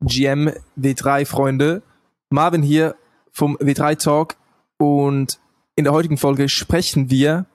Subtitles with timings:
[0.00, 1.82] GM W3 Freunde.
[2.30, 2.96] Marvin hier
[3.32, 4.36] vom W3 Talk
[4.78, 5.38] und
[5.74, 7.46] in der heutigen Folge sprechen wir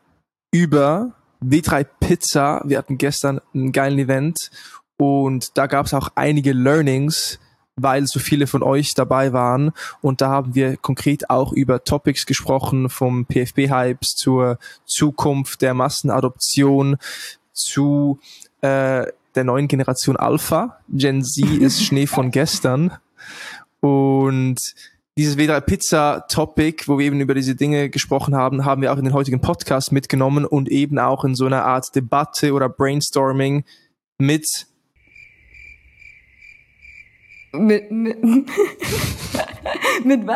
[0.51, 2.61] über W3 Pizza.
[2.65, 4.51] Wir hatten gestern einen geilen Event
[4.97, 7.39] und da gab es auch einige Learnings,
[7.75, 9.71] weil so viele von euch dabei waren.
[10.01, 16.97] Und da haben wir konkret auch über Topics gesprochen, vom PFB-Hypes zur Zukunft der Massenadoption
[17.53, 18.19] zu
[18.61, 20.77] äh, der neuen Generation Alpha.
[20.89, 22.93] Gen Z ist Schnee von gestern.
[23.79, 24.75] Und
[25.17, 28.97] dieses W3 Pizza Topic, wo wir eben über diese Dinge gesprochen haben, haben wir auch
[28.97, 33.63] in den heutigen Podcast mitgenommen und eben auch in so einer Art Debatte oder Brainstorming
[34.17, 34.67] mit
[37.53, 38.17] mit, mit,
[40.03, 40.35] mit äh,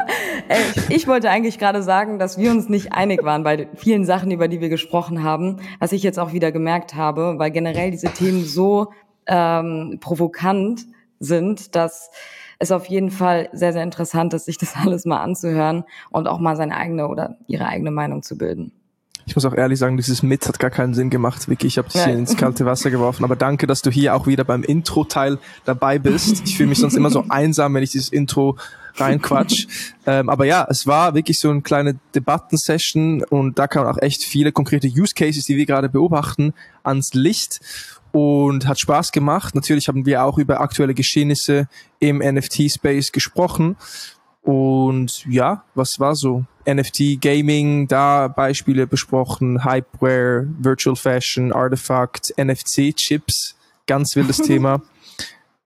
[0.89, 4.47] ich wollte eigentlich gerade sagen, dass wir uns nicht einig waren bei vielen Sachen, über
[4.47, 8.43] die wir gesprochen haben, was ich jetzt auch wieder gemerkt habe, weil generell diese Themen
[8.43, 8.91] so
[9.27, 10.85] ähm, provokant
[11.19, 12.11] sind, dass
[12.59, 16.39] es auf jeden Fall sehr, sehr interessant ist, sich das alles mal anzuhören und auch
[16.39, 18.71] mal seine eigene oder ihre eigene Meinung zu bilden.
[19.27, 21.65] Ich muss auch ehrlich sagen, dieses Mit hat gar keinen Sinn gemacht, Vicky.
[21.65, 22.05] Ich habe dich ja.
[22.05, 23.23] hier ins kalte Wasser geworfen.
[23.23, 26.43] Aber danke, dass du hier auch wieder beim Intro-Teil dabei bist.
[26.45, 28.57] Ich fühle mich sonst immer so einsam, wenn ich dieses Intro
[28.95, 29.67] reinquatsch.
[30.05, 34.23] ähm, aber ja, es war wirklich so eine kleine Debattensession und da kamen auch echt
[34.23, 37.59] viele konkrete Use Cases, die wir gerade beobachten, ans Licht
[38.11, 39.55] und hat Spaß gemacht.
[39.55, 41.67] Natürlich haben wir auch über aktuelle Geschehnisse
[41.99, 43.75] im NFT-Space gesprochen.
[44.41, 46.45] Und ja, was war so?
[46.67, 54.81] NFT Gaming, da Beispiele besprochen, Hypeware, Virtual Fashion, Artifact, NFC Chips, ganz wildes Thema.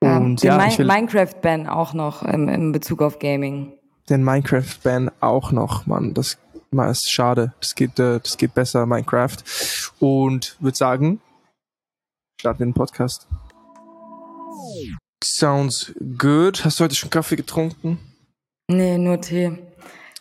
[0.01, 3.73] Und ja, ja Mi Minecraft-Ban auch noch im, im Bezug auf Gaming.
[4.09, 6.13] Den Minecraft-Ban auch noch, Mann.
[6.13, 6.37] Das,
[6.71, 7.53] das ist schade.
[7.59, 9.37] Das geht, äh, das geht besser, Minecraft.
[9.99, 11.21] Und würde sagen,
[12.39, 13.27] starten den Podcast.
[15.23, 16.63] Sounds good.
[16.63, 17.99] Hast du heute schon Kaffee getrunken?
[18.69, 19.57] Nee, nur Tee.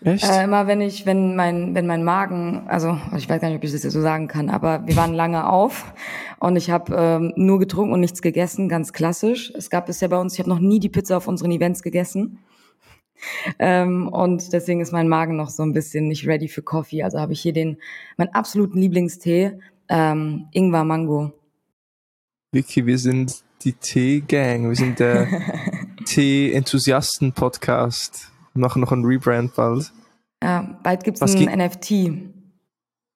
[0.04, 0.24] Echt?
[0.24, 3.64] Äh, immer wenn ich, wenn mein, wenn mein Magen, also ich weiß gar nicht, ob
[3.64, 5.92] ich das jetzt so sagen kann, aber wir waren lange auf
[6.38, 9.52] und ich habe ähm, nur getrunken und nichts gegessen, ganz klassisch.
[9.56, 12.38] Es gab bisher bei uns, ich habe noch nie die Pizza auf unseren Events gegessen.
[13.58, 17.02] Ähm, und deswegen ist mein Magen noch so ein bisschen nicht ready für Coffee.
[17.02, 17.78] Also habe ich hier den,
[18.16, 21.32] meinen absoluten Lieblingstee, ähm, Ingwer Mango.
[22.52, 24.68] Vicky, wir sind die Tee-Gang.
[24.68, 25.26] Wir sind der
[26.04, 29.92] Tee-Enthusiasten-Podcast machen noch ein Rebrand bald.
[30.42, 31.90] Ja, bald gibt es ein NFT.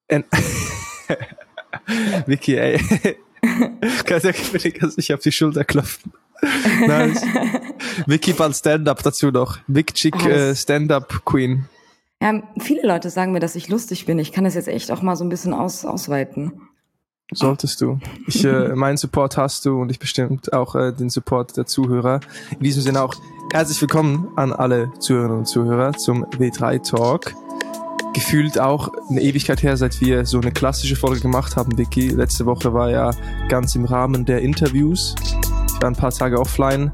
[0.07, 0.23] N
[2.25, 2.79] Vicky, ey.
[4.05, 6.13] kannst du kannst dich auf die Schulter klopfen.
[6.87, 7.21] nice.
[8.05, 9.59] Vicky bald Stand-Up dazu noch.
[9.67, 11.69] Vic Chick oh, äh, Stand-Up Queen.
[12.21, 14.19] Ja, viele Leute sagen mir, dass ich lustig bin.
[14.19, 16.69] Ich kann das jetzt echt auch mal so ein bisschen aus, ausweiten.
[17.33, 17.99] Solltest du.
[18.27, 22.19] Ich, äh, meinen Support hast du und ich bestimmt auch äh, den Support der Zuhörer.
[22.51, 23.15] In diesem Sinne auch
[23.51, 27.33] herzlich willkommen an alle Zuhörerinnen und Zuhörer zum W3 Talk.
[28.13, 32.09] Gefühlt auch eine Ewigkeit her, seit wir so eine klassische Folge gemacht haben, Vicky.
[32.09, 33.11] Letzte Woche war ja
[33.49, 35.15] ganz im Rahmen der Interviews.
[35.23, 36.91] Ich war ein paar Tage offline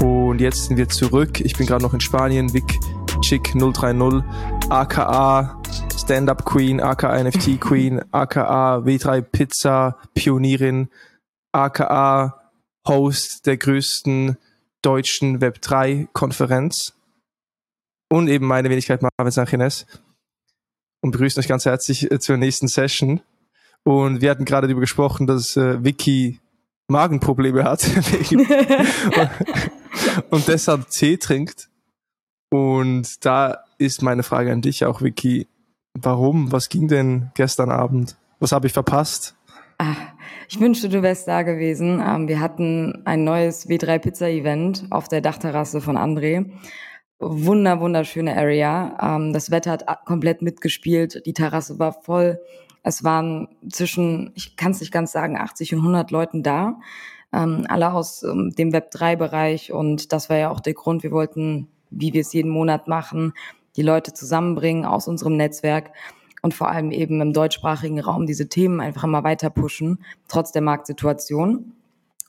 [0.00, 1.40] und jetzt sind wir zurück.
[1.40, 2.54] Ich bin gerade noch in Spanien.
[2.54, 2.78] Vic
[3.20, 4.22] Chick 030,
[4.70, 5.59] aka
[6.00, 10.88] Stand-Up Queen, aka NFT Queen, aka W3 Pizza Pionierin,
[11.52, 12.40] aka
[12.88, 14.38] Host der größten
[14.82, 16.94] deutschen Web3 Konferenz
[18.10, 19.84] und eben meine Wenigkeit Marvin Sanchines
[21.02, 23.20] und begrüßen euch ganz herzlich äh, zur nächsten Session.
[23.84, 26.40] Und wir hatten gerade darüber gesprochen, dass äh, Vicky
[26.88, 27.84] Magenprobleme hat
[30.30, 31.68] und deshalb Tee trinkt.
[32.50, 35.46] Und da ist meine Frage an dich auch, Vicky.
[35.94, 36.52] Warum?
[36.52, 38.16] Was ging denn gestern Abend?
[38.38, 39.36] Was habe ich verpasst?
[39.78, 39.96] Ach,
[40.48, 42.02] ich wünschte, du wärst da gewesen.
[42.06, 46.50] Ähm, wir hatten ein neues W3 Pizza Event auf der Dachterrasse von André.
[47.18, 48.96] Wunder, wunderschöne Area.
[49.00, 51.22] Ähm, das Wetter hat komplett mitgespielt.
[51.26, 52.40] Die Terrasse war voll.
[52.82, 56.78] Es waren zwischen, ich kann es nicht ganz sagen, 80 und 100 Leuten da.
[57.32, 59.72] Ähm, alle aus dem Web3-Bereich.
[59.72, 61.02] Und das war ja auch der Grund.
[61.02, 63.34] Wir wollten, wie wir es jeden Monat machen,
[63.76, 65.92] die Leute zusammenbringen aus unserem Netzwerk
[66.42, 70.62] und vor allem eben im deutschsprachigen Raum diese Themen einfach immer weiter pushen, trotz der
[70.62, 71.72] Marktsituation.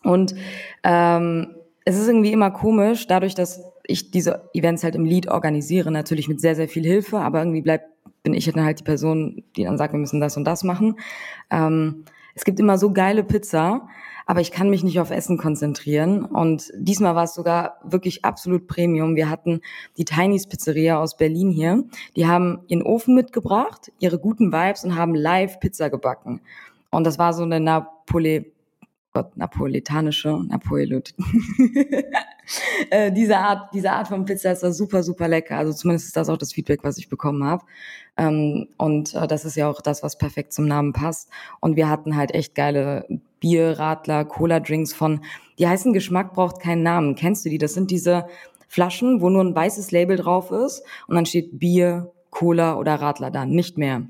[0.04, 0.36] Und
[0.84, 1.56] ähm,
[1.86, 6.28] es ist irgendwie immer komisch, dadurch, dass ich diese Events halt im Lead organisiere, natürlich
[6.28, 7.86] mit sehr, sehr viel Hilfe, aber irgendwie bleibt,
[8.24, 11.00] bin ich dann halt die Person, die dann sagt, wir müssen das und das machen.
[11.50, 12.06] Ähm,
[12.36, 13.88] es gibt immer so geile Pizza,
[14.26, 16.24] aber ich kann mich nicht auf Essen konzentrieren.
[16.24, 19.16] Und diesmal war es sogar wirklich absolut Premium.
[19.16, 19.62] Wir hatten
[19.98, 21.84] die Tinys Pizzeria aus Berlin hier.
[22.16, 26.42] Die haben ihren Ofen mitgebracht, ihre guten Vibes und haben live Pizza gebacken.
[26.92, 28.54] Und das war so eine Napoli
[29.14, 31.14] Gott, napolitanische, Napoleot.
[32.90, 35.58] äh, diese Art, diese Art von Pizza ist da super, super lecker.
[35.58, 37.66] Also zumindest ist das auch das Feedback, was ich bekommen habe.
[38.16, 41.30] Ähm, und äh, das ist ja auch das, was perfekt zum Namen passt.
[41.60, 43.06] Und wir hatten halt echt geile
[43.42, 45.20] Bier, Radler, Cola-Drinks von,
[45.60, 47.16] die heißen Geschmack braucht keinen Namen.
[47.16, 47.58] Kennst du die?
[47.58, 48.28] Das sind diese
[48.70, 53.30] Flaschen, wo nur ein weißes Label drauf ist und dann steht Bier, Cola oder Radler
[53.30, 54.04] da, nicht mehr.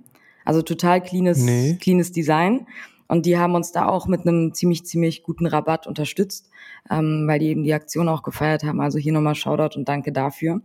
[0.45, 1.77] Also total cleanes, nee.
[1.79, 2.67] cleanes Design.
[3.11, 6.49] Und die haben uns da auch mit einem ziemlich, ziemlich guten Rabatt unterstützt,
[6.89, 8.79] ähm, weil die eben die Aktion auch gefeiert haben.
[8.79, 10.61] Also hier nochmal Shoutout und danke dafür.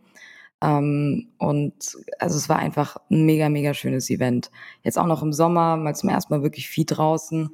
[0.63, 1.75] Ähm, und
[2.21, 4.53] also es war einfach ein mega, mega schönes Event.
[4.85, 7.51] Jetzt auch noch im Sommer, mal zum ersten Mal wirklich viel draußen.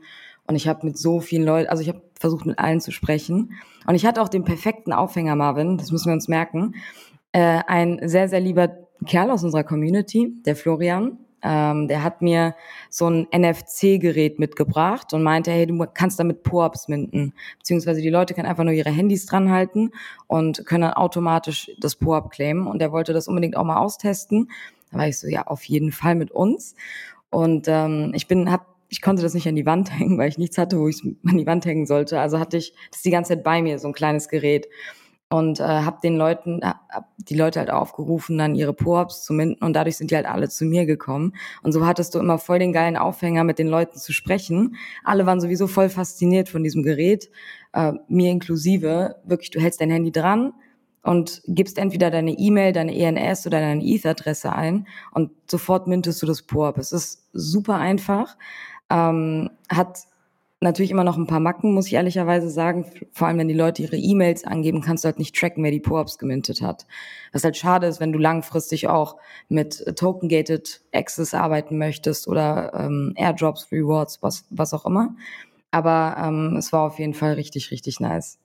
[0.47, 3.55] Und ich habe mit so vielen Leuten, also ich habe versucht mit allen zu sprechen.
[3.87, 6.75] Und ich hatte auch den perfekten Aufhänger, Marvin, das müssen wir uns merken.
[7.33, 8.69] Äh, ein sehr, sehr lieber
[9.07, 12.55] Kerl aus unserer Community, der Florian, ähm, der hat mir
[12.89, 17.35] so ein NFC-Gerät mitgebracht und meinte, hey, du kannst damit Po-Ups minden.
[17.59, 19.91] Beziehungsweise die Leute können einfach nur ihre Handys dran halten
[20.29, 22.67] und können dann automatisch das Po-Up claimen.
[22.67, 24.51] Und der wollte das unbedingt auch mal austesten.
[24.91, 26.75] Da war ich so, ja, auf jeden Fall mit uns.
[27.31, 30.39] Und ähm, ich bin, hab, ich konnte das nicht an die Wand hängen, weil ich
[30.39, 32.21] nichts hatte, wo ich es an die Wand hängen sollte.
[32.21, 34.69] Also hatte ich das die ganze Zeit bei mir, so ein kleines Gerät
[35.33, 39.63] und äh, habe den Leuten, hab die Leute halt aufgerufen, dann ihre Po-ups zu minden
[39.65, 41.35] und dadurch sind die halt alle zu mir gekommen.
[41.63, 44.77] Und so hattest du immer voll den geilen Aufhänger, mit den Leuten zu sprechen.
[45.05, 47.31] Alle waren sowieso voll fasziniert von diesem Gerät,
[47.73, 49.17] äh, mir inklusive.
[49.25, 50.53] Wirklich, du hältst dein Handy dran
[51.03, 56.27] und gibst entweder deine E-Mail, deine ENS oder deine ETH-Adresse ein und sofort mintest du
[56.27, 56.77] das Po-up.
[56.77, 58.37] Es ist super einfach,
[58.91, 60.01] ähm, hat
[60.63, 62.87] natürlich immer noch ein paar Macken, muss ich ehrlicherweise sagen.
[63.13, 65.81] Vor allem, wenn die Leute ihre E-Mails angeben, kannst du halt nicht tracken, wer die
[65.81, 66.87] Po-Ups gemintet hat.
[67.33, 69.17] Was halt schade ist, wenn du langfristig auch
[69.49, 75.15] mit Token-Gated Access arbeiten möchtest oder ähm, Airdrops, Rewards, was, was auch immer.
[75.71, 78.39] Aber ähm, es war auf jeden Fall richtig, richtig nice.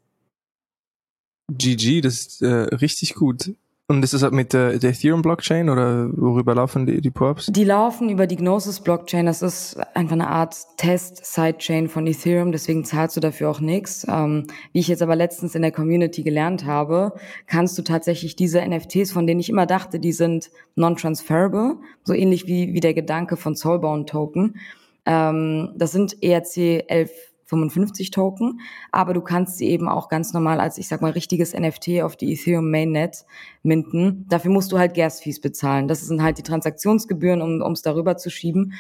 [1.52, 3.54] GG, das ist äh, richtig gut.
[3.90, 7.46] Und ist halt mit der, der Ethereum-Blockchain oder worüber laufen die, die Props?
[7.46, 9.26] Die laufen über die Gnosis-Blockchain.
[9.26, 14.06] Das ist einfach eine Art Test-Sidechain von Ethereum, deswegen zahlst du dafür auch nichts.
[14.10, 17.14] Ähm, wie ich jetzt aber letztens in der Community gelernt habe,
[17.46, 22.46] kannst du tatsächlich diese NFTs, von denen ich immer dachte, die sind non-transferable, so ähnlich
[22.46, 24.60] wie, wie der Gedanke von Soulbound Token.
[25.06, 27.12] Ähm, das sind ERC 11
[27.48, 28.60] 55 Token,
[28.92, 32.16] aber du kannst sie eben auch ganz normal als, ich sag mal, richtiges NFT auf
[32.16, 33.26] die Ethereum Mainnet
[33.64, 34.26] minten.
[34.30, 35.88] Dafür musst du halt Gas-Fees bezahlen.
[35.88, 38.74] Das sind halt die Transaktionsgebühren, um es darüber zu schieben.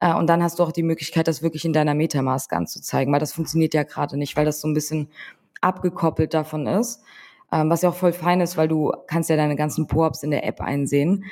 [0.00, 3.20] Äh, und dann hast du auch die Möglichkeit, das wirklich in deiner Metamask anzuzeigen, weil
[3.20, 5.08] das funktioniert ja gerade nicht, weil das so ein bisschen
[5.60, 7.02] abgekoppelt davon ist.
[7.52, 10.30] Ähm, was ja auch voll fein ist, weil du kannst ja deine ganzen Po-Ups in
[10.30, 11.24] der App einsehen.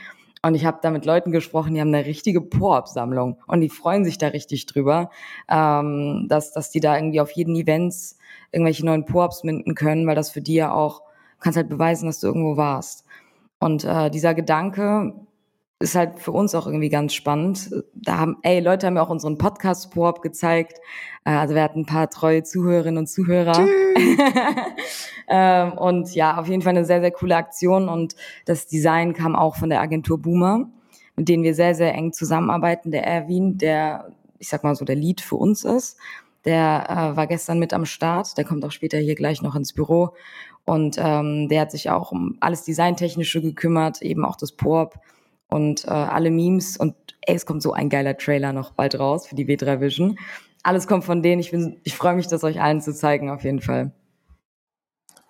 [0.44, 4.04] Und ich habe da mit Leuten gesprochen, die haben eine richtige Po-Up-Sammlung und die freuen
[4.04, 5.10] sich da richtig drüber,
[5.48, 8.18] ähm, dass, dass die da irgendwie auf jeden Events
[8.50, 11.02] irgendwelche neuen Po-Ups minden können, weil das für die ja auch,
[11.38, 13.04] kannst halt beweisen, dass du irgendwo warst.
[13.60, 15.14] Und äh, dieser Gedanke
[15.82, 17.70] ist halt für uns auch irgendwie ganz spannend.
[17.94, 20.79] Da haben, ey, Leute haben mir auch unseren Podcast Po-Up gezeigt.
[21.25, 23.67] Äh, also wir hatten ein paar treue Zuhörerinnen und Zuhörer.
[25.29, 27.88] Ähm, und ja, auf jeden Fall eine sehr, sehr coole Aktion.
[27.88, 30.69] Und das Design kam auch von der Agentur Boomer,
[31.17, 32.90] mit denen wir sehr, sehr eng zusammenarbeiten.
[32.90, 35.96] Der Erwin, der, ich sag mal so, der Lead für uns ist,
[36.44, 38.37] der äh, war gestern mit am Start.
[38.37, 40.11] Der kommt auch später hier gleich noch ins Büro.
[40.64, 44.99] Und ähm, der hat sich auch um alles Designtechnische gekümmert, eben auch das PORP
[45.52, 46.76] und äh, alle Memes.
[46.76, 50.18] Und ey, es kommt so ein geiler Trailer noch bald raus für die W3 Vision.
[50.62, 51.40] Alles kommt von denen.
[51.40, 53.92] Ich, bin, ich freue mich, das euch allen zu zeigen, auf jeden Fall.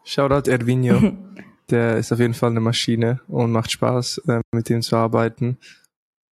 [0.05, 1.13] Shoutout Ervinho.
[1.71, 5.59] Der ist auf jeden Fall eine Maschine und macht Spaß, äh, mit ihm zu arbeiten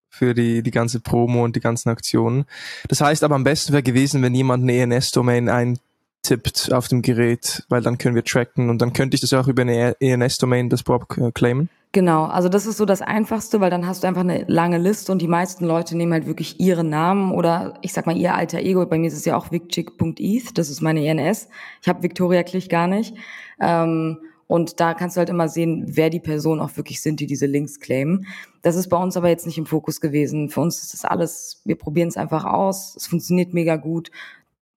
[0.09, 2.45] für die, die ganze Promo und die ganzen Aktionen.
[2.89, 7.63] Das heißt aber am besten wäre gewesen, wenn jemand eine ENS-Domain eintippt auf dem Gerät,
[7.69, 10.83] weil dann können wir tracken und dann könnte ich das auch über eine ENS-Domain das
[10.83, 11.69] Prop claimen.
[11.91, 15.11] Genau, also das ist so das Einfachste, weil dann hast du einfach eine lange Liste
[15.11, 18.59] und die meisten Leute nehmen halt wirklich ihren Namen oder ich sag mal ihr alter
[18.59, 18.85] Ego.
[18.85, 21.49] Bei mir ist es ja auch vicchick.eth, das ist meine ENS.
[21.81, 23.15] Ich habe Victoria Klich gar nicht.
[23.59, 27.27] Ähm, und da kannst du halt immer sehen, wer die Personen auch wirklich sind, die
[27.27, 28.27] diese Links claimen.
[28.61, 30.49] Das ist bei uns aber jetzt nicht im Fokus gewesen.
[30.49, 32.95] Für uns ist das alles, wir probieren es einfach aus.
[32.97, 34.11] Es funktioniert mega gut.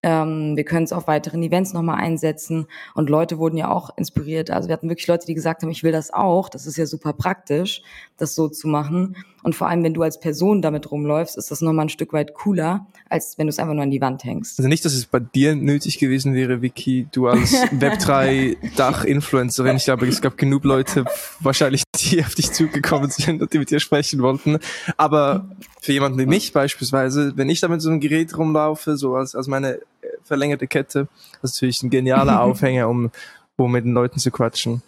[0.03, 2.67] Ähm, wir können es auf weiteren Events nochmal einsetzen.
[2.95, 4.51] Und Leute wurden ja auch inspiriert.
[4.51, 6.49] Also wir hatten wirklich Leute, die gesagt haben, ich will das auch.
[6.49, 7.83] Das ist ja super praktisch,
[8.17, 9.17] das so zu machen.
[9.43, 12.35] Und vor allem, wenn du als Person damit rumläufst, ist das nochmal ein Stück weit
[12.35, 14.59] cooler, als wenn du es einfach nur an die Wand hängst.
[14.59, 19.77] Also nicht, dass es bei dir nötig gewesen wäre, Vicky, du als Web3-Dach-Influencerin.
[19.77, 21.05] Ich glaube, es gab genug Leute
[21.41, 24.59] wahrscheinlich, die auf dich zugekommen sind und die mit dir sprechen wollten.
[24.97, 25.49] Aber
[25.81, 29.35] für jemanden wie mich beispielsweise, wenn ich da mit so einem Gerät rumlaufe, so als,
[29.35, 29.81] als meine
[30.25, 31.09] verlängerte Kette.
[31.41, 33.11] Das ist natürlich ein genialer Aufhänger, um,
[33.57, 34.83] um mit den Leuten zu quatschen.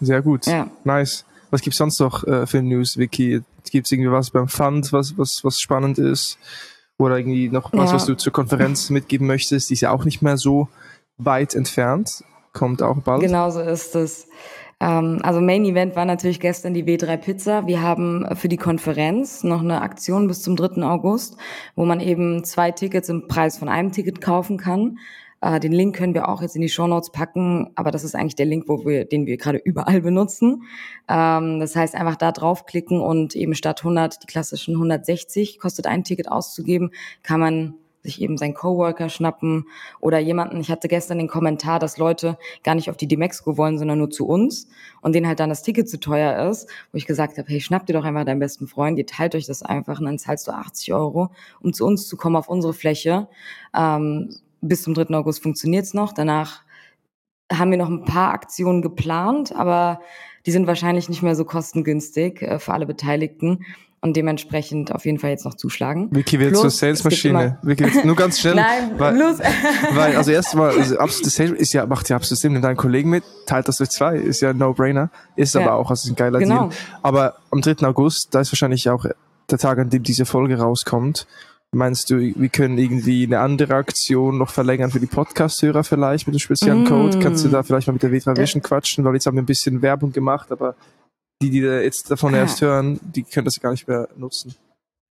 [0.00, 0.46] Sehr gut.
[0.46, 0.70] Ja.
[0.84, 1.24] Nice.
[1.50, 3.42] Was gibt's sonst noch äh, für News, Vicky?
[3.70, 6.38] Gibt's irgendwie was beim Fund, was, was, was spannend ist?
[6.96, 7.96] Oder irgendwie noch was, ja.
[7.96, 9.70] was du zur Konferenz mitgeben möchtest?
[9.70, 10.68] Die ist ja auch nicht mehr so
[11.16, 12.24] weit entfernt.
[12.52, 13.22] Kommt auch bald.
[13.22, 14.26] Genau so ist es.
[14.80, 17.66] Ähm, also Main Event war natürlich gestern die W3 Pizza.
[17.66, 20.82] Wir haben für die Konferenz noch eine Aktion bis zum 3.
[20.82, 21.36] August,
[21.76, 24.98] wo man eben zwei Tickets im Preis von einem Ticket kaufen kann.
[25.42, 28.14] Äh, den Link können wir auch jetzt in die Show Notes packen, aber das ist
[28.14, 30.64] eigentlich der Link, wo wir, den wir gerade überall benutzen.
[31.08, 36.04] Ähm, das heißt, einfach da draufklicken und eben statt 100, die klassischen 160 kostet ein
[36.04, 36.90] Ticket auszugeben,
[37.22, 39.66] kann man sich eben seinen Coworker schnappen
[40.00, 40.60] oder jemanden.
[40.60, 44.10] Ich hatte gestern den Kommentar, dass Leute gar nicht auf die Demexco wollen, sondern nur
[44.10, 44.68] zu uns
[45.02, 47.86] und denen halt dann das Ticket zu teuer ist, wo ich gesagt habe, hey, schnapp
[47.86, 50.52] dir doch einfach deinen besten Freund, ihr teilt euch das einfach und dann zahlst du
[50.52, 51.30] 80 Euro,
[51.60, 53.28] um zu uns zu kommen auf unsere Fläche.
[53.76, 55.14] Ähm, bis zum 3.
[55.14, 56.12] August funktioniert's noch.
[56.12, 56.62] Danach
[57.52, 60.00] haben wir noch ein paar Aktionen geplant, aber
[60.46, 63.64] die sind wahrscheinlich nicht mehr so kostengünstig äh, für alle Beteiligten
[64.02, 66.08] und dementsprechend auf jeden Fall jetzt noch zuschlagen.
[66.10, 67.58] Vicky wird zur Salesmaschine.
[67.62, 68.54] Vicky wird nur ganz schnell.
[68.56, 69.38] Nein, weil, bloß.
[69.94, 72.52] weil, also erstmal, also absolute Sales ist ja, macht ja absolut Sinn.
[72.54, 75.10] Nimm deinen Kollegen mit, teilt das durch zwei, ist ja ein No-Brainer.
[75.36, 75.60] Ist ja.
[75.60, 76.68] aber auch, also ein geiler genau.
[76.68, 76.80] Deal.
[77.02, 77.86] Aber am 3.
[77.86, 79.04] August, da ist wahrscheinlich auch
[79.50, 81.26] der Tag, an dem diese Folge rauskommt.
[81.72, 86.34] Meinst du, wir können irgendwie eine andere Aktion noch verlängern für die Podcast-Hörer vielleicht mit
[86.34, 86.86] einem speziellen mm.
[86.86, 87.18] Code?
[87.20, 89.04] Kannst du da vielleicht mal mit der V3 Vision quatschen?
[89.04, 90.74] Weil jetzt haben wir ein bisschen Werbung gemacht, aber
[91.42, 92.38] die, die jetzt davon ah.
[92.38, 94.54] erst hören, die können das gar nicht mehr nutzen.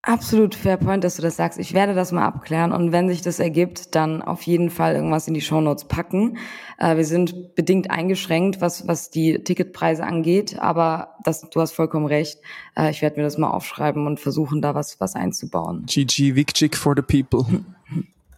[0.02, 1.58] Absolut fair point, dass du das sagst.
[1.58, 5.26] Ich werde das mal abklären und wenn sich das ergibt, dann auf jeden Fall irgendwas
[5.26, 6.38] in die Shownotes packen.
[6.78, 12.06] Äh, wir sind bedingt eingeschränkt, was, was die Ticketpreise angeht, aber das, du hast vollkommen
[12.06, 12.38] recht.
[12.76, 15.86] Äh, ich werde mir das mal aufschreiben und versuchen, da was, was einzubauen.
[15.86, 17.44] GG Vikchik for the people.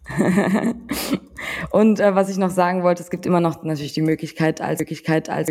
[1.71, 4.81] und äh, was ich noch sagen wollte, es gibt immer noch natürlich die Möglichkeit, als
[4.81, 5.49] Möglichkeit, als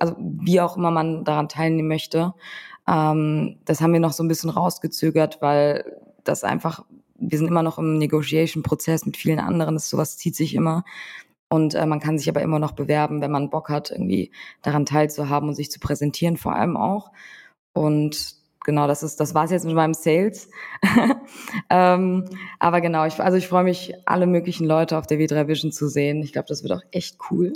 [0.00, 2.34] also wie auch immer man daran teilnehmen möchte,
[2.86, 6.84] ähm, das haben wir noch so ein bisschen rausgezögert, weil das einfach,
[7.18, 10.84] wir sind immer noch im Negotiation-Prozess mit vielen anderen, das sowas zieht sich immer.
[11.48, 14.84] Und äh, man kann sich aber immer noch bewerben, wenn man Bock hat, irgendwie daran
[14.84, 17.12] teilzuhaben und sich zu präsentieren, vor allem auch.
[17.72, 18.35] Und
[18.66, 20.50] genau, das ist, das war's jetzt mit meinem Sales.
[21.70, 22.26] ähm,
[22.58, 25.88] aber genau, ich, also ich freue mich, alle möglichen Leute auf der W3 Vision zu
[25.88, 26.22] sehen.
[26.22, 27.54] Ich glaube, das wird auch echt cool.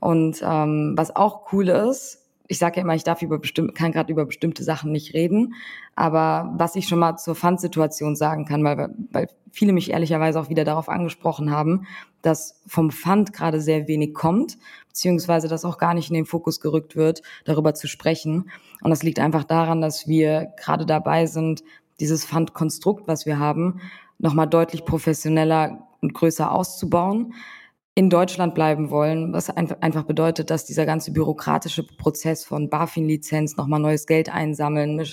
[0.00, 3.92] Und ähm, was auch cool ist, ich sage ja immer, ich darf über bestimmte, kann
[3.92, 5.54] gerade über bestimmte Sachen nicht reden,
[5.94, 10.48] aber was ich schon mal zur Pfandsituation sagen kann, weil, weil viele mich ehrlicherweise auch
[10.48, 11.86] wieder darauf angesprochen haben,
[12.22, 14.58] dass vom Pfand gerade sehr wenig kommt,
[14.88, 18.50] beziehungsweise dass auch gar nicht in den Fokus gerückt wird, darüber zu sprechen.
[18.82, 21.62] Und das liegt einfach daran, dass wir gerade dabei sind,
[22.00, 23.80] dieses Pfandkonstrukt, was wir haben,
[24.18, 27.34] nochmal deutlich professioneller und größer auszubauen
[27.94, 33.80] in Deutschland bleiben wollen, was einfach bedeutet, dass dieser ganze bürokratische Prozess von BaFin-Lizenz, nochmal
[33.80, 35.04] neues Geld einsammeln,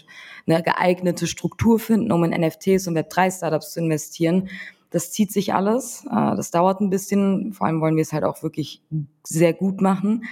[0.48, 4.50] eine geeignete Struktur finden, um in NFTs und Web3-Startups zu investieren,
[4.90, 6.06] das zieht sich alles.
[6.06, 7.54] Äh, das dauert ein bisschen.
[7.54, 8.82] Vor allem wollen wir es halt auch wirklich
[9.24, 10.26] sehr gut machen.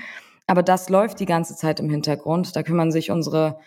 [0.48, 2.56] Aber das läuft die ganze Zeit im Hintergrund.
[2.56, 3.60] Da kümmern sich unsere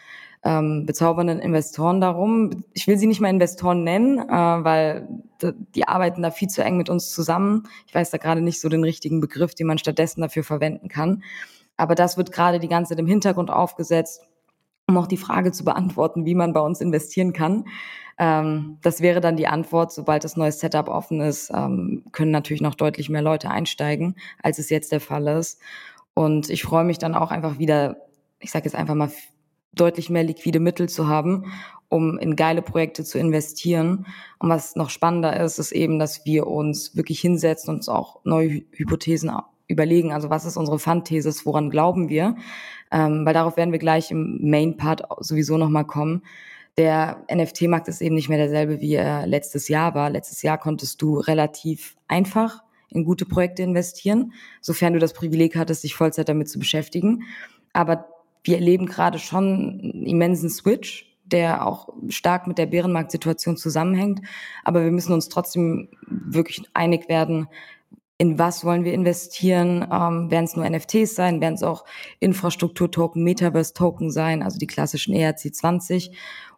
[0.45, 2.65] ähm, bezaubernden Investoren darum.
[2.73, 5.09] Ich will sie nicht mal Investoren nennen, äh, weil
[5.75, 7.65] die arbeiten da viel zu eng mit uns zusammen.
[7.87, 11.23] Ich weiß da gerade nicht so den richtigen Begriff, den man stattdessen dafür verwenden kann.
[11.77, 14.28] Aber das wird gerade die ganze Zeit im Hintergrund aufgesetzt,
[14.89, 17.67] um auch die Frage zu beantworten, wie man bei uns investieren kann.
[18.19, 22.63] Ähm, das wäre dann die Antwort, sobald das neue Setup offen ist, ähm, können natürlich
[22.63, 25.61] noch deutlich mehr Leute einsteigen, als es jetzt der Fall ist.
[26.15, 27.99] Und ich freue mich dann auch einfach wieder,
[28.41, 29.11] ich sage jetzt einfach mal,
[29.75, 31.53] deutlich mehr liquide Mittel zu haben,
[31.89, 34.07] um in geile Projekte zu investieren.
[34.39, 38.25] Und was noch spannender ist, ist eben, dass wir uns wirklich hinsetzen und uns auch
[38.25, 39.31] neue Hypothesen
[39.69, 40.13] überlegen.
[40.13, 42.37] Also was ist unsere Fundthesis, woran glauben wir?
[42.91, 46.23] Ähm, weil darauf werden wir gleich im Main-Part sowieso nochmal kommen.
[46.79, 50.11] Der NFT-Markt ist eben nicht mehr derselbe, wie er letztes Jahr war.
[50.11, 55.85] Letztes Jahr konntest du relativ einfach in gute Projekte investieren, sofern du das Privileg hattest,
[55.85, 57.25] dich Vollzeit damit zu beschäftigen.
[57.73, 58.07] Aber
[58.45, 64.23] wir erleben gerade schon einen immensen Switch, der auch stark mit der Bärenmarktsituation zusammenhängt.
[64.65, 67.49] Aber wir müssen uns trotzdem wirklich einig werden,
[68.19, 69.87] in was wollen wir investieren?
[69.91, 71.41] Ähm, werden es nur NFTs sein?
[71.41, 71.85] Werden es auch
[72.19, 76.11] Infrastruktur-Token, Metaverse-Token sein, also die klassischen ERC20?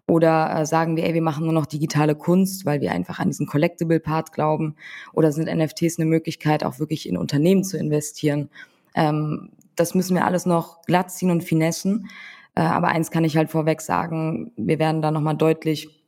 [0.07, 3.29] Oder äh, sagen wir, ey, wir machen nur noch digitale Kunst, weil wir einfach an
[3.29, 4.75] diesen Collectible-Part glauben?
[5.13, 8.49] Oder sind NFTs eine Möglichkeit, auch wirklich in Unternehmen zu investieren?
[8.95, 12.09] Ähm, das müssen wir alles noch glatt ziehen und finessen.
[12.55, 16.00] Äh, aber eins kann ich halt vorweg sagen, wir werden da nochmal deutlich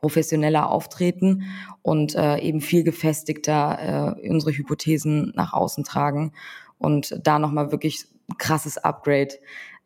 [0.00, 1.44] professioneller auftreten
[1.82, 6.32] und äh, eben viel gefestigter äh, unsere Hypothesen nach außen tragen
[6.78, 8.06] und da nochmal wirklich
[8.38, 9.34] krasses Upgrade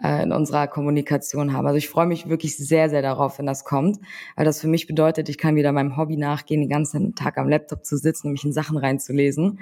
[0.02, 1.67] äh, in unserer Kommunikation haben.
[1.67, 3.99] Also ich freue mich wirklich sehr, sehr darauf, wenn das kommt,
[4.37, 7.49] weil das für mich bedeutet, ich kann wieder meinem Hobby nachgehen, den ganzen Tag am
[7.49, 9.61] Laptop zu sitzen und mich in Sachen reinzulesen.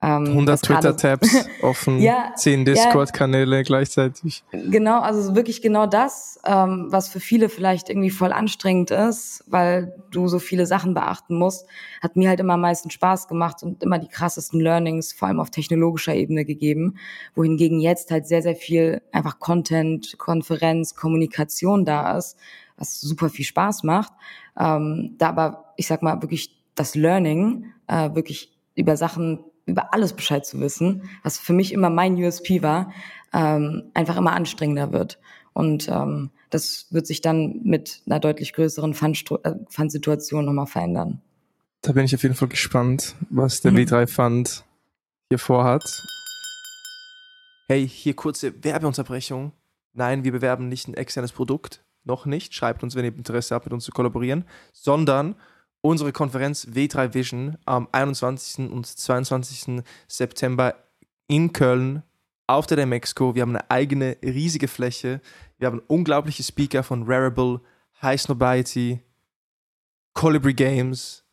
[0.00, 4.44] Ähm, 100 Twitter-Tabs offen, ja, 10 Discord-Kanäle ja, gleichzeitig.
[4.52, 9.92] Genau, also wirklich genau das, ähm, was für viele vielleicht irgendwie voll anstrengend ist, weil
[10.12, 11.66] du so viele Sachen beachten musst,
[12.00, 15.40] hat mir halt immer am meisten Spaß gemacht und immer die krassesten Learnings, vor allem
[15.40, 16.94] auf technologischer Ebene gegeben,
[17.34, 22.36] wohingegen jetzt halt sehr, sehr viel einfach Content, Konferenz, Kommunikation da ist,
[22.76, 24.12] was super viel Spaß macht.
[24.56, 30.12] Ähm, da aber, ich sag mal, wirklich das Learning, äh, wirklich über Sachen über alles
[30.14, 32.92] Bescheid zu wissen, was für mich immer mein USP war,
[33.32, 35.18] ähm, einfach immer anstrengender wird.
[35.52, 41.20] Und ähm, das wird sich dann mit einer deutlich größeren äh, Fund-Situation nochmal verändern.
[41.82, 43.78] Da bin ich auf jeden Fall gespannt, was der mhm.
[43.78, 44.64] W3 Fund
[45.30, 45.82] hier vorhat.
[47.68, 49.52] Hey, hier kurze Werbeunterbrechung.
[49.92, 52.54] Nein, wir bewerben nicht ein externes Produkt, noch nicht.
[52.54, 55.34] Schreibt uns, wenn ihr Interesse habt, mit uns zu kollaborieren, sondern
[55.80, 58.70] unsere Konferenz W3 Vision am 21.
[58.70, 59.82] und 22.
[60.06, 60.74] September
[61.28, 62.02] in Köln
[62.46, 63.34] auf der Demexco.
[63.34, 65.20] Wir haben eine eigene riesige Fläche.
[65.58, 67.60] Wir haben unglaubliche Speaker von Rarible,
[68.02, 69.00] High Snobiety,
[70.14, 71.24] Colibri Games,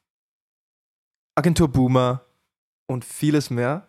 [1.35, 2.25] Agentur Boomer
[2.87, 3.87] und vieles mehr.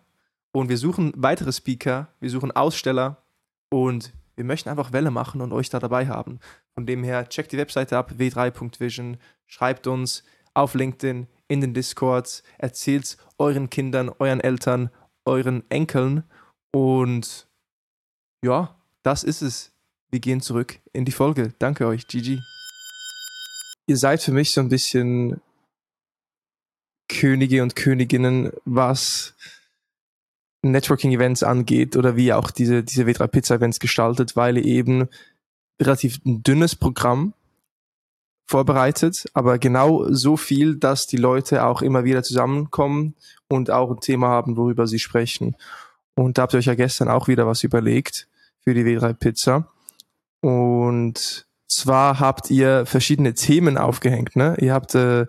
[0.51, 3.21] Und wir suchen weitere Speaker, wir suchen Aussteller
[3.69, 6.39] und wir möchten einfach Welle machen und euch da dabei haben.
[6.73, 10.23] Von dem her, checkt die Webseite ab, w3.vision, schreibt uns,
[10.57, 14.89] auf LinkedIn, in den Discords, erzählt euren Kindern, euren Eltern,
[15.25, 16.23] euren Enkeln
[16.71, 17.47] und
[18.43, 19.71] ja, das ist es.
[20.09, 21.53] Wir gehen zurück in die Folge.
[21.59, 22.39] Danke euch, GG.
[23.87, 25.41] Ihr seid für mich so ein bisschen
[27.09, 29.33] Könige und Königinnen, was
[30.63, 35.07] Networking-Events angeht oder wie auch diese, diese W3-Pizza-Events gestaltet, weil ihr eben
[35.81, 37.33] relativ ein dünnes Programm
[38.47, 43.15] vorbereitet, aber genau so viel, dass die Leute auch immer wieder zusammenkommen
[43.49, 45.55] und auch ein Thema haben, worüber sie sprechen.
[46.15, 48.27] Und da habt ihr euch ja gestern auch wieder was überlegt
[48.63, 49.67] für die W3 Pizza.
[50.41, 54.55] Und zwar habt ihr verschiedene Themen aufgehängt, ne?
[54.59, 55.25] Ihr habt äh,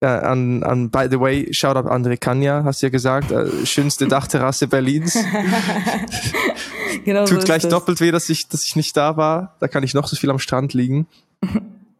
[0.00, 4.06] äh an, an, by the way, Shoutout André Kanya, hast du ja gesagt, äh, schönste
[4.06, 5.14] Dachterrasse Berlins.
[7.04, 9.56] genau Tut so gleich doppelt weh, dass ich, dass ich nicht da war.
[9.60, 11.06] Da kann ich noch so viel am Strand liegen.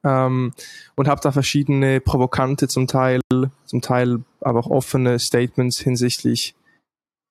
[0.04, 0.52] Ähm,
[0.94, 3.20] und habe da verschiedene provokante zum Teil,
[3.64, 6.54] zum Teil aber auch offene Statements hinsichtlich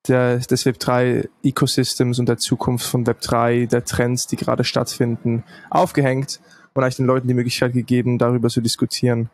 [0.06, 6.40] der, des Web3-Ecosystems und der Zukunft von Web3, der Trends, die gerade stattfinden, aufgehängt
[6.74, 9.30] und eigentlich den Leuten die Möglichkeit gegeben, darüber zu diskutieren.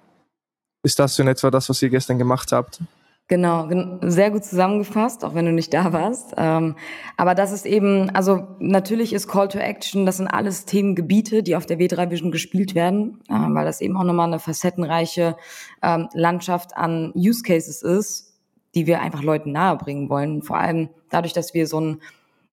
[0.83, 2.81] Ist das so in etwa das, was ihr gestern gemacht habt?
[3.27, 3.71] Genau,
[4.03, 6.35] sehr gut zusammengefasst, auch wenn du nicht da warst.
[6.37, 6.77] Ähm,
[7.17, 11.57] aber das ist eben, also natürlich ist Call to Action, das sind alles Themengebiete, die
[11.57, 15.37] auf der W3 Vision gespielt werden, äh, weil das eben auch nochmal eine facettenreiche
[15.83, 18.35] ähm, Landschaft an Use Cases ist,
[18.75, 20.43] die wir einfach Leuten nahebringen wollen.
[20.43, 22.03] Vor allem dadurch, dass wir so ein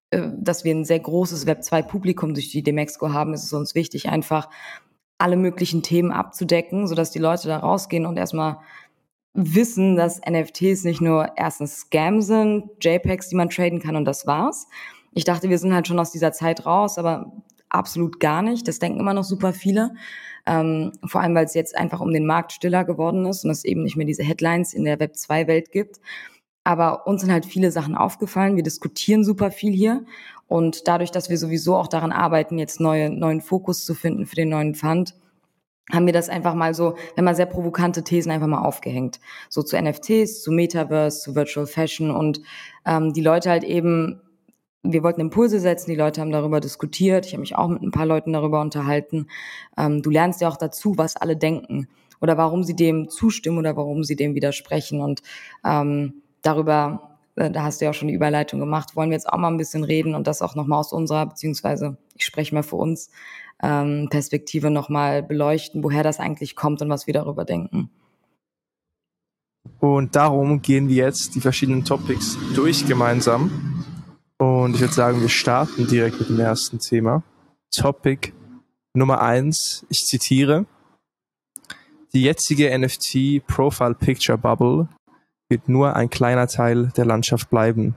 [0.08, 4.08] äh, dass wir ein sehr großes Web2-Publikum durch die Demexco haben, ist es uns wichtig,
[4.08, 4.48] einfach
[5.18, 8.58] alle möglichen Themen abzudecken, sodass die Leute da rausgehen und erstmal
[9.34, 14.26] wissen, dass NFTs nicht nur erstens Scam sind, JPEGs, die man traden kann und das
[14.26, 14.66] war's.
[15.12, 17.32] Ich dachte, wir sind halt schon aus dieser Zeit raus, aber
[17.68, 18.68] absolut gar nicht.
[18.68, 19.94] Das denken immer noch super viele.
[20.46, 23.64] Ähm, vor allem, weil es jetzt einfach um den Markt stiller geworden ist und es
[23.64, 26.00] eben nicht mehr diese Headlines in der Web 2-Welt gibt.
[26.64, 28.56] Aber uns sind halt viele Sachen aufgefallen.
[28.56, 30.04] Wir diskutieren super viel hier.
[30.46, 34.36] Und dadurch, dass wir sowieso auch daran arbeiten, jetzt neue, neuen Fokus zu finden für
[34.36, 35.14] den neuen Fund,
[35.90, 39.18] haben wir das einfach mal so, wenn man sehr provokante Thesen einfach mal aufgehängt.
[39.48, 42.40] So zu NFTs, zu Metaverse, zu Virtual Fashion und
[42.86, 44.20] ähm, die Leute halt eben,
[44.84, 47.90] wir wollten Impulse setzen, die Leute haben darüber diskutiert, ich habe mich auch mit ein
[47.90, 49.26] paar Leuten darüber unterhalten.
[49.76, 51.88] Ähm, du lernst ja auch dazu, was alle denken
[52.20, 55.22] oder warum sie dem zustimmen oder warum sie dem widersprechen und
[55.64, 59.28] ähm, darüber äh, da hast du ja auch schon die Überleitung gemacht, wollen wir jetzt
[59.28, 62.62] auch mal ein bisschen reden und das auch nochmal aus unserer, beziehungsweise ich spreche mal
[62.62, 63.10] für uns,
[63.62, 67.90] ähm, Perspektive nochmal beleuchten, woher das eigentlich kommt und was wir darüber denken.
[69.78, 73.84] Und darum gehen wir jetzt die verschiedenen Topics durch gemeinsam.
[74.38, 77.22] Und ich würde sagen, wir starten direkt mit dem ersten Thema.
[77.70, 78.32] Topic
[78.94, 80.66] Nummer eins, ich zitiere.
[82.12, 84.88] Die jetzige NFT Profile Picture Bubble
[85.48, 87.94] wird nur ein kleiner Teil der Landschaft bleiben.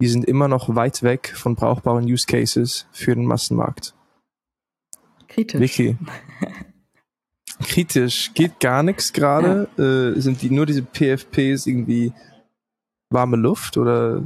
[0.00, 3.94] Wir sind immer noch weit weg von brauchbaren Use Cases für den Massenmarkt.
[5.28, 5.60] Kritisch.
[5.60, 5.96] Vicky.
[7.62, 8.32] kritisch.
[8.34, 9.68] Geht gar nichts gerade?
[9.76, 9.84] Ja.
[9.84, 12.12] Äh, sind die nur diese PFPs irgendwie
[13.10, 14.22] warme Luft oder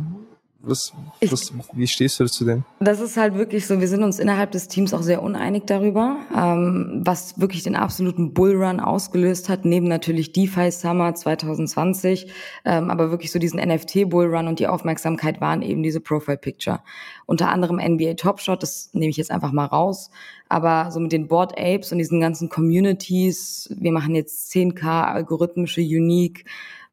[0.64, 2.64] was, was, wie stehst du zu dem?
[2.78, 6.18] Das ist halt wirklich so, wir sind uns innerhalb des Teams auch sehr uneinig darüber,
[6.36, 12.28] ähm, was wirklich den absoluten Bullrun ausgelöst hat, neben natürlich DeFi Summer 2020,
[12.64, 16.80] ähm, aber wirklich so diesen NFT Bullrun und die Aufmerksamkeit waren eben diese Profile Picture.
[17.26, 20.10] Unter anderem NBA Top Shot, das nehme ich jetzt einfach mal raus,
[20.48, 25.80] aber so mit den Board Apes und diesen ganzen Communities, wir machen jetzt 10k algorithmische
[25.80, 26.44] Unique,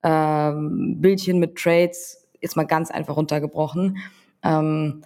[0.02, 3.98] ähm, Bildchen mit Trades, jetzt mal ganz einfach runtergebrochen,
[4.44, 5.02] ähm,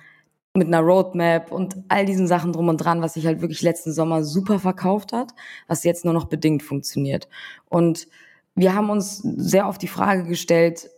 [0.56, 3.92] mit einer Roadmap und all diesen Sachen drum und dran, was sich halt wirklich letzten
[3.92, 5.34] Sommer super verkauft hat,
[5.68, 7.28] was jetzt nur noch bedingt funktioniert.
[7.70, 8.08] Und
[8.56, 10.90] wir haben uns sehr oft die Frage gestellt,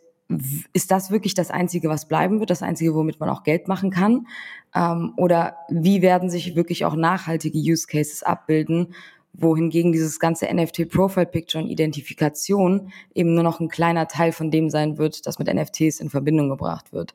[0.73, 3.91] ist das wirklich das Einzige, was bleiben wird, das Einzige, womit man auch Geld machen
[3.91, 4.27] kann?
[4.73, 8.93] Ähm, oder wie werden sich wirklich auch nachhaltige Use Cases abbilden,
[9.37, 14.51] wohingegen dieses ganze NFT Profile Picture und Identifikation eben nur noch ein kleiner Teil von
[14.51, 17.13] dem sein wird, das mit NFTs in Verbindung gebracht wird.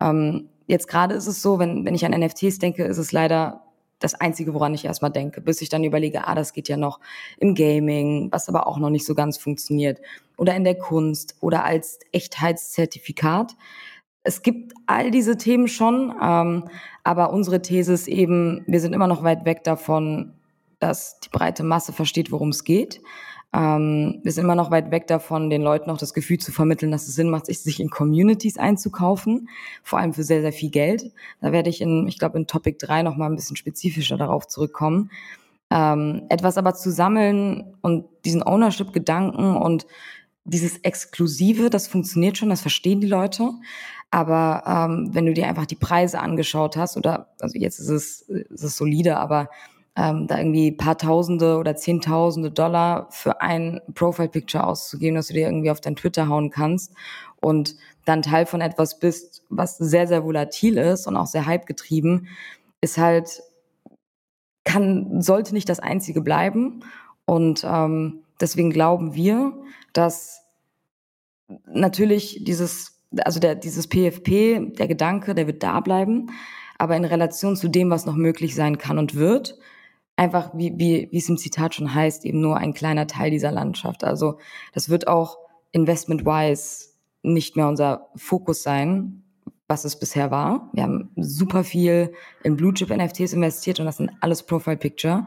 [0.00, 3.62] Ähm, jetzt gerade ist es so, wenn, wenn ich an NFTs denke, ist es leider
[3.98, 7.00] das Einzige, woran ich erstmal denke, bis ich dann überlege, ah, das geht ja noch
[7.38, 10.00] im Gaming, was aber auch noch nicht so ganz funktioniert,
[10.36, 13.54] oder in der Kunst oder als Echtheitszertifikat.
[14.22, 16.64] Es gibt all diese Themen schon, ähm,
[17.02, 20.34] aber unsere These ist eben, wir sind immer noch weit weg davon,
[20.84, 23.00] dass die breite Masse versteht, worum es geht.
[23.54, 26.90] Ähm, wir sind immer noch weit weg davon, den Leuten auch das Gefühl zu vermitteln,
[26.90, 29.48] dass es Sinn macht, sich in Communities einzukaufen,
[29.82, 31.12] vor allem für sehr, sehr viel Geld.
[31.40, 34.46] Da werde ich in, ich glaube, in Topic 3 noch mal ein bisschen spezifischer darauf
[34.46, 35.10] zurückkommen.
[35.70, 39.86] Ähm, etwas aber zu sammeln und diesen Ownership-Gedanken und
[40.44, 43.50] dieses Exklusive, das funktioniert schon, das verstehen die Leute.
[44.10, 48.20] Aber ähm, wenn du dir einfach die Preise angeschaut hast, oder also jetzt ist es,
[48.22, 49.48] ist es solide, aber
[49.96, 55.46] ähm, da irgendwie paar Tausende oder Zehntausende Dollar für ein Profile-Picture auszugeben, dass du dir
[55.46, 56.92] irgendwie auf dein Twitter hauen kannst
[57.40, 62.28] und dann Teil von etwas bist, was sehr, sehr volatil ist und auch sehr hype-getrieben,
[62.80, 63.42] ist halt,
[64.64, 66.80] kann, sollte nicht das Einzige bleiben.
[67.24, 69.52] Und ähm, deswegen glauben wir,
[69.92, 70.42] dass
[71.66, 76.30] natürlich dieses, also der, dieses PFP, der Gedanke, der wird da bleiben,
[76.78, 79.58] aber in Relation zu dem, was noch möglich sein kann und wird,
[80.16, 83.50] einfach, wie, wie, wie es im Zitat schon heißt, eben nur ein kleiner Teil dieser
[83.50, 84.04] Landschaft.
[84.04, 84.38] Also
[84.72, 85.38] das wird auch
[85.72, 86.88] investment-wise
[87.22, 89.24] nicht mehr unser Fokus sein,
[89.66, 90.70] was es bisher war.
[90.72, 95.26] Wir haben super viel in Blue Chip NFTs investiert und das sind alles Profile Picture.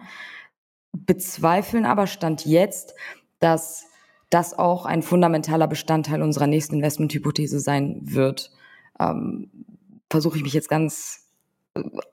[0.93, 2.93] Bezweifeln aber Stand jetzt,
[3.39, 3.86] dass
[4.30, 8.52] das auch ein fundamentaler Bestandteil unserer nächsten Investmenthypothese sein wird.
[9.00, 9.50] Ähm,
[10.10, 11.27] Versuche ich mich jetzt ganz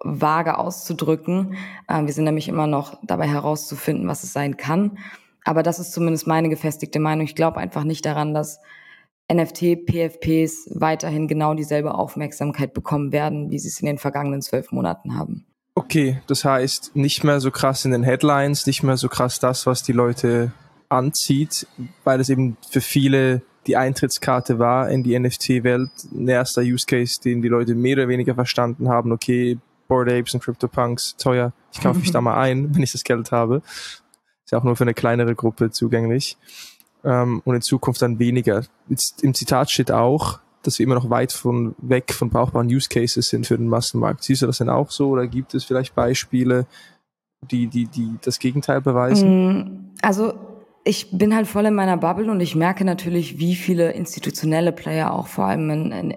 [0.00, 1.57] vage auszudrücken.
[1.88, 4.98] Ähm, wir sind nämlich immer noch dabei herauszufinden, was es sein kann.
[5.44, 7.24] Aber das ist zumindest meine gefestigte Meinung.
[7.24, 8.61] Ich glaube einfach nicht daran, dass
[9.33, 14.70] NFT, PFPs weiterhin genau dieselbe Aufmerksamkeit bekommen werden, wie sie es in den vergangenen zwölf
[14.70, 15.46] Monaten haben.
[15.74, 19.66] Okay, das heißt nicht mehr so krass in den Headlines, nicht mehr so krass das,
[19.66, 20.53] was die Leute
[20.88, 21.66] anzieht,
[22.05, 25.90] weil es eben für viele die Eintrittskarte war in die NFT-Welt.
[26.12, 29.12] Ein erster Use Case, den die Leute mehr oder weniger verstanden haben.
[29.12, 31.53] Okay, Bored Apes und CryptoPunks, teuer.
[31.72, 33.62] Ich kaufe mich da mal ein, wenn ich das Geld habe.
[34.44, 36.37] Ist ja auch nur für eine kleinere Gruppe zugänglich.
[37.05, 38.64] Ähm, und in Zukunft dann weniger.
[38.88, 42.88] Jetzt im Zitat steht auch, dass wir immer noch weit von weg von brauchbaren Use
[42.88, 44.24] Cases sind für den Massenmarkt.
[44.24, 46.66] Siehst du das denn auch so oder gibt es vielleicht Beispiele,
[47.50, 49.48] die, die, die das Gegenteil beweisen?
[49.48, 50.35] Mm, also
[50.84, 55.12] ich bin halt voll in meiner Bubble und ich merke natürlich, wie viele institutionelle Player
[55.12, 56.14] auch vor allem in, in,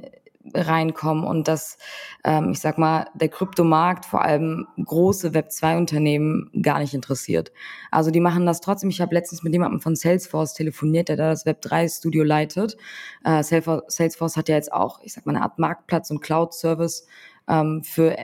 [0.54, 1.78] reinkommen und dass,
[2.24, 7.52] ähm, ich sag mal, der Kryptomarkt vor allem große Web2-Unternehmen gar nicht interessiert.
[7.92, 8.90] Also die machen das trotzdem.
[8.90, 12.78] Ich habe letztens mit jemandem von Salesforce telefoniert, der da das Web3-Studio leitet.
[13.24, 17.08] Äh, Salesforce hat ja jetzt auch, ich sag mal, eine Art Marktplatz und Cloud-Service
[17.48, 18.16] ähm, für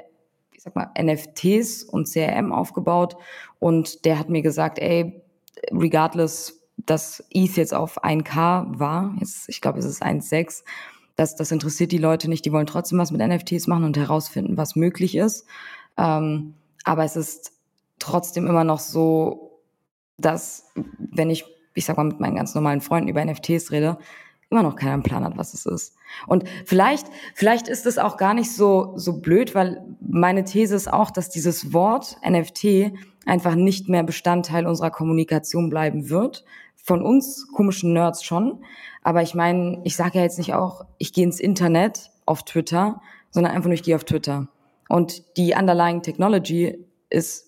[0.51, 3.17] ich sag mal, NFTs und CRM aufgebaut.
[3.59, 5.22] Und der hat mir gesagt, ey,
[5.71, 10.63] regardless, dass ETH jetzt auf 1K war, jetzt, ich glaube, es ist 1,6,
[11.15, 12.43] das, das interessiert die Leute nicht.
[12.45, 15.45] Die wollen trotzdem was mit NFTs machen und herausfinden, was möglich ist.
[15.97, 17.53] Ähm, aber es ist
[17.99, 19.61] trotzdem immer noch so,
[20.17, 23.97] dass, wenn ich, ich sag mal, mit meinen ganz normalen Freunden über NFTs rede,
[24.53, 25.95] immer noch keiner einen Plan hat, was es ist.
[26.27, 30.91] Und vielleicht, vielleicht ist es auch gar nicht so, so blöd, weil meine These ist
[30.91, 32.93] auch, dass dieses Wort NFT
[33.25, 36.45] einfach nicht mehr Bestandteil unserer Kommunikation bleiben wird.
[36.75, 38.63] Von uns komischen Nerds schon.
[39.01, 43.01] Aber ich meine, ich sage ja jetzt nicht auch, ich gehe ins Internet auf Twitter,
[43.31, 44.47] sondern einfach nur, ich gehe auf Twitter.
[44.87, 47.47] Und die underlying Technology ist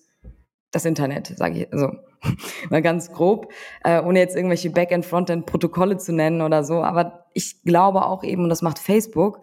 [0.72, 1.92] das Internet, sage ich so.
[2.70, 3.52] mal ganz grob,
[3.84, 6.82] äh, ohne jetzt irgendwelche Backend, Frontend Protokolle zu nennen oder so.
[6.82, 9.40] Aber ich glaube auch eben, und das macht Facebook,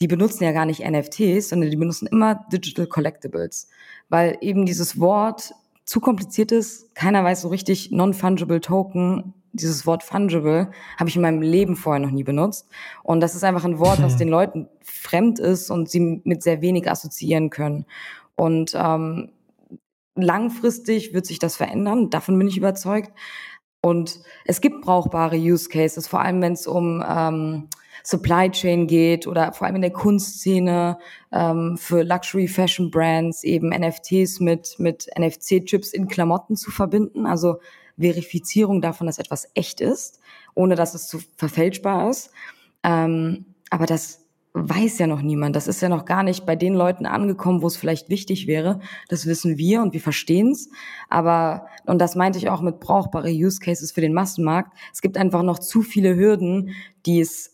[0.00, 3.68] die benutzen ja gar nicht NFTs, sondern die benutzen immer Digital Collectibles,
[4.08, 6.94] weil eben dieses Wort zu kompliziert ist.
[6.94, 12.04] Keiner weiß so richtig Non-Fungible Token dieses Wort fungible habe ich in meinem Leben vorher
[12.04, 12.68] noch nie benutzt.
[13.02, 16.60] Und das ist einfach ein Wort, was den Leuten fremd ist und sie mit sehr
[16.60, 17.86] wenig assoziieren können.
[18.34, 19.30] Und ähm,
[20.14, 23.12] langfristig wird sich das verändern, davon bin ich überzeugt.
[23.80, 27.68] Und es gibt brauchbare Use Cases, vor allem wenn es um ähm,
[28.02, 30.98] Supply Chain geht oder vor allem in der Kunstszene
[31.32, 37.26] ähm, für Luxury Fashion Brands eben NFTs mit, mit NFC-Chips in Klamotten zu verbinden.
[37.26, 37.60] Also
[37.98, 40.20] Verifizierung davon, dass etwas echt ist,
[40.54, 42.30] ohne dass es zu verfälschbar ist.
[42.82, 44.23] Ähm, aber das
[44.54, 45.56] weiß ja noch niemand.
[45.56, 48.80] Das ist ja noch gar nicht bei den Leuten angekommen, wo es vielleicht wichtig wäre.
[49.08, 50.70] Das wissen wir und wir verstehen es.
[51.10, 55.18] Aber, und das meinte ich auch mit brauchbare Use Cases für den Massenmarkt, es gibt
[55.18, 56.70] einfach noch zu viele Hürden,
[57.04, 57.50] die es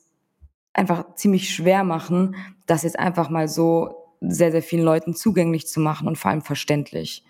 [0.75, 2.37] einfach ziemlich schwer machen,
[2.67, 6.43] das jetzt einfach mal so sehr, sehr vielen Leuten zugänglich zu machen und vor allem
[6.43, 7.25] verständlich.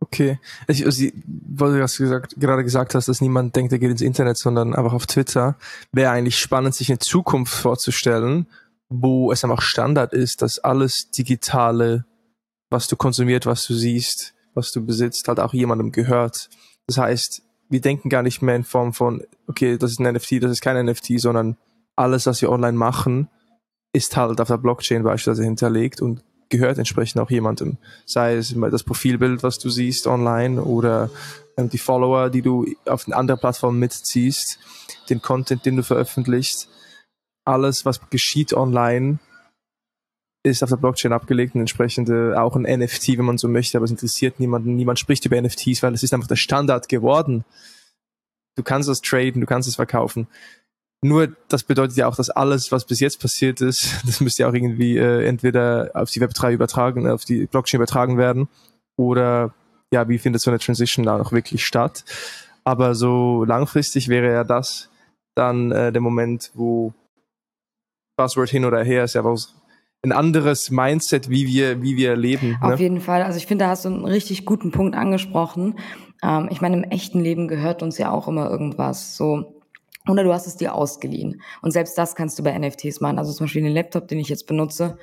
[0.00, 0.38] Okay.
[0.66, 4.00] Ich, also, weil du das gesagt, gerade gesagt hast, dass niemand denkt, er geht ins
[4.00, 5.56] Internet, sondern einfach auf Twitter,
[5.92, 8.46] wäre eigentlich spannend, sich eine Zukunft vorzustellen,
[8.88, 12.04] wo es einfach Standard ist, dass alles Digitale,
[12.70, 16.48] was du konsumiert, was du siehst, was du besitzt, halt auch jemandem gehört.
[16.86, 20.42] Das heißt, wir denken gar nicht mehr in Form von, okay, das ist ein NFT,
[20.42, 21.56] das ist kein NFT, sondern
[21.96, 23.28] alles, was wir online machen,
[23.92, 27.76] ist halt auf der Blockchain beispielsweise hinterlegt und gehört entsprechend auch jemandem.
[28.06, 31.10] Sei es das Profilbild, was du siehst online oder
[31.56, 34.58] ähm, die Follower, die du auf eine andere Plattform mitziehst,
[35.10, 36.68] den Content, den du veröffentlichst.
[37.48, 39.18] Alles, was geschieht online,
[40.44, 43.78] ist auf der Blockchain abgelegt und entsprechend äh, auch ein NFT, wenn man so möchte,
[43.78, 44.76] aber es interessiert niemanden.
[44.76, 47.44] Niemand spricht über NFTs, weil es ist einfach der Standard geworden.
[48.56, 50.28] Du kannst es traden, du kannst es verkaufen.
[51.00, 54.48] Nur das bedeutet ja auch, dass alles, was bis jetzt passiert ist, das müsste ja
[54.48, 58.48] auch irgendwie äh, entweder auf die Web3 übertragen, auf die Blockchain übertragen werden
[58.96, 59.54] oder
[59.92, 62.04] ja, wie findet so eine Transition da noch wirklich statt?
[62.64, 64.90] Aber so langfristig wäre ja das
[65.34, 66.92] dann äh, der Moment, wo
[68.18, 69.54] Buzzword hin oder her ist ja was
[70.02, 72.50] ein anderes Mindset, wie wir, wie wir leben.
[72.50, 72.74] Ne?
[72.74, 73.22] Auf jeden Fall.
[73.22, 75.78] Also ich finde, da hast du einen richtig guten Punkt angesprochen.
[76.22, 79.16] Ähm, ich meine, im echten Leben gehört uns ja auch immer irgendwas.
[79.16, 79.60] So,
[80.08, 81.42] oder du hast es dir ausgeliehen.
[81.62, 83.18] Und selbst das kannst du bei NFTs machen.
[83.18, 84.98] Also zum Beispiel den Laptop, den ich jetzt benutze,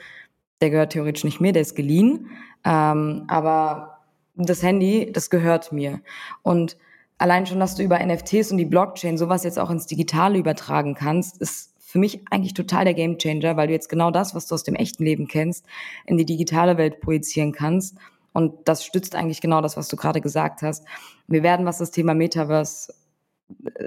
[0.61, 2.29] der gehört theoretisch nicht mir, der ist geliehen.
[2.63, 3.99] Ähm, aber
[4.35, 6.01] das Handy, das gehört mir.
[6.41, 6.77] Und
[7.17, 10.95] allein schon, dass du über NFTs und die Blockchain sowas jetzt auch ins Digitale übertragen
[10.95, 14.55] kannst, ist für mich eigentlich total der Gamechanger, weil du jetzt genau das, was du
[14.55, 15.65] aus dem echten Leben kennst,
[16.05, 17.95] in die digitale Welt projizieren kannst.
[18.33, 20.83] Und das stützt eigentlich genau das, was du gerade gesagt hast.
[21.27, 22.93] Wir werden, was das Thema Metaverse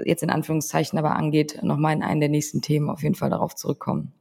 [0.05, 3.53] jetzt in Anführungszeichen aber angeht, nochmal in einen der nächsten Themen auf jeden Fall darauf
[3.53, 4.11] zurückkommen.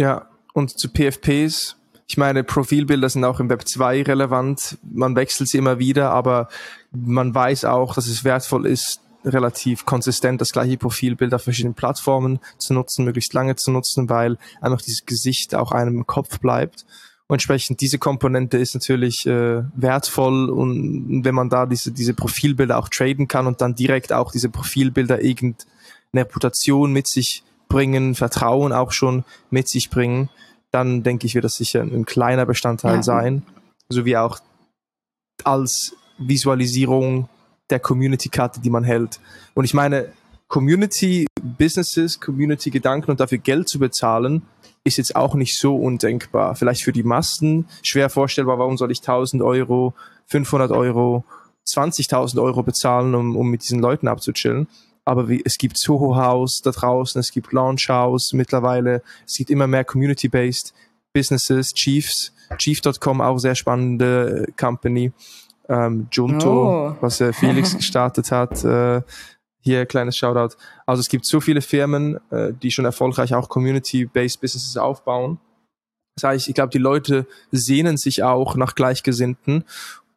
[0.00, 1.76] Ja, und zu PFPs,
[2.06, 4.78] ich meine, Profilbilder sind auch im Web 2 relevant.
[4.90, 6.48] Man wechselt sie immer wieder, aber
[6.92, 12.40] man weiß auch, dass es wertvoll ist, relativ konsistent das gleiche Profilbild auf verschiedenen Plattformen
[12.58, 16.84] zu nutzen, möglichst lange zu nutzen, weil einfach dieses Gesicht auch einem im Kopf bleibt.
[17.26, 22.78] Und entsprechend diese Komponente ist natürlich äh, wertvoll und wenn man da diese, diese Profilbilder
[22.78, 25.66] auch traden kann und dann direkt auch diese Profilbilder irgendeine
[26.14, 30.28] Reputation mit sich bringen, Vertrauen auch schon mit sich bringen,
[30.70, 33.02] dann denke ich, wird das sicher ein kleiner Bestandteil ja.
[33.02, 33.42] sein,
[33.88, 34.40] sowie auch
[35.44, 37.28] als Visualisierung
[37.70, 39.20] der Community-Karte, die man hält.
[39.54, 40.12] Und ich meine,
[40.48, 44.42] Community Businesses, Community Gedanken und dafür Geld zu bezahlen,
[44.84, 46.54] ist jetzt auch nicht so undenkbar.
[46.54, 49.94] Vielleicht für die Massen schwer vorstellbar, warum soll ich 1000 Euro,
[50.26, 51.24] 500 Euro,
[51.66, 54.68] 20.000 Euro bezahlen, um, um mit diesen Leuten abzuchillen.
[55.06, 59.50] Aber wie, es gibt Soho House da draußen, es gibt Launch House mittlerweile, es gibt
[59.50, 60.74] immer mehr Community-based
[61.12, 65.12] Businesses, Chiefs, Chief.com auch sehr spannende Company,
[65.68, 66.96] ähm, Junto, oh.
[67.00, 69.02] was äh, Felix gestartet hat, äh,
[69.60, 70.56] hier kleines Shoutout.
[70.86, 75.38] Also es gibt so viele Firmen, äh, die schon erfolgreich auch Community-based Businesses aufbauen.
[76.16, 79.64] Das heißt, ich glaube, die Leute sehnen sich auch nach Gleichgesinnten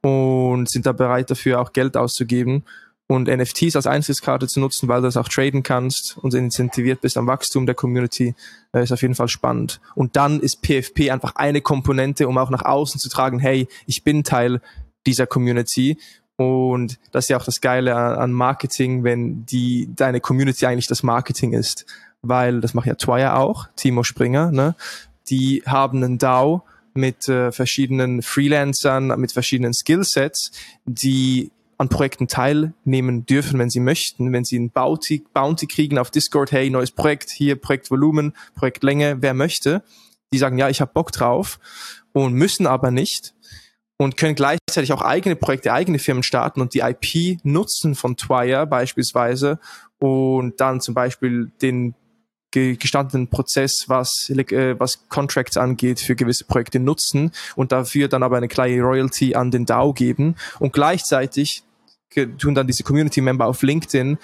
[0.01, 2.63] und sind da bereit dafür auch Geld auszugeben
[3.07, 7.17] und NFTs als Eintrittskarte zu nutzen, weil du das auch traden kannst und incentiviert bist
[7.17, 8.35] am Wachstum der Community,
[8.73, 9.79] äh, ist auf jeden Fall spannend.
[9.95, 14.03] Und dann ist PFP einfach eine Komponente, um auch nach außen zu tragen, hey, ich
[14.03, 14.61] bin Teil
[15.07, 15.97] dieser Community
[16.37, 21.01] und das ist ja auch das Geile an Marketing, wenn die deine Community eigentlich das
[21.01, 21.85] Marketing ist.
[22.21, 24.75] Weil das macht ja Twire auch, Timo Springer, ne?
[25.29, 30.51] Die haben einen DAO mit äh, verschiedenen Freelancern, mit verschiedenen Skillsets,
[30.85, 36.09] die an Projekten teilnehmen dürfen, wenn sie möchten, wenn sie ein Bounty, Bounty kriegen auf
[36.09, 39.83] Discord, hey, neues Projekt, hier Projektvolumen, Projektlänge, wer möchte,
[40.33, 41.59] die sagen, ja, ich habe Bock drauf
[42.13, 43.33] und müssen aber nicht
[43.97, 48.67] und können gleichzeitig auch eigene Projekte, eigene Firmen starten und die IP nutzen von Twire
[48.67, 49.59] beispielsweise
[49.99, 51.95] und dann zum Beispiel den
[52.51, 58.37] gestandenen Prozess, was, äh, was Contracts angeht, für gewisse Projekte nutzen und dafür dann aber
[58.37, 61.63] eine kleine Royalty an den DAO geben und gleichzeitig
[62.39, 64.17] tun dann diese Community-Member auf LinkedIn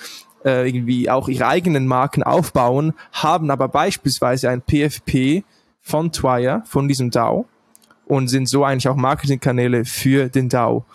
[0.46, 5.44] äh, irgendwie auch ihre eigenen Marken aufbauen, haben aber beispielsweise ein PFP
[5.82, 7.46] von Twire, von diesem DAO
[8.06, 10.86] und sind so eigentlich auch Marketingkanäle für den DAO.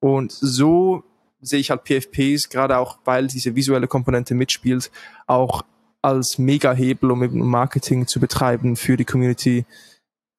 [0.00, 1.04] Und so
[1.40, 4.90] sehe ich halt PFPs, gerade auch weil diese visuelle Komponente mitspielt,
[5.26, 5.62] auch
[6.02, 9.64] als Mega-Hebel, um eben Marketing zu betreiben für die Community,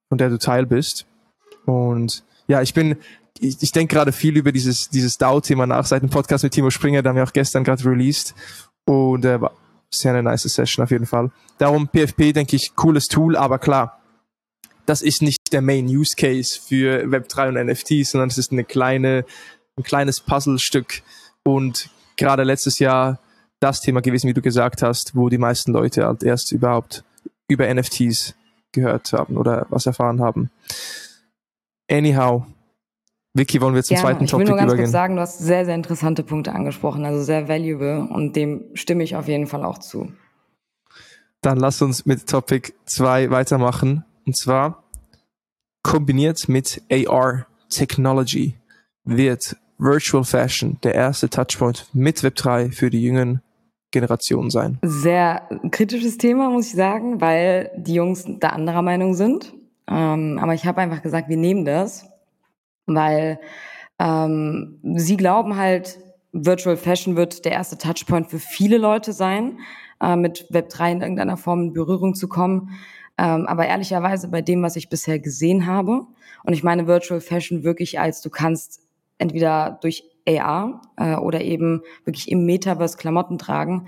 [0.09, 1.05] von der du Teil bist.
[1.65, 2.97] Und ja, ich bin,
[3.39, 6.69] ich, ich denke gerade viel über dieses, dieses DAO-Thema nach, seit dem Podcast mit Timo
[6.69, 8.33] Springer, da haben wir auch gestern gerade released.
[8.85, 9.51] Und äh, war
[9.93, 11.31] sehr eine nice Session auf jeden Fall.
[11.57, 13.99] Darum PFP, denke ich, cooles Tool, aber klar,
[14.85, 18.63] das ist nicht der Main Use Case für Web3 und NFTs, sondern es ist eine
[18.63, 19.25] kleine,
[19.75, 21.01] ein kleines Puzzlestück.
[21.43, 23.19] Und gerade letztes Jahr
[23.59, 27.03] das Thema gewesen, wie du gesagt hast, wo die meisten Leute halt erst überhaupt
[27.47, 28.35] über NFTs
[28.71, 30.51] gehört haben oder was erfahren haben.
[31.89, 32.45] Anyhow,
[33.33, 34.57] Vicky, wollen wir zum ja, zweiten Topic übergehen?
[34.57, 37.47] Ich will nur ganz kurz sagen, du hast sehr, sehr interessante Punkte angesprochen, also sehr
[37.47, 40.11] valuable und dem stimme ich auf jeden Fall auch zu.
[41.41, 44.83] Dann lass uns mit Topic 2 weitermachen und zwar
[45.87, 48.55] kombiniert mit AR Technology
[49.05, 53.41] wird Virtual Fashion der erste Touchpoint mit Web3 für die jüngeren
[53.91, 54.79] Generation sein?
[54.81, 59.53] Sehr kritisches Thema, muss ich sagen, weil die Jungs da anderer Meinung sind.
[59.87, 62.05] Ähm, aber ich habe einfach gesagt, wir nehmen das,
[62.85, 63.39] weil
[63.97, 65.99] ähm, sie glauben halt,
[66.33, 69.59] Virtual Fashion wird der erste Touchpoint für viele Leute sein,
[70.01, 72.71] äh, mit Web3 in irgendeiner Form in Berührung zu kommen.
[73.17, 76.05] Ähm, aber ehrlicherweise bei dem, was ich bisher gesehen habe,
[76.43, 78.81] und ich meine Virtual Fashion wirklich als du kannst
[79.17, 83.87] entweder durch AR äh, oder eben wirklich im Metaverse Klamotten tragen.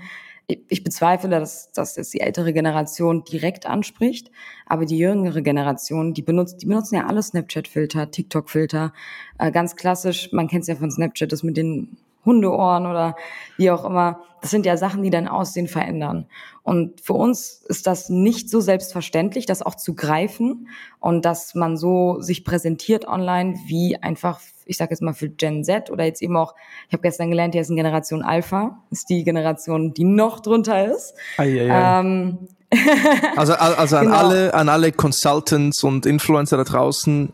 [0.68, 4.32] Ich bezweifle, dass, das die ältere Generation direkt anspricht,
[4.66, 8.92] aber die jüngere Generation, die benutzt, die benutzen ja alle Snapchat-Filter, TikTok-Filter,
[9.38, 10.32] äh, ganz klassisch.
[10.32, 13.16] Man kennt es ja von Snapchat, das mit den Hundeohren oder
[13.56, 14.20] wie auch immer.
[14.40, 16.26] Das sind ja Sachen, die dein Aussehen verändern.
[16.62, 21.76] Und für uns ist das nicht so selbstverständlich, das auch zu greifen und dass man
[21.76, 26.22] so sich präsentiert online wie einfach ich sage jetzt mal für Gen Z oder jetzt
[26.22, 26.54] eben auch,
[26.86, 30.92] ich habe gestern gelernt, hier ist eine Generation Alpha, ist die Generation, die noch drunter
[30.94, 31.14] ist.
[31.38, 32.00] Ei, ei, ei.
[32.00, 32.38] Ähm,
[33.36, 34.16] also also an genau.
[34.16, 37.32] alle an alle Consultants und Influencer da draußen,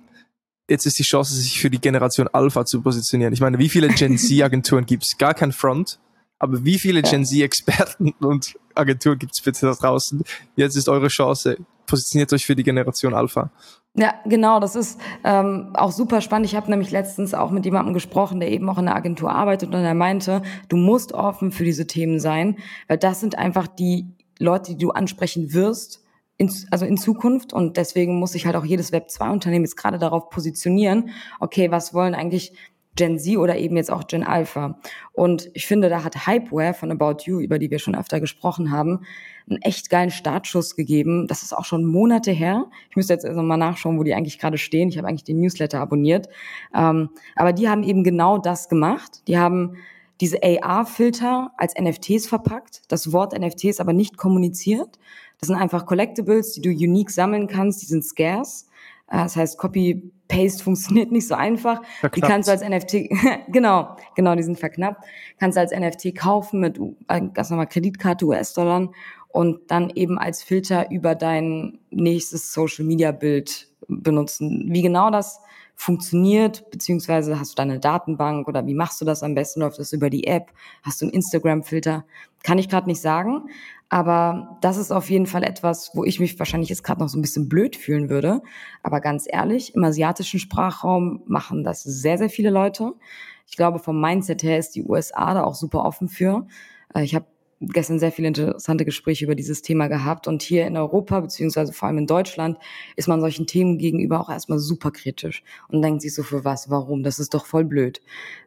[0.69, 3.33] jetzt ist die Chance, sich für die Generation Alpha zu positionieren.
[3.33, 5.17] Ich meine, wie viele Gen Z-Agenturen gibt's?
[5.19, 5.99] Gar kein Front.
[6.39, 7.03] Aber wie viele.
[7.03, 10.23] Gen Z-Experten und Agenturen gibt's bitte da draußen?
[10.55, 11.57] Jetzt ist eure Chance.
[11.87, 13.51] Positioniert euch für die Generation Alpha.
[13.99, 16.47] Ja, genau, das ist ähm, auch super spannend.
[16.47, 19.75] Ich habe nämlich letztens auch mit jemandem gesprochen, der eben auch in der Agentur arbeitet
[19.75, 24.11] und er meinte, du musst offen für diese Themen sein, weil das sind einfach die
[24.39, 26.05] Leute, die du ansprechen wirst,
[26.39, 30.29] in, also in Zukunft und deswegen muss sich halt auch jedes Web2-Unternehmen jetzt gerade darauf
[30.29, 32.53] positionieren, okay, was wollen eigentlich
[32.97, 34.79] Gen Z oder eben jetzt auch Gen Alpha.
[35.13, 38.71] Und ich finde, da hat Hypeware von About You, über die wir schon öfter gesprochen
[38.71, 39.01] haben,
[39.49, 41.27] einen echt geilen Startschuss gegeben.
[41.29, 42.67] Das ist auch schon Monate her.
[42.91, 44.89] Ich müsste jetzt also mal nachschauen, wo die eigentlich gerade stehen.
[44.89, 46.29] Ich habe eigentlich den Newsletter abonniert.
[46.75, 49.23] Ähm, aber die haben eben genau das gemacht.
[49.29, 49.77] Die haben
[50.21, 54.99] diese AR-Filter als NFTs verpackt, das Wort NFTs aber nicht kommuniziert.
[55.39, 58.67] Das sind einfach Collectibles, die du unique sammeln kannst, die sind scarce.
[59.09, 61.83] Äh, das heißt, Copy-Paste funktioniert nicht so einfach.
[62.01, 62.17] Verknappt.
[62.17, 63.11] Die kannst du als NFT,
[63.53, 65.05] genau, genau, die sind verknappt.
[65.39, 68.91] Kannst du als NFT kaufen mit äh, ganz normal Kreditkarte, US-Dollar
[69.29, 74.69] und dann eben als Filter über dein nächstes Social-Media-Bild benutzen.
[74.71, 75.41] Wie genau das
[75.75, 79.61] funktioniert, beziehungsweise hast du deine Datenbank oder wie machst du das am besten?
[79.61, 80.51] Läuft das über die App?
[80.83, 82.05] Hast du einen Instagram-Filter?
[82.43, 83.51] Kann ich gerade nicht sagen.
[83.89, 87.19] Aber das ist auf jeden Fall etwas, wo ich mich wahrscheinlich jetzt gerade noch so
[87.19, 88.43] ein bisschen blöd fühlen würde.
[88.83, 92.95] Aber ganz ehrlich, im asiatischen Sprachraum machen das sehr, sehr viele Leute.
[93.47, 96.47] Ich glaube, vom Mindset her ist die USA da auch super offen für.
[96.95, 97.27] Äh, ich habe
[97.61, 100.29] gestern sehr viele interessante Gespräche über dieses Thema gehabt.
[100.29, 102.59] Und hier in Europa, beziehungsweise vor allem in Deutschland,
[102.97, 106.69] ist man solchen Themen gegenüber auch erstmal super kritisch und denkt sich so, für was,
[106.71, 107.03] warum?
[107.03, 108.03] Das ist doch voll blöd.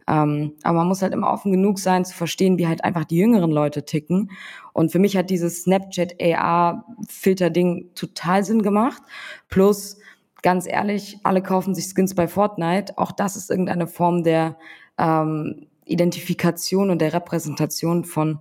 [0.07, 3.18] Ähm, aber man muss halt immer offen genug sein, zu verstehen, wie halt einfach die
[3.18, 4.32] jüngeren Leute ticken.
[4.74, 9.01] Und für mich hat dieses Snapchat AR-Filter-Ding total Sinn gemacht.
[9.49, 9.97] Plus,
[10.43, 12.97] ganz ehrlich, alle kaufen sich Skins bei Fortnite.
[12.97, 14.57] Auch das ist irgendeine Form der
[14.99, 18.39] ähm, Identifikation und der Repräsentation von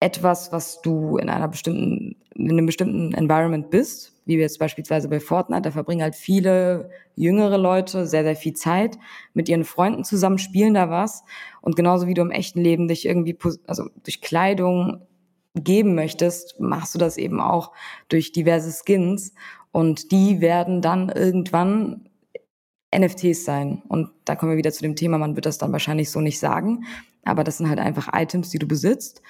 [0.00, 5.08] etwas, was du in einer bestimmten, in einem bestimmten Environment bist, wie wir jetzt beispielsweise
[5.08, 8.98] bei Fortnite, da verbringen halt viele jüngere Leute sehr, sehr viel Zeit
[9.34, 11.22] mit ihren Freunden zusammen, spielen da was.
[11.60, 13.36] Und genauso wie du im echten Leben dich irgendwie,
[13.66, 15.06] also durch Kleidung
[15.54, 17.72] geben möchtest, machst du das eben auch
[18.08, 19.34] durch diverse Skins.
[19.72, 22.08] Und die werden dann irgendwann
[22.96, 23.82] NFTs sein.
[23.88, 26.38] Und da kommen wir wieder zu dem Thema, man wird das dann wahrscheinlich so nicht
[26.38, 26.84] sagen.
[27.24, 29.22] Aber das sind halt einfach Items, die du besitzt.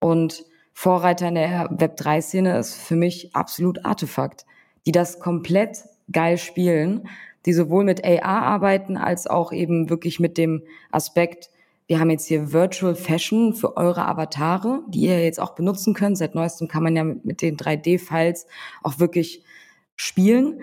[0.00, 4.46] Und Vorreiter in der Web3-Szene ist für mich absolut Artefakt,
[4.86, 7.08] die das komplett geil spielen,
[7.46, 11.50] die sowohl mit AR arbeiten als auch eben wirklich mit dem Aspekt,
[11.88, 16.18] wir haben jetzt hier Virtual Fashion für eure Avatare, die ihr jetzt auch benutzen könnt.
[16.18, 18.46] Seit neuestem kann man ja mit den 3D-Files
[18.82, 19.42] auch wirklich
[19.96, 20.60] spielen.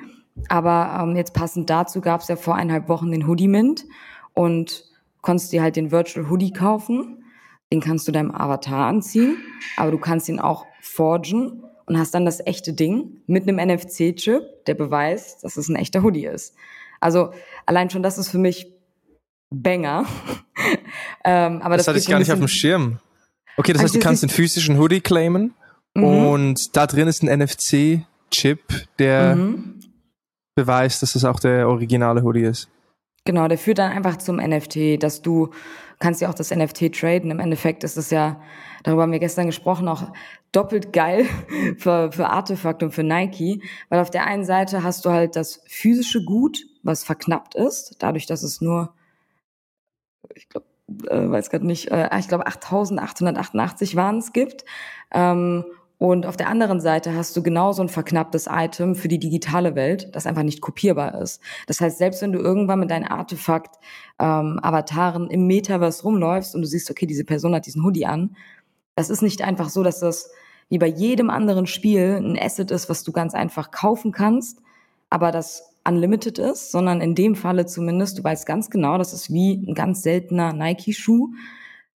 [0.49, 3.85] Aber ähm, jetzt passend dazu gab es ja vor eineinhalb Wochen den Hoodie Mint
[4.33, 4.85] und
[5.25, 7.23] konntest dir halt den Virtual Hoodie kaufen.
[7.73, 9.37] Den kannst du deinem Avatar anziehen,
[9.75, 14.65] aber du kannst ihn auch forgen und hast dann das echte Ding mit einem NFC-Chip,
[14.65, 16.55] der beweist, dass es ein echter Hoodie ist.
[17.01, 17.31] Also
[17.65, 18.71] allein schon das ist für mich
[19.49, 20.05] Banger.
[21.25, 22.99] ähm, aber das, das hatte ich gar nicht auf dem Schirm.
[23.57, 25.55] Okay, das heißt, du kannst den physischen Hoodie claimen
[25.95, 26.03] mhm.
[26.03, 28.59] und da drin ist ein NFC-Chip,
[28.99, 29.79] der mhm.
[30.55, 32.69] beweist, dass es auch der originale Hoodie ist.
[33.27, 35.49] Genau, der führt dann einfach zum NFT, dass du
[35.97, 37.31] kannst ja auch das NFT traden.
[37.31, 38.39] Im Endeffekt ist es ja,
[38.83, 40.11] darüber haben wir gestern gesprochen, auch
[40.51, 41.25] doppelt geil
[41.77, 45.63] für, für Artefakt und für Nike, weil auf der einen Seite hast du halt das
[45.65, 48.93] physische Gut, was verknappt ist, dadurch, dass es nur,
[50.35, 50.67] ich glaube,
[51.07, 54.65] äh, weiß gerade nicht, äh, ich glaube 8.888 waren es gibt.
[55.11, 55.65] Ähm,
[55.97, 60.13] und auf der anderen Seite hast du genauso ein verknapptes Item für die digitale Welt,
[60.13, 61.41] das einfach nicht kopierbar ist.
[61.67, 63.77] Das heißt, selbst wenn du irgendwann mit deinen Artefakt
[64.19, 68.35] ähm, Avataren im Metaverse rumläufst und du siehst, okay, diese Person hat diesen Hoodie an,
[68.95, 70.31] das ist nicht einfach so, dass das
[70.69, 74.61] wie bei jedem anderen Spiel ein Asset ist, was du ganz einfach kaufen kannst,
[75.09, 79.31] aber das unlimited ist, sondern in dem Falle zumindest, du weißt ganz genau, das ist
[79.31, 81.33] wie ein ganz seltener Nike-Schuh,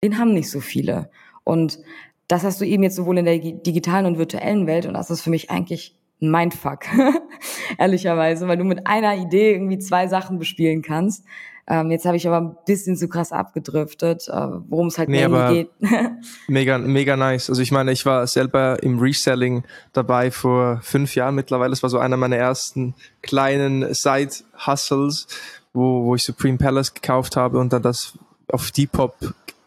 [0.04, 1.12] den haben nicht so viele.
[1.44, 1.80] Und
[2.28, 5.22] das hast du eben jetzt sowohl in der digitalen und virtuellen Welt und das ist
[5.22, 6.86] für mich eigentlich ein Mindfuck,
[7.78, 11.26] ehrlicherweise, weil du mit einer Idee irgendwie zwei Sachen bespielen kannst.
[11.68, 15.28] Ähm, jetzt habe ich aber ein bisschen zu krass abgedriftet, äh, worum es halt nee,
[15.28, 15.70] mehr geht.
[16.48, 17.50] mega, mega nice.
[17.50, 21.72] Also ich meine, ich war selber im Reselling dabei vor fünf Jahren mittlerweile.
[21.72, 25.28] Das war so einer meiner ersten kleinen Side-Hustles,
[25.74, 28.14] wo, wo ich Supreme Palace gekauft habe und dann das
[28.48, 29.16] auf Depop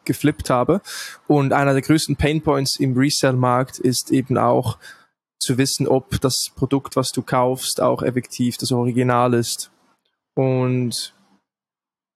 [0.09, 0.81] geflippt habe.
[1.29, 4.79] Und einer der größten Painpoints im Resell-Markt ist eben auch
[5.39, 9.71] zu wissen, ob das Produkt, was du kaufst, auch effektiv das Original ist.
[10.35, 11.15] Und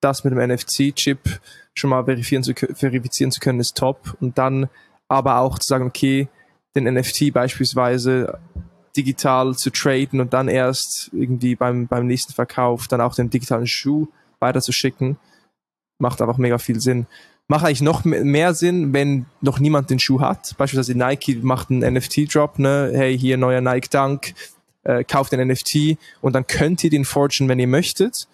[0.00, 1.40] das mit dem NFC-Chip
[1.74, 4.16] schon mal verifizieren zu, verifizieren zu können, ist top.
[4.20, 4.68] Und dann
[5.08, 6.28] aber auch zu sagen, okay,
[6.74, 8.40] den NFT beispielsweise
[8.96, 13.66] digital zu traden und dann erst irgendwie beim, beim nächsten Verkauf dann auch den digitalen
[13.66, 14.08] Schuh
[14.40, 15.18] weiterzuschicken,
[15.98, 17.06] macht einfach mega viel Sinn
[17.48, 20.54] macht eigentlich noch mehr Sinn, wenn noch niemand den Schuh hat.
[20.56, 22.90] Beispielsweise Nike macht einen NFT-Drop, ne?
[22.94, 24.34] Hey, hier neuer Nike Dunk,
[24.84, 28.28] äh, kauft den NFT und dann könnt ihr den forgen, wenn ihr möchtet.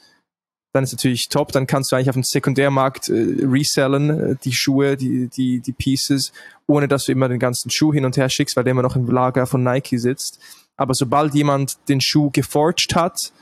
[0.73, 4.53] Dann ist natürlich top, dann kannst du eigentlich auf dem Sekundärmarkt äh, resellen, äh, die
[4.53, 6.33] Schuhe, die, die, die Pieces,
[6.67, 8.97] ohne dass du immer den ganzen Schuh hin und her schickst, weil der immer noch
[8.97, 10.39] im Lager von Nike sitzt.
[10.77, 13.33] Aber sobald jemand den Schuh geforged hat,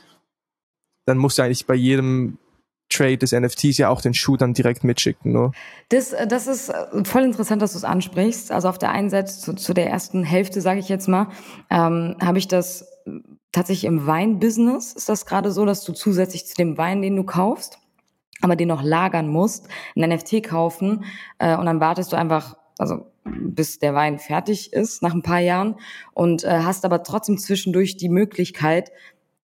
[1.05, 2.37] dann musst du eigentlich bei jedem
[2.89, 5.31] Trade des NFTs ja auch den Schuh dann direkt mitschicken.
[5.31, 5.51] Ne?
[5.89, 8.51] Das, äh, das ist äh, voll interessant, dass du es ansprichst.
[8.51, 11.27] Also auf der einen Seite zu, zu der ersten Hälfte, sage ich jetzt mal,
[11.69, 13.11] ähm, habe ich das äh,
[13.51, 17.23] tatsächlich im Weinbusiness ist das gerade so, dass du zusätzlich zu dem Wein, den du
[17.23, 17.79] kaufst,
[18.41, 21.05] aber den noch lagern musst, ein NFT kaufen
[21.39, 25.39] äh, und dann wartest du einfach, also bis der Wein fertig ist nach ein paar
[25.39, 25.75] Jahren
[26.13, 28.91] und äh, hast aber trotzdem zwischendurch die Möglichkeit,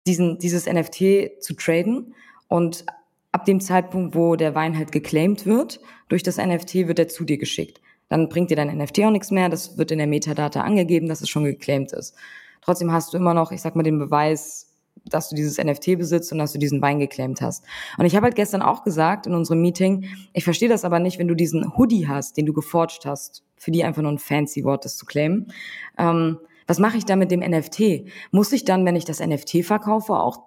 [0.07, 2.15] diesen, dieses NFT zu traden
[2.47, 2.85] und
[3.31, 7.23] ab dem Zeitpunkt, wo der Wein halt geclaimed wird, durch das NFT wird er zu
[7.23, 7.81] dir geschickt.
[8.09, 11.21] Dann bringt dir dein NFT auch nichts mehr, das wird in der Metadata angegeben, dass
[11.21, 12.15] es schon geclaimed ist.
[12.61, 14.69] Trotzdem hast du immer noch, ich sag mal, den Beweis,
[15.05, 17.63] dass du dieses NFT besitzt und dass du diesen Wein geclaimed hast.
[17.97, 21.19] Und ich habe halt gestern auch gesagt in unserem Meeting, ich verstehe das aber nicht,
[21.19, 24.63] wenn du diesen Hoodie hast, den du geforged hast, für die einfach nur ein fancy
[24.63, 25.53] Wort, das zu claimen.
[25.97, 28.05] Ähm, was mache ich dann mit dem NFT?
[28.31, 30.43] Muss ich dann, wenn ich das NFT verkaufe, auch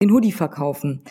[0.00, 1.02] den Hoodie verkaufen?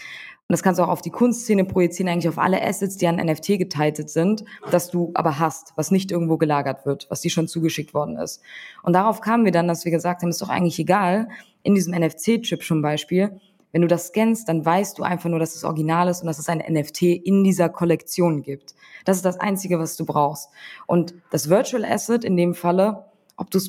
[0.50, 3.18] Und das kannst du auch auf die Kunstszene projizieren, eigentlich auf alle Assets, die an
[3.18, 7.50] NFT geteilt sind, dass du aber hast, was nicht irgendwo gelagert wird, was dir schon
[7.50, 8.42] zugeschickt worden ist.
[8.82, 11.28] Und darauf kamen wir dann, dass wir gesagt haben, ist doch eigentlich egal,
[11.64, 13.42] in diesem NFC-Chip zum Beispiel,
[13.74, 16.40] Wenn du das scannst, dann weißt du einfach nur, dass es original ist und dass
[16.40, 18.74] es ein NFT in dieser Kollektion gibt.
[19.04, 20.50] Das ist das Einzige, was du brauchst.
[20.86, 23.60] Und das Virtual Asset in dem Falle, ob du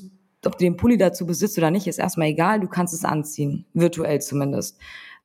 [0.46, 2.60] ob du den Pulli dazu besitzt oder nicht, ist erstmal egal.
[2.60, 4.78] Du kannst es anziehen, virtuell zumindest.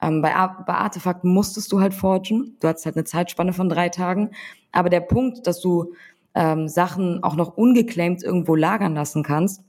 [0.04, 2.58] Ähm, bei, bei Artefakten musstest du halt forgen.
[2.60, 4.32] Du hattest halt eine Zeitspanne von drei Tagen.
[4.72, 5.94] Aber der Punkt, dass du
[6.36, 9.64] ähm, Sachen auch noch ungeclaimed irgendwo lagern lassen kannst,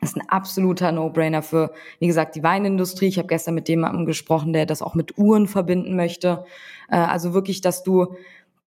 [0.00, 3.08] ist ein absoluter No-Brainer für, wie gesagt, die Weinindustrie.
[3.08, 6.44] Ich habe gestern mit jemandem gesprochen, der das auch mit Uhren verbinden möchte.
[6.88, 8.14] Äh, also wirklich, dass du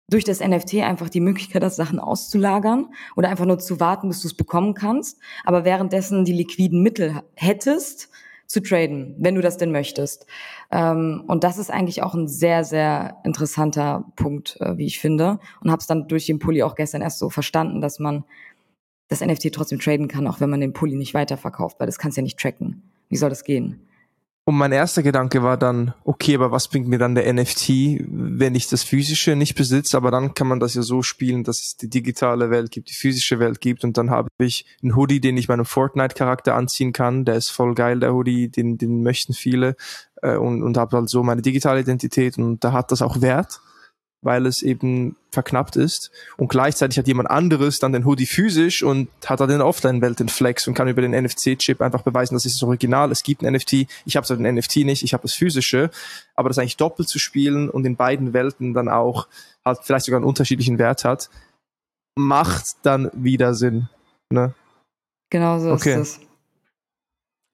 [0.08, 2.86] durch das NFT einfach die Möglichkeit hast, Sachen auszulagern
[3.16, 7.22] oder einfach nur zu warten, bis du es bekommen kannst, aber währenddessen die liquiden Mittel
[7.34, 8.08] hättest,
[8.46, 10.26] zu traden, wenn du das denn möchtest.
[10.70, 15.38] Ähm, und das ist eigentlich auch ein sehr, sehr interessanter Punkt, äh, wie ich finde.
[15.62, 18.24] Und habe es dann durch den Pulli auch gestern erst so verstanden, dass man
[19.08, 22.16] das NFT trotzdem traden kann, auch wenn man den Pulli nicht weiterverkauft, weil das kannst
[22.16, 22.82] du ja nicht tracken.
[23.08, 23.85] Wie soll das gehen?
[24.48, 27.68] Und mein erster Gedanke war dann, okay, aber was bringt mir dann der NFT,
[28.08, 29.96] wenn ich das physische nicht besitze?
[29.96, 32.94] Aber dann kann man das ja so spielen, dass es die digitale Welt gibt, die
[32.94, 37.24] physische Welt gibt und dann habe ich einen Hoodie, den ich meinem Fortnite-Charakter anziehen kann.
[37.24, 39.74] Der ist voll geil, der Hoodie, den, den möchten viele
[40.22, 43.60] äh, und, und habe halt so meine digitale Identität und da hat das auch Wert
[44.26, 46.10] weil es eben verknappt ist.
[46.36, 50.18] Und gleichzeitig hat jemand anderes dann den Hoodie physisch und hat dann in der Offline-Welt
[50.18, 53.12] den Flex und kann über den NFC-Chip einfach beweisen, das ist das Original.
[53.12, 53.86] Es gibt ein NFT.
[54.04, 55.90] Ich habe zwar den NFT nicht, ich habe das physische,
[56.34, 59.28] aber das eigentlich doppelt zu spielen und in beiden Welten dann auch
[59.64, 61.30] halt vielleicht sogar einen unterschiedlichen Wert hat,
[62.16, 63.88] macht dann wieder Sinn.
[64.30, 64.54] Ne?
[65.30, 66.00] Genau so okay.
[66.00, 66.20] ist es.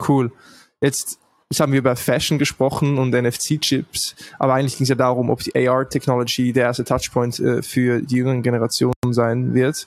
[0.09, 0.33] Cool.
[0.81, 1.19] Jetzt
[1.53, 5.41] Jetzt haben wir über Fashion gesprochen und NFC-Chips, aber eigentlich ging es ja darum, ob
[5.41, 9.87] die AR-Technology der erste Touchpoint äh, für die jüngeren Generationen sein wird.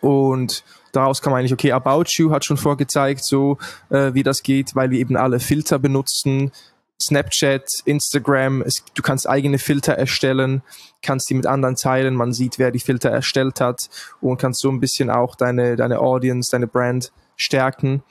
[0.00, 3.58] Und daraus kam eigentlich, okay, About You hat schon vorgezeigt, so
[3.90, 6.50] äh, wie das geht, weil wir eben alle Filter benutzen.
[6.98, 10.62] Snapchat, Instagram, es, du kannst eigene Filter erstellen,
[11.02, 13.90] kannst die mit anderen teilen, man sieht, wer die Filter erstellt hat
[14.22, 18.02] und kannst so ein bisschen auch deine, deine Audience, deine Brand stärken.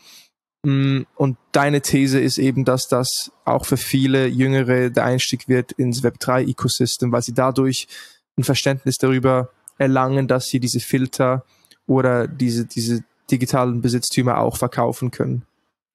[0.68, 5.72] Mm, und deine These ist eben, dass das auch für viele Jüngere der Einstieg wird
[5.72, 7.88] ins Web3-Ecosystem, weil sie dadurch
[8.38, 11.46] ein Verständnis darüber erlangen, dass sie diese Filter
[11.86, 15.44] oder diese, diese digitalen Besitztümer auch verkaufen können.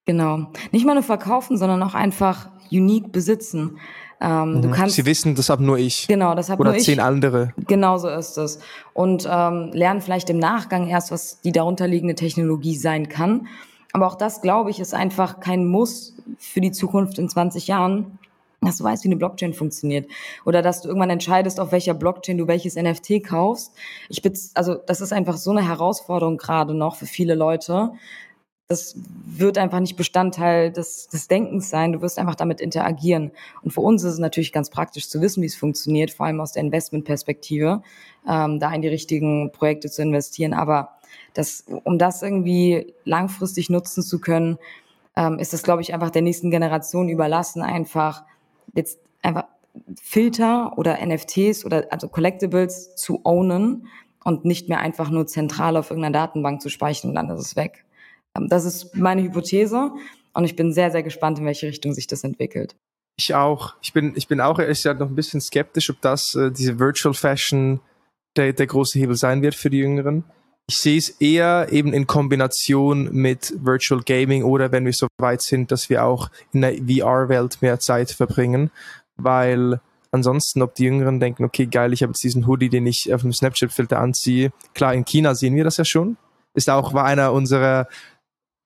[0.06, 0.50] Genau.
[0.70, 3.78] Nicht mal nur verkaufen, sondern auch einfach unique besitzen.
[4.22, 4.62] Ähm, mhm.
[4.62, 6.08] du kannst, Sie wissen, das habe nur ich.
[6.08, 6.78] Genau, das habe nur ich.
[6.78, 7.52] Oder zehn andere.
[7.68, 8.58] Genau so ist es.
[8.94, 13.48] Und ähm, lernen vielleicht im Nachgang erst, was die darunterliegende Technologie sein kann.
[13.92, 18.18] Aber auch das, glaube ich, ist einfach kein Muss für die Zukunft in 20 Jahren,
[18.60, 20.08] dass du weißt, wie eine Blockchain funktioniert.
[20.44, 23.72] Oder dass du irgendwann entscheidest, auf welcher Blockchain du welches NFT kaufst.
[24.08, 27.92] Ich bin, also das ist einfach so eine Herausforderung gerade noch für viele Leute.
[28.72, 28.96] Das
[29.26, 31.92] wird einfach nicht Bestandteil des, des Denkens sein.
[31.92, 33.30] Du wirst einfach damit interagieren.
[33.60, 36.40] Und für uns ist es natürlich ganz praktisch zu wissen, wie es funktioniert, vor allem
[36.40, 37.82] aus der Investmentperspektive,
[38.26, 40.54] ähm, da in die richtigen Projekte zu investieren.
[40.54, 40.92] Aber
[41.34, 44.56] das, um das irgendwie langfristig nutzen zu können,
[45.16, 48.24] ähm, ist das, glaube ich, einfach der nächsten Generation überlassen, einfach
[48.74, 49.44] jetzt einfach
[50.00, 53.86] Filter oder NFTs oder also Collectibles zu ownen
[54.24, 57.54] und nicht mehr einfach nur zentral auf irgendeiner Datenbank zu speichern und dann ist es
[57.54, 57.84] weg.
[58.36, 59.92] Ähm, das ist meine Hypothese
[60.32, 62.76] und ich bin sehr, sehr gespannt, in welche Richtung sich das entwickelt.
[63.16, 63.74] Ich auch.
[63.82, 66.78] Ich bin, ich bin auch erst ja noch ein bisschen skeptisch, ob das äh, diese
[66.78, 67.80] Virtual Fashion
[68.36, 70.24] der, der große Hebel sein wird für die Jüngeren.
[70.68, 75.42] Ich sehe es eher eben in Kombination mit Virtual Gaming oder wenn wir so weit
[75.42, 78.70] sind, dass wir auch in der VR-Welt mehr Zeit verbringen,
[79.16, 79.80] weil
[80.12, 83.22] ansonsten, ob die Jüngeren denken, okay, geil, ich habe jetzt diesen Hoodie, den ich auf
[83.22, 84.52] dem Snapchat-Filter anziehe.
[84.74, 86.16] Klar, in China sehen wir das ja schon.
[86.54, 87.88] Ist auch, war einer unserer,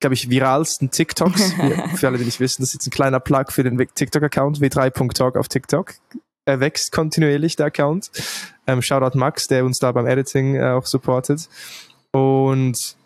[0.00, 1.52] glaube ich, viralsten TikToks.
[1.96, 5.36] für alle, die nicht wissen, das ist jetzt ein kleiner Plug für den TikTok-Account, w3.talk
[5.36, 5.94] auf TikTok
[6.46, 8.10] er wächst kontinuierlich, der Account.
[8.66, 11.48] Ähm, Shoutout Max, der uns da beim Editing äh, auch supportet.
[12.12, 12.96] Und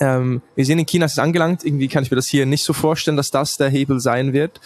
[0.00, 1.64] ähm, wir sehen in China ist es angelangt.
[1.64, 4.60] Irgendwie kann ich mir das hier nicht so vorstellen, dass das der Hebel sein wird.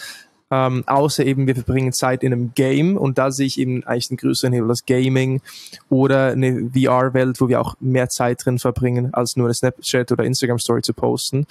[0.51, 4.09] Ähm, außer eben, wir verbringen Zeit in einem Game und da sehe ich eben eigentlich
[4.09, 5.41] den größeren Hebel, das Gaming
[5.89, 10.25] oder eine VR-Welt, wo wir auch mehr Zeit drin verbringen, als nur eine Snapchat oder
[10.25, 11.47] Instagram-Story zu posten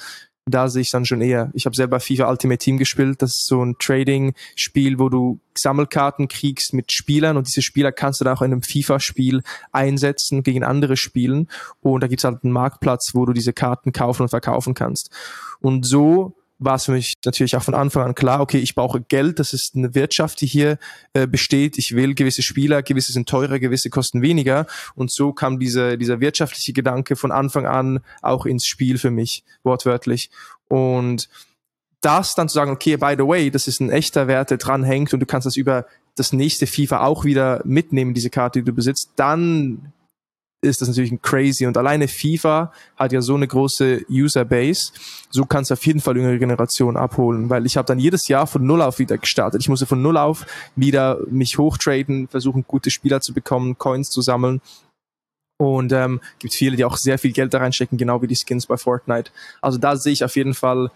[0.47, 1.51] da sehe ich dann schon eher.
[1.53, 3.23] Ich habe selber FIFA Ultimate Team gespielt.
[3.23, 8.21] Das ist so ein Trading-Spiel, wo du Sammelkarten kriegst mit Spielern und diese Spieler kannst
[8.21, 9.43] du dann auch in einem FIFA-Spiel
[9.73, 11.49] einsetzen gegen andere Spielen.
[11.81, 15.11] Und da gibt es halt einen Marktplatz, wo du diese Karten kaufen und verkaufen kannst.
[15.61, 19.01] Und so war es für mich natürlich auch von Anfang an klar, okay, ich brauche
[19.01, 20.79] Geld, das ist eine Wirtschaft, die hier
[21.15, 21.79] äh, besteht.
[21.79, 24.67] Ich will gewisse Spieler, gewisse sind teurer, gewisse kosten weniger.
[24.95, 29.43] Und so kam diese, dieser wirtschaftliche Gedanke von Anfang an auch ins Spiel für mich,
[29.63, 30.31] wortwörtlich.
[30.69, 31.29] Und
[32.03, 35.13] das dann zu sagen, okay, by the way, das ist ein echter Wert, der dranhängt
[35.15, 38.73] und du kannst das über das nächste FIFA auch wieder mitnehmen, diese Karte, die du
[38.73, 39.93] besitzt, dann
[40.63, 41.67] ist das natürlich ein crazy.
[41.67, 44.93] Und alleine FIFA hat ja so eine große Userbase.
[45.31, 48.47] So kannst du auf jeden Fall jüngere Generation abholen, weil ich habe dann jedes Jahr
[48.47, 49.63] von Null auf wieder gestartet.
[49.63, 50.47] Ich musste von Null auf
[50.77, 54.61] wieder mich hochtraden, versuchen, gute Spieler zu bekommen, Coins zu sammeln.
[55.57, 58.67] Und ähm, gibt viele, die auch sehr viel Geld da reinstecken, genau wie die Skins
[58.67, 59.31] bei Fortnite.
[59.61, 60.91] Also da sehe ich auf jeden Fall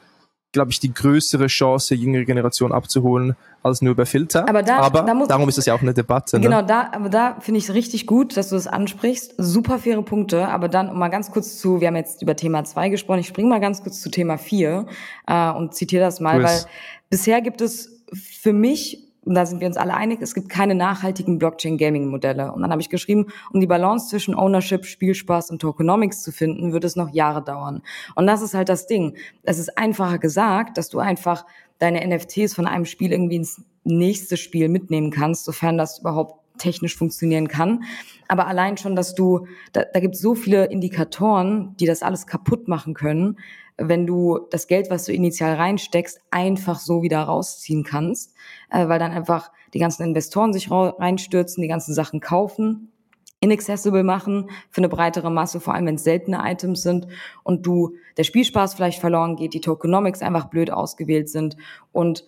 [0.55, 4.49] glaube ich, die größere Chance, jüngere Generation abzuholen, als nur über Filter.
[4.49, 6.41] Aber, da, aber da muss, darum ist es ja auch eine Debatte.
[6.41, 6.67] Genau, ne?
[6.67, 9.35] da, aber da finde ich es richtig gut, dass du das ansprichst.
[9.37, 10.49] Super faire Punkte.
[10.49, 13.29] Aber dann, um mal ganz kurz zu, wir haben jetzt über Thema 2 gesprochen, ich
[13.29, 14.87] springe mal ganz kurz zu Thema 4
[15.27, 16.65] äh, und zitiere das mal, Chris.
[16.65, 16.71] weil
[17.11, 20.75] bisher gibt es für mich und da sind wir uns alle einig, es gibt keine
[20.75, 22.53] nachhaltigen Blockchain-Gaming-Modelle.
[22.53, 26.73] Und dann habe ich geschrieben, um die Balance zwischen Ownership, Spielspaß und Tokenomics zu finden,
[26.73, 27.83] wird es noch Jahre dauern.
[28.15, 29.17] Und das ist halt das Ding.
[29.43, 31.47] Es ist einfacher gesagt, dass du einfach
[31.79, 36.97] deine NFTs von einem Spiel irgendwie ins nächste Spiel mitnehmen kannst, sofern das überhaupt technisch
[36.97, 37.85] funktionieren kann.
[38.29, 42.27] Aber allein schon, dass du, da, da gibt es so viele Indikatoren, die das alles
[42.27, 43.39] kaputt machen können,
[43.77, 48.35] wenn du das Geld, was du initial reinsteckst, einfach so wieder rausziehen kannst,
[48.71, 52.93] äh, weil dann einfach die ganzen Investoren sich reinstürzen, die ganzen Sachen kaufen,
[53.41, 57.09] inaccessible machen für eine breitere Masse, vor allem wenn es seltene Items sind
[57.43, 61.57] und du der Spielspaß vielleicht verloren geht, die Tokenomics einfach blöd ausgewählt sind
[61.93, 62.25] und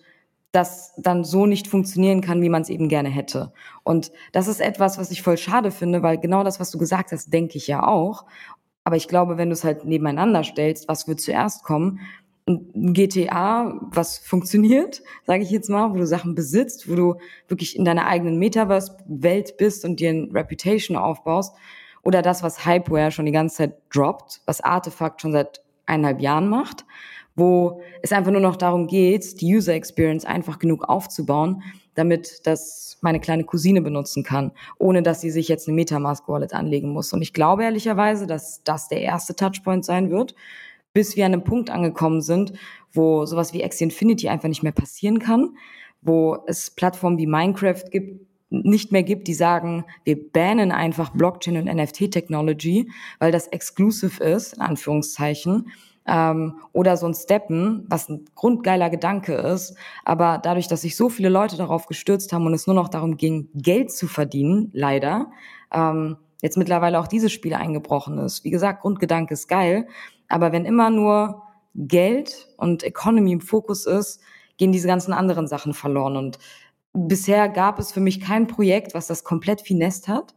[0.51, 3.51] das dann so nicht funktionieren kann, wie man es eben gerne hätte.
[3.83, 7.11] Und das ist etwas, was ich voll schade finde, weil genau das, was du gesagt
[7.11, 8.25] hast, denke ich ja auch.
[8.83, 11.99] Aber ich glaube, wenn du es halt nebeneinander stellst, was wird zuerst kommen?
[12.47, 17.15] Ein GTA, was funktioniert, sage ich jetzt mal, wo du Sachen besitzt, wo du
[17.49, 21.53] wirklich in deiner eigenen Metaverse-Welt bist und dir ein Reputation aufbaust.
[22.03, 26.47] Oder das, was Hypeware schon die ganze Zeit droppt, was Artefakt schon seit eineinhalb Jahren
[26.47, 26.85] macht,
[27.37, 31.61] wo es einfach nur noch darum geht, die User Experience einfach genug aufzubauen,
[31.93, 36.53] damit das meine kleine Cousine benutzen kann, ohne dass sie sich jetzt eine Metamask Wallet
[36.53, 37.13] anlegen muss.
[37.13, 40.33] Und ich glaube ehrlicherweise, dass das der erste Touchpoint sein wird,
[40.93, 42.53] bis wir an einem Punkt angekommen sind,
[42.91, 45.55] wo sowas wie Axie Infinity einfach nicht mehr passieren kann,
[46.01, 51.57] wo es Plattformen wie Minecraft gibt, nicht mehr gibt, die sagen, wir bannen einfach Blockchain
[51.57, 55.69] und NFT-Technology, weil das exclusive ist, in Anführungszeichen,
[56.07, 61.09] ähm, oder so ein Steppen, was ein grundgeiler Gedanke ist, aber dadurch, dass sich so
[61.09, 65.27] viele Leute darauf gestürzt haben und es nur noch darum ging, Geld zu verdienen, leider,
[65.73, 68.43] ähm, jetzt mittlerweile auch dieses Spiel eingebrochen ist.
[68.43, 69.87] Wie gesagt, Grundgedanke ist geil,
[70.29, 71.43] aber wenn immer nur
[71.75, 74.21] Geld und Economy im Fokus ist,
[74.57, 76.17] gehen diese ganzen anderen Sachen verloren.
[76.17, 76.39] Und
[76.93, 80.33] bisher gab es für mich kein Projekt, was das komplett finest hat,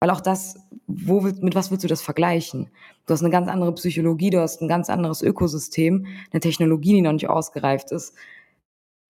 [0.00, 0.56] weil auch das,
[0.88, 2.70] wo, mit was willst du das vergleichen?
[3.06, 7.02] Du hast eine ganz andere Psychologie, du hast ein ganz anderes Ökosystem, eine Technologie, die
[7.02, 8.14] noch nicht ausgereift ist.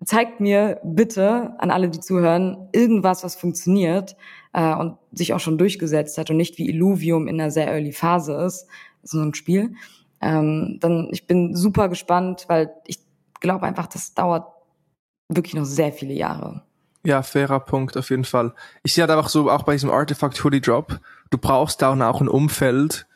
[0.04, 4.16] Zeigt mir bitte an alle, die zuhören, irgendwas, was funktioniert
[4.52, 7.92] äh, und sich auch schon durchgesetzt hat und nicht wie Illuvium in einer sehr early
[7.92, 8.66] Phase ist,
[9.02, 9.74] so ein Spiel.
[10.20, 12.98] Ähm, dann ich bin super gespannt, weil ich
[13.40, 14.46] glaube einfach, das dauert
[15.28, 16.62] wirklich noch sehr viele Jahre.
[17.04, 18.54] Ja, fairer Punkt auf jeden Fall.
[18.82, 22.20] Ich sehe halt einfach so, auch bei diesem Artifact Hoodie Drop, du brauchst da auch
[22.20, 23.06] ein Umfeld,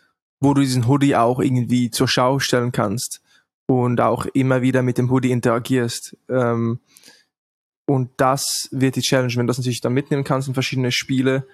[0.40, 3.20] wo du diesen Hoodie auch irgendwie zur Schau stellen kannst
[3.66, 6.16] und auch immer wieder mit dem Hoodie interagierst.
[6.28, 6.80] Ähm,
[7.86, 9.32] und das wird die Challenge.
[9.34, 11.46] Wenn du das natürlich dann mitnehmen kannst in verschiedene Spiele,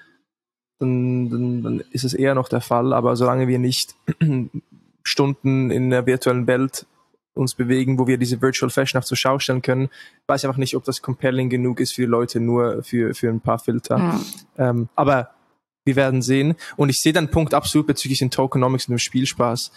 [0.78, 2.92] dann, dann, dann ist es eher noch der Fall.
[2.92, 3.94] Aber solange wir nicht
[5.02, 6.86] Stunden in der virtuellen Welt
[7.39, 9.89] uns bewegen, wo wir diese Virtual Fashion auch zur Schau stellen können,
[10.26, 13.41] weiß einfach nicht, ob das compelling genug ist für die Leute nur für, für ein
[13.41, 13.99] paar Filter.
[13.99, 14.70] Ja.
[14.70, 15.30] Ähm, aber
[15.84, 16.55] wir werden sehen.
[16.76, 19.72] Und ich sehe deinen Punkt absolut bezüglich den Tokenomics und dem Spielspaß.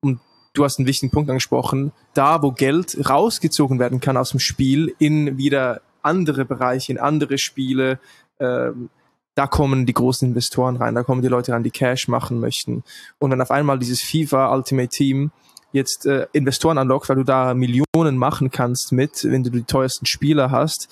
[0.00, 0.20] Und
[0.52, 1.92] du hast einen wichtigen Punkt angesprochen.
[2.14, 7.38] Da, wo Geld rausgezogen werden kann aus dem Spiel in wieder andere Bereiche, in andere
[7.38, 7.98] Spiele,
[8.38, 8.90] ähm,
[9.34, 12.84] da kommen die großen Investoren rein, da kommen die Leute rein, die Cash machen möchten.
[13.18, 15.30] Und wenn auf einmal dieses FIFA Ultimate Team
[15.72, 20.06] jetzt äh, Investoren anlockt, weil du da Millionen machen kannst mit, wenn du die teuersten
[20.06, 20.88] Spieler hast,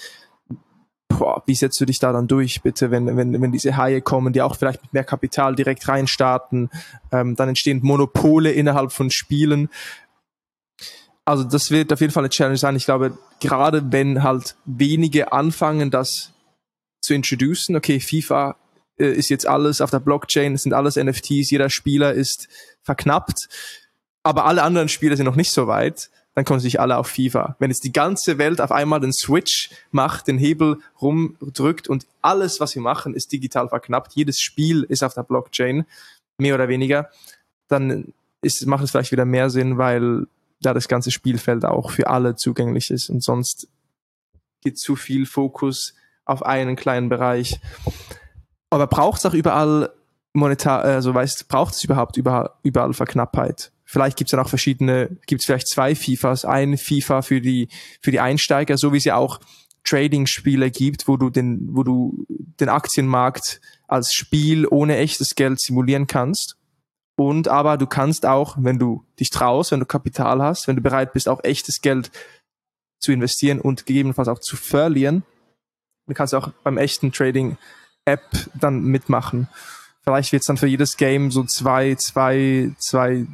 [1.09, 4.33] boah, wie setzt du dich da dann durch, bitte, wenn, wenn, wenn diese Haie kommen,
[4.33, 6.70] die auch vielleicht mit mehr Kapital direkt reinstarten,
[7.12, 9.68] ähm, dann entstehen Monopole innerhalb von Spielen.
[11.25, 12.77] Also das wird auf jeden Fall eine Challenge sein.
[12.77, 16.33] Ich glaube, gerade wenn halt wenige anfangen, das
[17.01, 18.57] zu introducen, okay, FIFA
[18.99, 22.49] äh, ist jetzt alles auf der Blockchain, es sind alles NFTs, jeder Spieler ist
[22.83, 23.49] verknappt,
[24.25, 27.55] aber alle anderen Spiele sind noch nicht so weit, dann kommen sich alle auf FIFA.
[27.61, 32.59] Wenn jetzt die ganze Welt auf einmal den Switch macht, den Hebel rumdrückt und alles,
[32.59, 35.85] was wir machen, ist digital verknappt, jedes Spiel ist auf der Blockchain,
[36.39, 37.11] mehr oder weniger,
[37.68, 38.12] dann
[38.43, 40.27] ist, macht es vielleicht wieder mehr Sinn, weil
[40.61, 43.68] da das ganze Spielfeld auch für alle zugänglich ist und sonst
[44.62, 45.95] geht zu viel Fokus
[46.25, 47.61] auf einen kleinen Bereich.
[48.70, 49.93] Aber braucht es auch überall
[50.35, 53.72] monetar, also weißt, braucht es überhaupt überall, überall Verknappheit?
[53.85, 57.68] Vielleicht gibt es dann auch verschiedene, gibt es vielleicht zwei FIFAs, ein FIFA für die
[58.03, 59.41] für die Einsteiger, so wie es ja auch
[59.85, 66.07] Trading-Spiele gibt, wo du den, wo du den Aktienmarkt als Spiel ohne echtes Geld simulieren
[66.07, 66.57] kannst.
[67.16, 70.82] Und aber du kannst auch, wenn du dich traust, wenn du Kapital hast, wenn du
[70.82, 72.11] bereit bist, auch echtes Geld
[72.99, 75.22] zu investieren und gegebenenfalls auch zu verlieren,
[76.09, 77.57] du kannst auch beim echten Trading
[78.07, 78.24] App
[78.55, 79.49] dann mitmachen.
[80.05, 83.26] Vielleicht wird es dann für jedes Game so zwei, zwei, zwei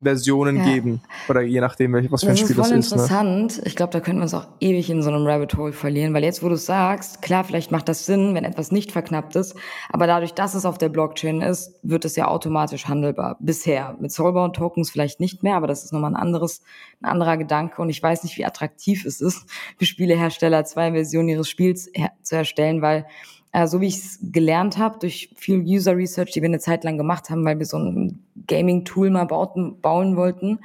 [0.00, 0.64] Versionen ja.
[0.64, 1.00] geben.
[1.28, 2.72] Oder je nachdem, was für ein Spiel das ist.
[2.72, 3.58] Das ist voll interessant.
[3.58, 3.62] Ne?
[3.66, 6.22] Ich glaube, da könnten wir uns auch ewig in so einem Rabbit Hole verlieren, weil
[6.22, 9.56] jetzt, wo du sagst, klar, vielleicht macht das Sinn, wenn etwas nicht verknappt ist,
[9.90, 13.36] aber dadurch, dass es auf der Blockchain ist, wird es ja automatisch handelbar.
[13.40, 13.96] Bisher.
[14.00, 16.62] Mit Soulbound Tokens vielleicht nicht mehr, aber das ist nochmal ein anderes,
[17.02, 19.46] ein anderer Gedanke und ich weiß nicht, wie attraktiv es ist,
[19.78, 23.06] für Spielehersteller zwei Versionen ihres Spiels her zu erstellen, weil
[23.52, 26.84] äh, so wie ich es gelernt habe, durch viel User Research, die wir eine Zeit
[26.84, 30.60] lang gemacht haben, weil wir so ein Gaming-Tool mal bauten, bauen wollten,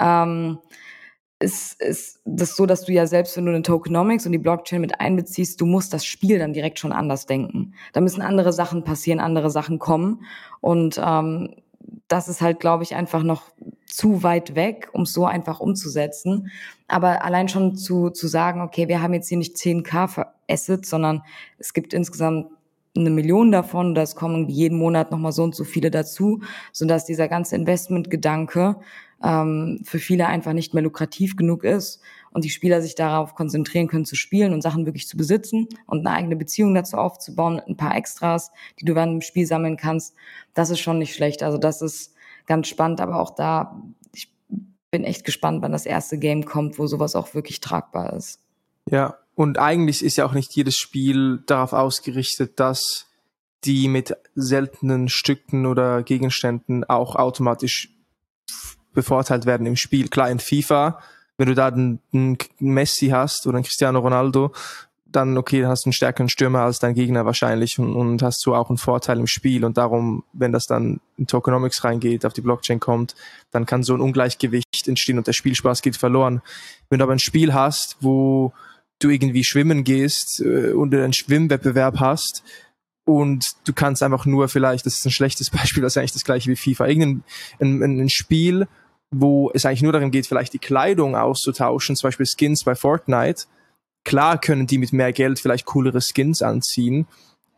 [0.00, 0.58] ähm,
[1.38, 4.80] ist, ist das so, dass du ja selbst, wenn du eine Tokenomics und die Blockchain
[4.80, 7.74] mit einbeziehst, du musst das Spiel dann direkt schon anders denken.
[7.92, 10.24] Da müssen andere Sachen passieren, andere Sachen kommen.
[10.60, 11.54] Und ähm,
[12.08, 13.50] das ist halt, glaube ich, einfach noch
[13.86, 16.50] zu weit weg, um es so einfach umzusetzen.
[16.88, 20.90] Aber allein schon zu, zu sagen, okay, wir haben jetzt hier nicht 10k für Assets,
[20.90, 21.22] sondern
[21.58, 22.48] es gibt insgesamt
[22.96, 26.40] eine Million davon, da kommen jeden Monat nochmal so und so viele dazu,
[26.72, 28.76] sodass dieser ganze Investmentgedanke
[29.22, 32.00] ähm, für viele einfach nicht mehr lukrativ genug ist
[32.30, 36.06] und die Spieler sich darauf konzentrieren können zu spielen und Sachen wirklich zu besitzen und
[36.06, 40.14] eine eigene Beziehung dazu aufzubauen, ein paar Extras, die du während dem Spiel sammeln kannst,
[40.54, 41.42] das ist schon nicht schlecht.
[41.42, 42.14] Also das ist
[42.46, 43.82] ganz spannend, aber auch da,
[44.14, 44.30] ich
[44.90, 48.40] bin echt gespannt, wann das erste Game kommt, wo sowas auch wirklich tragbar ist.
[48.90, 53.06] Ja, und eigentlich ist ja auch nicht jedes Spiel darauf ausgerichtet, dass
[53.64, 57.90] die mit seltenen Stücken oder Gegenständen auch automatisch
[58.96, 60.08] bevorteilt werden im Spiel.
[60.08, 60.98] Klar, in FIFA,
[61.38, 62.00] wenn du da einen,
[62.58, 64.52] Messi hast oder einen Cristiano Ronaldo,
[65.06, 68.40] dann okay, dann hast du einen stärkeren Stürmer als dein Gegner wahrscheinlich und, und hast
[68.40, 69.64] so auch einen Vorteil im Spiel.
[69.64, 73.14] Und darum, wenn das dann in Tokenomics reingeht, auf die Blockchain kommt,
[73.52, 76.42] dann kann so ein Ungleichgewicht entstehen und der Spielspaß geht verloren.
[76.90, 78.52] Wenn du aber ein Spiel hast, wo
[78.98, 82.42] du irgendwie schwimmen gehst äh, und einen Schwimmwettbewerb hast
[83.04, 86.24] und du kannst einfach nur vielleicht, das ist ein schlechtes Beispiel, das ist eigentlich das
[86.24, 87.22] gleiche wie FIFA, irgendein
[87.60, 88.66] ein, ein Spiel,
[89.10, 93.46] wo es eigentlich nur darum geht, vielleicht die Kleidung auszutauschen, zum Beispiel Skins bei Fortnite,
[94.06, 97.08] Klar können die mit mehr Geld vielleicht coolere Skins anziehen,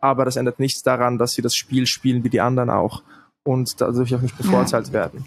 [0.01, 3.03] aber das ändert nichts daran, dass sie das Spiel spielen wie die anderen auch
[3.45, 4.93] und dadurch auch nicht bevorteilt ja.
[4.95, 5.27] werden.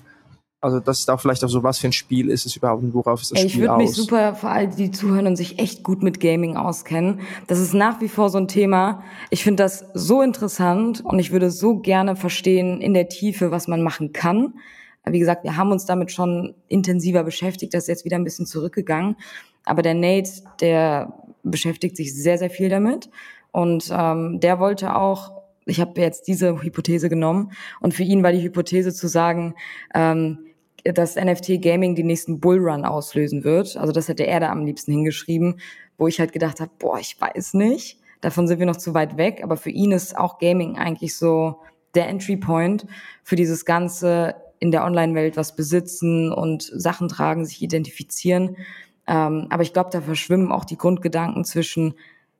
[0.61, 2.95] Also das ist auch vielleicht auch so, was für ein Spiel ist es überhaupt und
[2.95, 3.79] worauf ist das Ey, Spiel aus?
[3.79, 7.19] Ich würde mich super, für all die zuhören und sich echt gut mit Gaming auskennen.
[7.45, 9.03] Das ist nach wie vor so ein Thema.
[9.29, 13.67] Ich finde das so interessant und ich würde so gerne verstehen in der Tiefe, was
[13.67, 14.55] man machen kann.
[15.05, 17.73] Wie gesagt, wir haben uns damit schon intensiver beschäftigt.
[17.73, 19.15] Das ist jetzt wieder ein bisschen zurückgegangen.
[19.65, 23.09] Aber der Nate, der beschäftigt sich sehr, sehr viel damit.
[23.51, 28.31] Und ähm, der wollte auch, ich habe jetzt diese Hypothese genommen, und für ihn war
[28.31, 29.55] die Hypothese zu sagen,
[29.93, 30.45] ähm,
[30.83, 33.77] dass NFT Gaming die nächsten Bullrun auslösen wird.
[33.77, 35.59] Also das hätte er da am liebsten hingeschrieben,
[35.97, 37.99] wo ich halt gedacht habe, boah, ich weiß nicht.
[38.21, 39.41] Davon sind wir noch zu weit weg.
[39.43, 41.59] Aber für ihn ist auch Gaming eigentlich so
[41.93, 42.87] der Entry Point
[43.23, 48.55] für dieses ganze in der Online-Welt was besitzen und Sachen tragen, sich identifizieren.
[49.07, 51.95] Ähm, aber ich glaube, da verschwimmen auch die Grundgedanken zwischen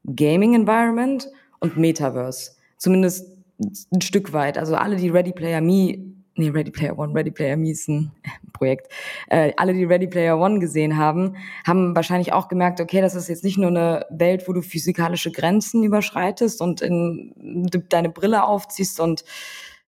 [0.05, 1.27] Gaming Environment
[1.59, 2.51] und Metaverse.
[2.77, 3.27] Zumindest
[3.91, 4.59] ein Stück weit.
[4.59, 5.97] Also alle, die Ready Player Me,
[6.35, 8.11] nee, Ready Player One, Ready Player Me ist ein
[8.53, 8.91] Projekt,
[9.29, 13.29] äh, alle, die Ready Player One gesehen haben, haben wahrscheinlich auch gemerkt, okay, das ist
[13.29, 17.33] jetzt nicht nur eine Welt, wo du physikalische Grenzen überschreitest und in,
[17.89, 19.23] deine Brille aufziehst und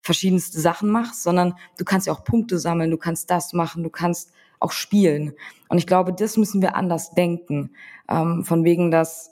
[0.03, 3.91] verschiedenste Sachen machst, sondern du kannst ja auch Punkte sammeln, du kannst das machen, du
[3.91, 5.33] kannst auch spielen.
[5.69, 7.71] Und ich glaube, das müssen wir anders denken.
[8.09, 9.31] Ähm, von wegen, dass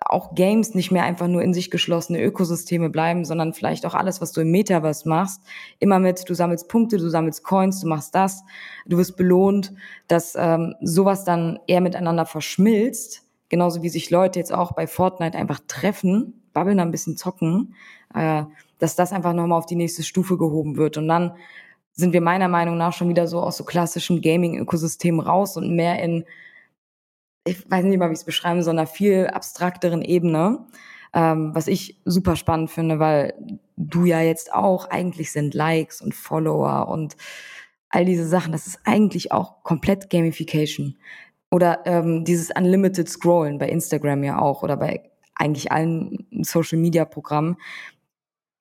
[0.00, 4.20] auch Games nicht mehr einfach nur in sich geschlossene Ökosysteme bleiben, sondern vielleicht auch alles,
[4.20, 5.40] was du im Metaverse machst,
[5.78, 8.42] immer mit, du sammelst Punkte, du sammelst Coins, du machst das,
[8.86, 9.72] du wirst belohnt,
[10.08, 15.38] dass ähm, sowas dann eher miteinander verschmilzt, genauso wie sich Leute jetzt auch bei Fortnite
[15.38, 17.74] einfach treffen, babbeln ein bisschen zocken,
[18.14, 18.44] äh,
[18.78, 20.96] dass das einfach nochmal auf die nächste Stufe gehoben wird.
[20.96, 21.32] Und dann
[21.92, 26.02] sind wir meiner Meinung nach schon wieder so aus so klassischen Gaming-Ökosystemen raus und mehr
[26.02, 26.24] in,
[27.44, 30.66] ich weiß nicht mal, wie ich es beschreiben soll, einer viel abstrakteren Ebene.
[31.14, 33.32] Ähm, was ich super spannend finde, weil
[33.76, 37.16] du ja jetzt auch, eigentlich sind Likes und Follower und
[37.88, 40.98] all diese Sachen, das ist eigentlich auch komplett Gamification.
[41.50, 47.56] Oder ähm, dieses Unlimited Scrollen bei Instagram ja auch oder bei eigentlich allen Social-Media-Programmen.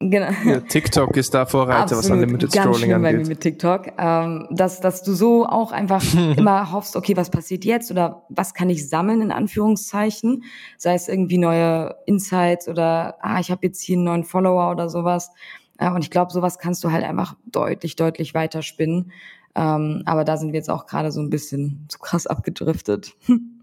[0.09, 0.27] Genau.
[0.45, 2.03] Ja, TikTok ist da Vorreiter, Absolut.
[2.03, 3.11] was Unlimited Ganz Scrolling schlimm angeht.
[3.11, 6.03] Bei mir mit TikTok, ähm, dass, dass du so auch einfach
[6.37, 10.43] immer hoffst, okay, was passiert jetzt oder was kann ich sammeln in Anführungszeichen,
[10.77, 14.89] sei es irgendwie neue Insights oder ah, ich habe jetzt hier einen neuen Follower oder
[14.89, 15.31] sowas.
[15.79, 19.11] Äh, und ich glaube, sowas kannst du halt einfach deutlich, deutlich weiter spinnen.
[19.55, 23.15] Ähm, aber da sind wir jetzt auch gerade so ein bisschen zu krass abgedriftet.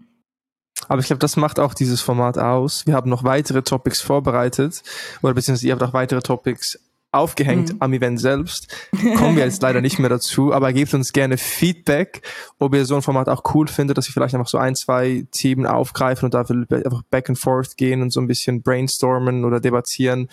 [0.89, 2.85] Aber ich glaube, das macht auch dieses Format aus.
[2.85, 4.83] Wir haben noch weitere Topics vorbereitet
[5.21, 6.79] oder beziehungsweise ihr habt auch weitere Topics
[7.13, 7.77] aufgehängt mhm.
[7.79, 8.75] am Event selbst.
[9.17, 12.21] Kommen wir jetzt leider nicht mehr dazu, aber gebt uns gerne Feedback,
[12.57, 15.25] ob ihr so ein Format auch cool findet, dass wir vielleicht einfach so ein, zwei
[15.31, 19.59] Themen aufgreifen und da einfach back and forth gehen und so ein bisschen brainstormen oder
[19.59, 20.27] debattieren,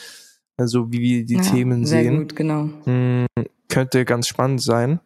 [0.57, 2.19] also wie wir die ja, Themen sehr sehen.
[2.21, 2.71] Gut, genau.
[2.87, 3.27] Mhm,
[3.69, 5.01] könnte ganz spannend sein.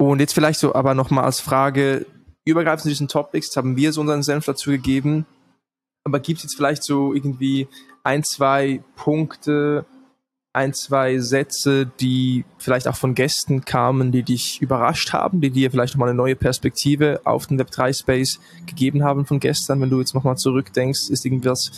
[0.00, 2.06] Und jetzt vielleicht so aber nochmal als Frage,
[2.48, 5.26] übergreifend zu diesen Topics haben wir so unseren Senf dazu gegeben.
[6.04, 7.68] Aber gibt es jetzt vielleicht so irgendwie
[8.02, 9.84] ein, zwei Punkte,
[10.52, 15.70] ein, zwei Sätze, die vielleicht auch von Gästen kamen, die dich überrascht haben, die dir
[15.70, 20.14] vielleicht nochmal eine neue Perspektive auf den Web3-Space gegeben haben von gestern, wenn du jetzt
[20.14, 21.70] nochmal zurückdenkst, ist irgendwas,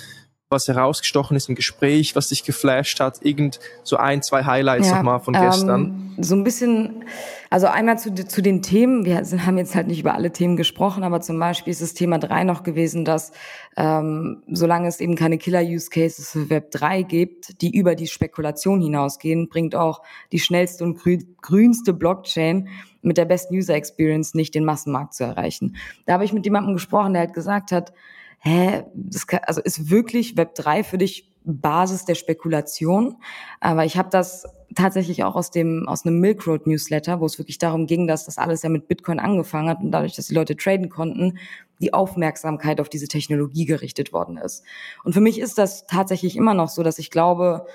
[0.50, 4.96] was herausgestochen ist im Gespräch, was dich geflasht hat, irgend so ein, zwei Highlights ja,
[4.96, 6.14] nochmal von gestern?
[6.18, 7.04] Ähm, so ein bisschen
[7.52, 11.02] also einmal zu, zu den Themen, wir haben jetzt halt nicht über alle Themen gesprochen,
[11.02, 13.32] aber zum Beispiel ist das Thema drei noch gewesen, dass
[13.76, 19.48] ähm, solange es eben keine Killer-Use-Cases für Web 3 gibt, die über die Spekulation hinausgehen,
[19.48, 22.68] bringt auch die schnellste und grü grünste Blockchain
[23.02, 25.74] mit der besten User-Experience nicht den Massenmarkt zu erreichen.
[26.06, 27.92] Da habe ich mit jemandem gesprochen, der halt gesagt hat,
[28.40, 33.16] hä, das kann, also ist wirklich Web 3 für dich Basis der Spekulation.
[33.60, 37.38] Aber ich habe das tatsächlich auch aus dem aus einem Milk Road Newsletter, wo es
[37.38, 40.34] wirklich darum ging, dass das alles ja mit Bitcoin angefangen hat und dadurch, dass die
[40.34, 41.38] Leute traden konnten,
[41.80, 44.64] die Aufmerksamkeit auf diese Technologie gerichtet worden ist.
[45.02, 47.66] Und für mich ist das tatsächlich immer noch so, dass ich glaube,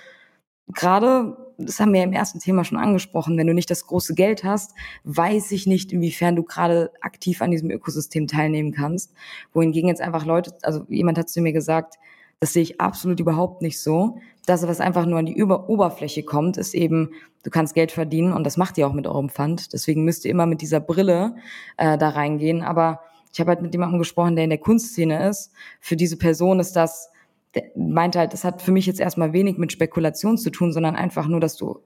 [0.67, 4.43] gerade, das haben wir im ersten Thema schon angesprochen, wenn du nicht das große Geld
[4.43, 9.13] hast, weiß ich nicht, inwiefern du gerade aktiv an diesem Ökosystem teilnehmen kannst.
[9.53, 11.95] Wohingegen jetzt einfach Leute, also jemand hat zu mir gesagt,
[12.39, 14.19] das sehe ich absolut überhaupt nicht so.
[14.45, 17.11] Das, was einfach nur an die Über Oberfläche kommt, ist eben,
[17.43, 19.71] du kannst Geld verdienen und das macht ihr auch mit eurem Fund.
[19.73, 21.35] Deswegen müsst ihr immer mit dieser Brille
[21.77, 22.61] äh, da reingehen.
[22.61, 22.99] Aber
[23.31, 25.51] ich habe halt mit jemandem gesprochen, der in der Kunstszene ist.
[25.79, 27.09] Für diese Person ist das,
[27.75, 31.27] meinte halt, das hat für mich jetzt erstmal wenig mit Spekulation zu tun, sondern einfach
[31.27, 31.79] nur, dass du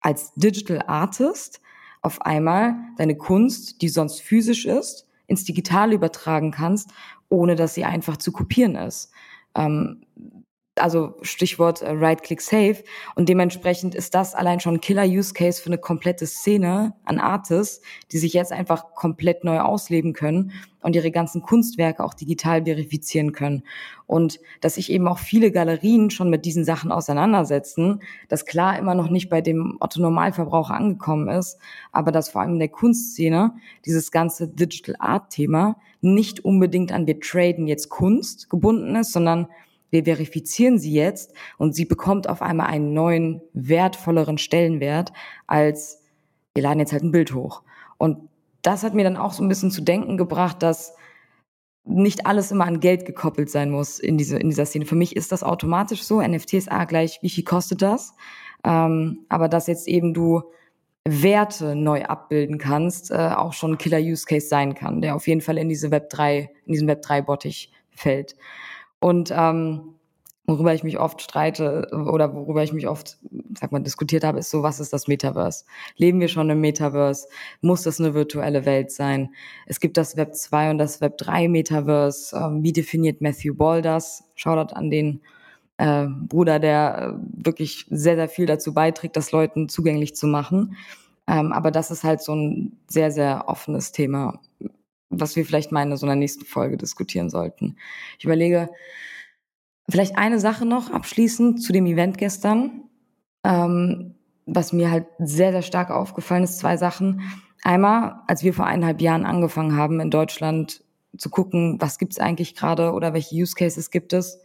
[0.00, 1.60] als Digital Artist
[2.02, 6.90] auf einmal deine Kunst, die sonst physisch ist, ins Digitale übertragen kannst,
[7.28, 9.10] ohne dass sie einfach zu kopieren ist.
[9.54, 10.03] Ähm,
[10.76, 12.82] also Stichwort äh, Right-Click-Save.
[13.14, 17.80] Und dementsprechend ist das allein schon ein Killer-Use-Case für eine komplette Szene an Artists,
[18.12, 20.52] die sich jetzt einfach komplett neu ausleben können
[20.82, 23.62] und ihre ganzen Kunstwerke auch digital verifizieren können.
[24.06, 28.94] Und dass sich eben auch viele Galerien schon mit diesen Sachen auseinandersetzen, das klar immer
[28.94, 31.58] noch nicht bei dem Otto-Normalverbraucher angekommen ist,
[31.92, 33.54] aber dass vor allem in der Kunstszene
[33.86, 39.48] dieses ganze Digital Art-Thema nicht unbedingt an wir traden jetzt Kunst gebunden ist, sondern
[39.94, 45.12] wir verifizieren sie jetzt und sie bekommt auf einmal einen neuen, wertvolleren Stellenwert
[45.46, 46.00] als
[46.54, 47.62] wir laden jetzt halt ein Bild hoch.
[47.98, 48.28] Und
[48.62, 50.94] das hat mir dann auch so ein bisschen zu denken gebracht, dass
[51.84, 54.86] nicht alles immer an Geld gekoppelt sein muss in, diese, in dieser Szene.
[54.86, 56.22] Für mich ist das automatisch so.
[56.22, 58.14] NFTs A gleich, wie viel kostet das?
[58.64, 60.42] Ähm, aber dass jetzt eben du
[61.06, 65.58] Werte neu abbilden kannst, äh, auch schon ein Killer-Use-Case sein kann, der auf jeden Fall
[65.58, 68.36] in diese Web 3, in diesen Web 3-Bottich fällt.
[69.00, 69.94] Und ähm,
[70.46, 73.18] worüber ich mich oft streite oder worüber ich mich oft,
[73.58, 75.64] sag mal, diskutiert habe, ist so, was ist das Metaverse?
[75.96, 77.28] Leben wir schon im Metaverse?
[77.60, 79.30] Muss das eine virtuelle Welt sein?
[79.66, 82.36] Es gibt das Web 2 und das Web 3 Metaverse.
[82.36, 84.24] Ähm, wie definiert Matthew Ball das?
[84.34, 85.20] Shoutout an den
[85.78, 90.76] äh, Bruder, der äh, wirklich sehr, sehr viel dazu beiträgt, das Leuten zugänglich zu machen.
[91.26, 94.40] Ähm, aber das ist halt so ein sehr, sehr offenes Thema,
[95.20, 97.76] was wir vielleicht mal in so einer nächsten Folge diskutieren sollten.
[98.18, 98.68] Ich überlege,
[99.88, 102.84] vielleicht eine Sache noch abschließend zu dem Event gestern,
[103.44, 104.14] ähm,
[104.46, 107.22] was mir halt sehr, sehr stark aufgefallen ist, zwei Sachen.
[107.62, 110.82] Einmal, als wir vor eineinhalb Jahren angefangen haben, in Deutschland
[111.16, 114.40] zu gucken, was gibt es eigentlich gerade oder welche Use Cases gibt es,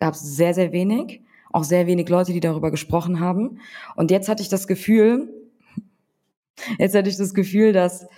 [0.00, 1.20] gab es sehr, sehr wenig.
[1.52, 3.60] Auch sehr wenig Leute, die darüber gesprochen haben.
[3.94, 5.32] Und jetzt hatte ich das Gefühl,
[6.78, 8.08] jetzt hatte ich das Gefühl, dass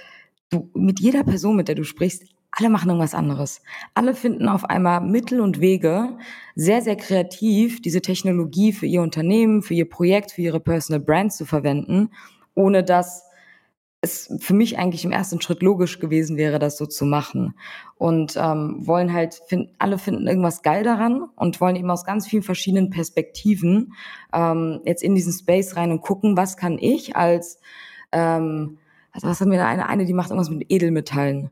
[0.51, 3.61] du mit jeder Person, mit der du sprichst, alle machen irgendwas anderes.
[3.95, 6.17] Alle finden auf einmal Mittel und Wege,
[6.55, 11.33] sehr, sehr kreativ diese Technologie für ihr Unternehmen, für ihr Projekt, für ihre Personal Brand
[11.33, 12.11] zu verwenden,
[12.55, 13.25] ohne dass
[14.01, 17.55] es für mich eigentlich im ersten Schritt logisch gewesen wäre, das so zu machen.
[17.97, 22.27] Und ähm, wollen halt, find, alle finden irgendwas geil daran und wollen eben aus ganz
[22.27, 23.93] vielen verschiedenen Perspektiven
[24.33, 27.59] ähm, jetzt in diesen Space rein und gucken, was kann ich als,
[28.13, 28.79] ähm,
[29.17, 31.51] also was haben wir da eine, eine, die macht irgendwas mit Edelmetallen.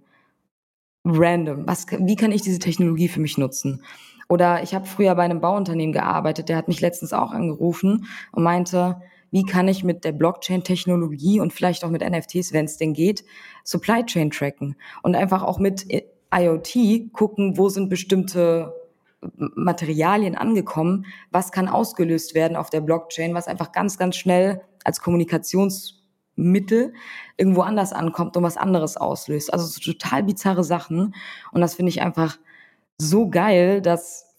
[1.07, 1.67] Random.
[1.67, 3.83] Was, wie kann ich diese Technologie für mich nutzen?
[4.29, 8.43] Oder ich habe früher bei einem Bauunternehmen gearbeitet, der hat mich letztens auch angerufen und
[8.43, 9.01] meinte,
[9.31, 13.25] wie kann ich mit der Blockchain-Technologie und vielleicht auch mit NFTs, wenn es denn geht,
[13.65, 15.87] Supply Chain tracken und einfach auch mit
[16.35, 18.73] IoT gucken, wo sind bestimmte
[19.37, 25.01] Materialien angekommen, was kann ausgelöst werden auf der Blockchain, was einfach ganz, ganz schnell als
[26.35, 26.93] Kommunikationsmittel
[27.37, 29.53] irgendwo anders ankommt und was anderes auslöst.
[29.53, 31.15] Also so total bizarre Sachen.
[31.53, 32.39] Und das finde ich einfach
[32.99, 34.35] so geil, dass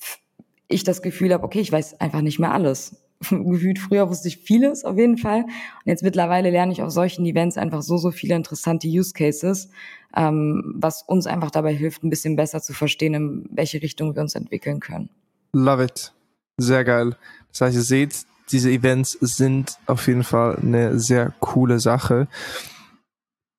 [0.68, 3.02] ich das Gefühl habe, okay, ich weiß einfach nicht mehr alles.
[3.30, 5.44] gefühlt früher wusste ich vieles auf jeden Fall.
[5.44, 9.70] Und jetzt mittlerweile lerne ich auf solchen Events einfach so, so viele interessante Use Cases,
[10.16, 14.22] ähm, was uns einfach dabei hilft, ein bisschen besser zu verstehen, in welche Richtung wir
[14.22, 15.10] uns entwickeln können.
[15.54, 16.14] Love it.
[16.58, 17.16] Sehr geil.
[17.52, 22.28] Das heißt, ihr seht, diese Events sind auf jeden Fall eine sehr coole Sache.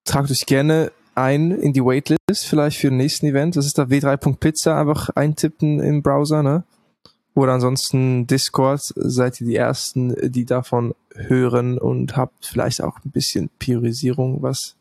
[0.05, 3.57] Tragt euch gerne ein in die Waitlist vielleicht für den nächsten Event.
[3.57, 6.65] Das ist da w3.pizza, einfach eintippen im Browser, ne?
[7.35, 13.11] Oder ansonsten Discord seid ihr die Ersten, die davon hören und habt vielleicht auch ein
[13.11, 14.77] bisschen Priorisierung, was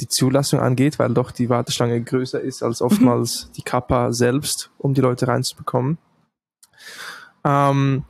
[0.00, 2.86] die Zulassung angeht, weil doch die Warteschlange größer ist als mhm.
[2.90, 5.98] oftmals die Kappa selbst, um die Leute reinzubekommen.
[7.44, 8.04] Ähm,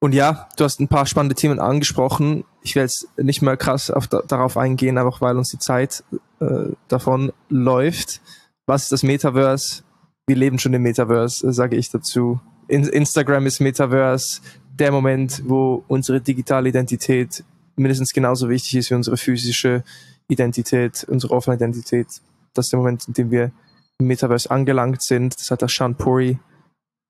[0.00, 2.44] und ja, du hast ein paar spannende Themen angesprochen.
[2.62, 6.02] Ich werde jetzt nicht mehr krass auf, darauf eingehen, einfach weil uns die Zeit
[6.40, 8.22] äh, davon läuft.
[8.66, 9.82] Was ist das Metaverse?
[10.26, 12.40] Wir leben schon im Metaverse, äh, sage ich dazu.
[12.68, 14.40] Instagram ist Metaverse
[14.72, 17.44] der Moment, wo unsere digitale Identität
[17.76, 19.82] mindestens genauso wichtig ist wie unsere physische
[20.28, 22.06] Identität, unsere offene Identität.
[22.54, 23.50] Das ist der Moment, in dem wir
[23.98, 25.38] im Metaverse angelangt sind.
[25.38, 26.38] Das hat der Sean Puri,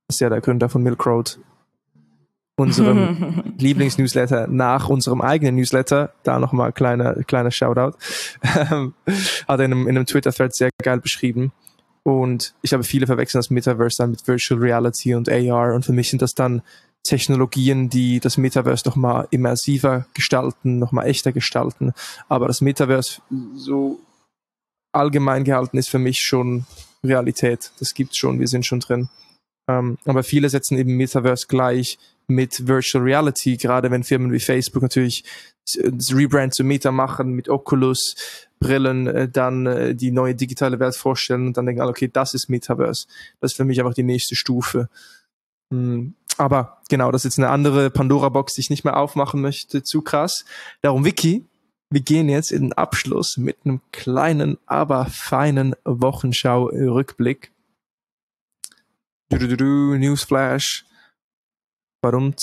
[0.08, 1.38] das ist ja der Gründer von Milk Road,
[2.60, 7.96] unserem Lieblingsnewsletter nach unserem eigenen Newsletter, da nochmal kleiner, kleiner Shoutout,
[8.42, 8.92] hat
[9.48, 11.52] er in einem, in einem Twitter-Thread sehr geil beschrieben.
[12.02, 15.74] Und ich habe viele verwechseln das Metaverse dann mit Virtual Reality und AR.
[15.74, 16.62] Und für mich sind das dann
[17.02, 21.92] Technologien, die das Metaverse nochmal immersiver gestalten, nochmal echter gestalten.
[22.28, 23.20] Aber das Metaverse
[23.54, 24.00] so
[24.92, 26.66] allgemein gehalten ist für mich schon
[27.04, 27.72] Realität.
[27.78, 29.08] Das gibt's schon, wir sind schon drin.
[29.68, 31.98] Ähm, aber viele setzen eben Metaverse gleich
[32.30, 35.24] mit Virtual Reality, gerade wenn Firmen wie Facebook natürlich
[35.76, 38.16] das Rebrand zu Meta machen mit Oculus,
[38.58, 42.48] Brillen äh, dann äh, die neue digitale Welt vorstellen und dann denken okay, das ist
[42.48, 43.06] Metaverse.
[43.40, 44.88] Das ist für mich einfach die nächste Stufe.
[45.72, 46.14] Hm.
[46.36, 49.82] Aber genau, das ist jetzt eine andere Pandora-Box, die ich nicht mehr aufmachen möchte.
[49.82, 50.44] Zu krass.
[50.82, 51.44] Darum, Vicky,
[51.90, 57.52] wir gehen jetzt in den Abschluss mit einem kleinen, aber feinen Wochenschau-Rückblick.
[59.98, 60.84] Newsflash.
[62.02, 62.34] Warum?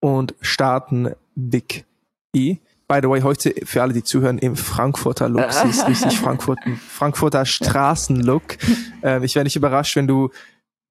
[0.00, 1.84] Und starten Big
[2.34, 2.56] E.
[2.86, 5.52] By the way, heute für alle, die zuhören, im Frankfurter Look.
[5.52, 6.58] Sie ist richtig Frankfurt,
[6.88, 8.56] Frankfurter Straßenlook.
[9.02, 10.30] Ähm, ich wäre nicht überrascht, wenn du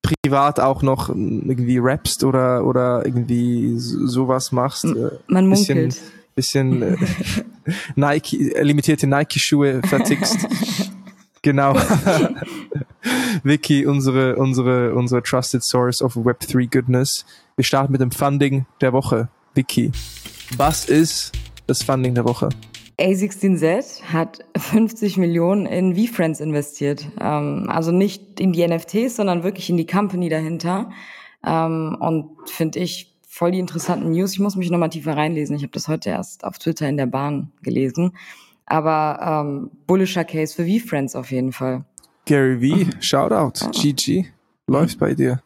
[0.04, 4.86] privat auch noch irgendwie rappst oder, oder irgendwie sowas machst.
[4.86, 6.00] Äh, Man munkelt.
[6.36, 6.98] Bisschen, bisschen äh,
[7.96, 10.48] Nike, limitierte Nike-Schuhe vertickst.
[11.42, 11.76] genau.
[13.44, 17.26] Vicky, unsere, unsere, unsere Trusted Source of Web3 Goodness.
[17.56, 19.30] Wir starten mit dem Funding der Woche.
[19.54, 19.92] Vicky,
[20.58, 21.32] was ist
[21.66, 22.50] das Funding der Woche?
[23.00, 27.08] A16Z hat 50 Millionen in VFriends investiert.
[27.20, 30.92] Ähm, also nicht in die NFTs, sondern wirklich in die Company dahinter.
[31.46, 34.34] Ähm, und finde ich voll die interessanten News.
[34.34, 35.56] Ich muss mich nochmal tiefer reinlesen.
[35.56, 38.18] Ich habe das heute erst auf Twitter in der Bahn gelesen.
[38.66, 41.86] Aber ähm, bullischer Case für VFriends auf jeden Fall.
[42.28, 43.66] Gary V, Shoutout.
[43.66, 43.72] Oh.
[43.72, 44.26] GG.
[44.68, 45.42] Läuft bei dir.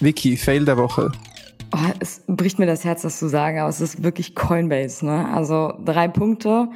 [0.00, 1.12] Vicky, Fail der Woche.
[1.74, 5.04] Oh, es bricht mir das Herz, das zu sagen, aber es ist wirklich Coinbase.
[5.04, 5.28] Ne?
[5.32, 6.68] Also drei Punkte.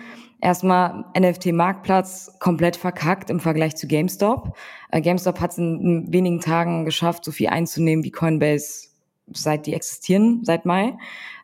[0.42, 4.54] Erstmal NFT-Marktplatz komplett verkackt im Vergleich zu GameStop.
[4.90, 8.89] Äh, GameStop hat es in wenigen Tagen geschafft, so viel einzunehmen wie Coinbase
[9.32, 10.96] seit die existieren, seit Mai,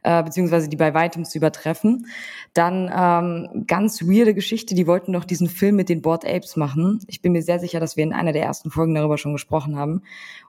[0.02, 2.06] äh, beziehungsweise die bei weitem zu übertreffen.
[2.54, 7.00] Dann ähm, ganz weirde Geschichte, die wollten doch diesen Film mit den Board Apes machen.
[7.06, 9.76] Ich bin mir sehr sicher, dass wir in einer der ersten Folgen darüber schon gesprochen
[9.76, 10.02] haben.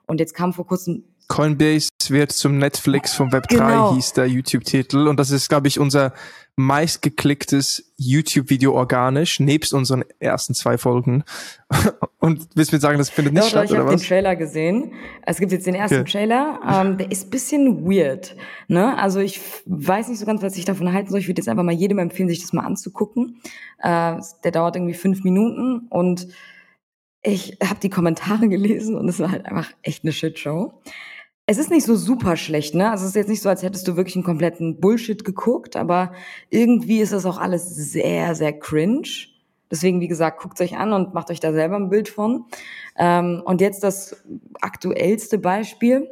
[0.06, 3.94] Und jetzt kam vor kurzem Coinbase wird zum Netflix von Web3 genau.
[3.94, 5.06] hieß der YouTube-Titel.
[5.06, 6.12] Und das ist, glaube ich, unser
[6.56, 11.22] meistgeklicktes YouTube-Video organisch, nebst unseren ersten zwei Folgen.
[12.18, 13.86] Und willst du mir sagen, das findet nicht doch, statt, oder was?
[13.86, 14.92] Ich habe den Trailer gesehen.
[15.22, 16.10] Es gibt jetzt den ersten okay.
[16.10, 16.60] Trailer.
[16.68, 18.34] Ähm, der ist bisschen weird.
[18.66, 18.98] Ne?
[18.98, 21.20] Also ich weiß nicht so ganz, was ich davon halten soll.
[21.20, 23.40] Ich würde jetzt einfach mal jedem empfehlen, sich das mal anzugucken.
[23.78, 26.26] Äh, der dauert irgendwie fünf Minuten und
[27.22, 30.82] ich habe die Kommentare gelesen und es war halt einfach echt eine Shitshow.
[31.50, 32.90] Es ist nicht so super schlecht, ne?
[32.90, 36.12] Also es ist jetzt nicht so, als hättest du wirklich einen kompletten Bullshit geguckt, aber
[36.50, 39.08] irgendwie ist das auch alles sehr, sehr cringe.
[39.70, 42.44] Deswegen, wie gesagt, guckt euch an und macht euch da selber ein Bild von.
[42.98, 44.22] Ähm, und jetzt das
[44.60, 46.10] aktuellste Beispiel.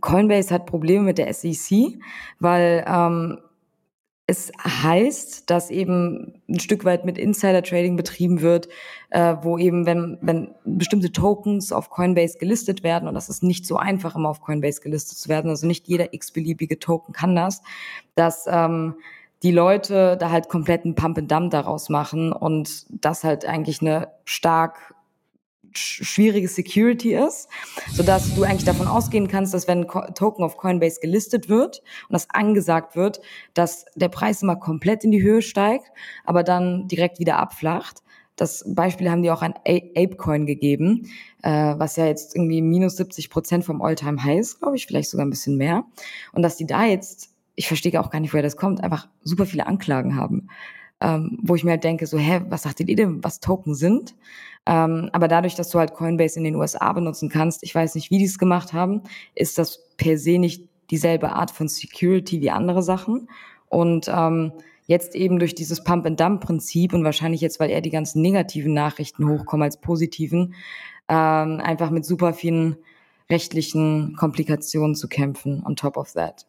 [0.00, 1.98] Coinbase hat Probleme mit der SEC,
[2.38, 3.40] weil ähm,
[4.30, 8.68] es heißt, dass eben ein Stück weit mit Insider-Trading betrieben wird,
[9.10, 13.66] äh, wo eben, wenn, wenn bestimmte Tokens auf Coinbase gelistet werden, und das ist nicht
[13.66, 17.60] so einfach, immer auf Coinbase gelistet zu werden, also nicht jeder x-beliebige Token kann das,
[18.14, 18.94] dass ähm,
[19.42, 24.12] die Leute da halt kompletten Pump and Dump daraus machen und das halt eigentlich eine
[24.24, 24.94] stark
[25.72, 27.48] schwierige Security ist,
[27.92, 31.82] so dass du eigentlich davon ausgehen kannst, dass wenn ein Token auf Coinbase gelistet wird
[32.08, 33.20] und das angesagt wird,
[33.54, 35.86] dass der Preis immer komplett in die Höhe steigt,
[36.24, 38.02] aber dann direkt wieder abflacht.
[38.36, 41.10] Das Beispiel haben die auch an Apecoin gegeben,
[41.42, 45.10] äh, was ja jetzt irgendwie minus 70 Prozent vom Alltime High ist, glaube ich, vielleicht
[45.10, 45.84] sogar ein bisschen mehr.
[46.32, 49.44] Und dass die da jetzt, ich verstehe auch gar nicht, woher das kommt, einfach super
[49.44, 50.48] viele Anklagen haben
[51.00, 54.14] ähm, wo ich mir halt denke, so, hä, was sagt ihr denn, was Token sind?
[54.66, 58.10] Ähm, aber dadurch, dass du halt Coinbase in den USA benutzen kannst, ich weiß nicht,
[58.10, 59.02] wie die es gemacht haben,
[59.34, 63.28] ist das per se nicht dieselbe Art von Security wie andere Sachen.
[63.68, 64.52] Und ähm,
[64.86, 69.64] jetzt eben durch dieses Pump-and-Dump-Prinzip und wahrscheinlich jetzt, weil eher die ganzen negativen Nachrichten hochkommen
[69.64, 70.54] als positiven,
[71.08, 72.76] ähm, einfach mit super vielen
[73.30, 76.46] rechtlichen Komplikationen zu kämpfen on top of that.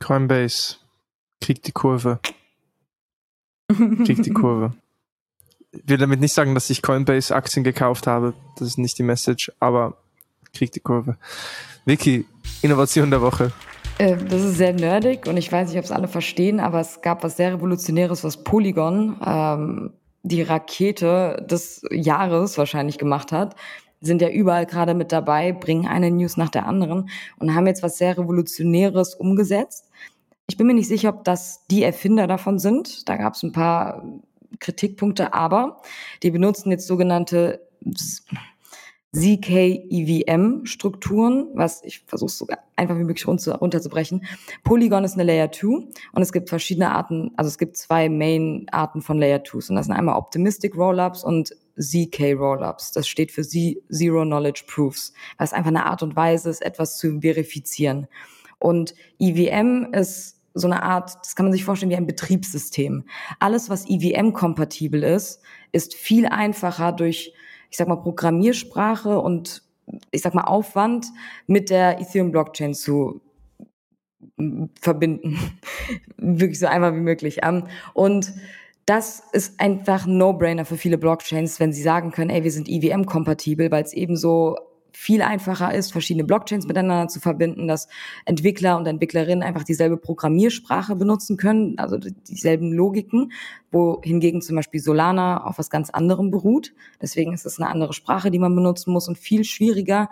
[0.00, 0.76] Coinbase
[1.40, 2.18] kriegt die Kurve.
[4.04, 4.74] Kriegt die Kurve.
[5.72, 8.34] Ich will damit nicht sagen, dass ich Coinbase-Aktien gekauft habe.
[8.58, 9.96] Das ist nicht die Message, aber
[10.52, 11.16] kriegt die Kurve.
[11.84, 12.26] Vicky,
[12.62, 13.52] Innovation der Woche.
[13.98, 17.02] Äh, das ist sehr nerdig und ich weiß nicht, ob es alle verstehen, aber es
[17.02, 23.54] gab was sehr Revolutionäres, was Polygon, ähm, die Rakete des Jahres wahrscheinlich gemacht hat.
[24.00, 27.08] Sind ja überall gerade mit dabei, bringen eine News nach der anderen
[27.38, 29.88] und haben jetzt was sehr Revolutionäres umgesetzt.
[30.48, 33.08] Ich bin mir nicht sicher, ob das die Erfinder davon sind.
[33.08, 34.04] Da gab es ein paar
[34.60, 35.80] Kritikpunkte, aber
[36.22, 37.66] die benutzen jetzt sogenannte
[39.14, 44.26] ZK-EVM-Strukturen, was ich versuche sogar einfach wie möglich runter, runterzubrechen.
[44.64, 45.66] Polygon ist eine Layer 2
[46.12, 49.86] und es gibt verschiedene Arten, also es gibt zwei Main-Arten von Layer 2s und das
[49.86, 52.90] sind einmal Optimistic Rollups und ZK Rollups.
[52.92, 57.20] Das steht für Zero Knowledge Proofs, was einfach eine Art und Weise ist, etwas zu
[57.20, 58.08] verifizieren.
[58.64, 63.04] Und EVM ist so eine Art, das kann man sich vorstellen wie ein Betriebssystem.
[63.38, 65.42] Alles, was EVM-kompatibel ist,
[65.72, 67.34] ist viel einfacher durch,
[67.68, 69.62] ich sag mal, Programmiersprache und
[70.12, 71.08] ich sag mal Aufwand
[71.46, 73.20] mit der Ethereum-Blockchain zu
[74.80, 75.38] verbinden.
[76.16, 77.40] Wirklich so einfach wie möglich.
[77.42, 78.32] Ähm, und
[78.86, 82.70] das ist einfach ein No-Brainer für viele Blockchains, wenn sie sagen können, ey, wir sind
[82.70, 84.56] EVM-kompatibel, weil es eben so
[84.96, 87.88] viel einfacher ist, verschiedene Blockchains miteinander zu verbinden, dass
[88.24, 93.32] Entwickler und Entwicklerinnen einfach dieselbe Programmiersprache benutzen können, also dieselben Logiken,
[93.72, 96.72] wo hingegen zum Beispiel Solana auf was ganz anderem beruht.
[97.02, 100.08] Deswegen ist es eine andere Sprache, die man benutzen muss und viel schwieriger,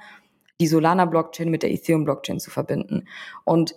[0.61, 3.05] die Solana-Blockchain mit der Ethereum-Blockchain zu verbinden.
[3.45, 3.75] Und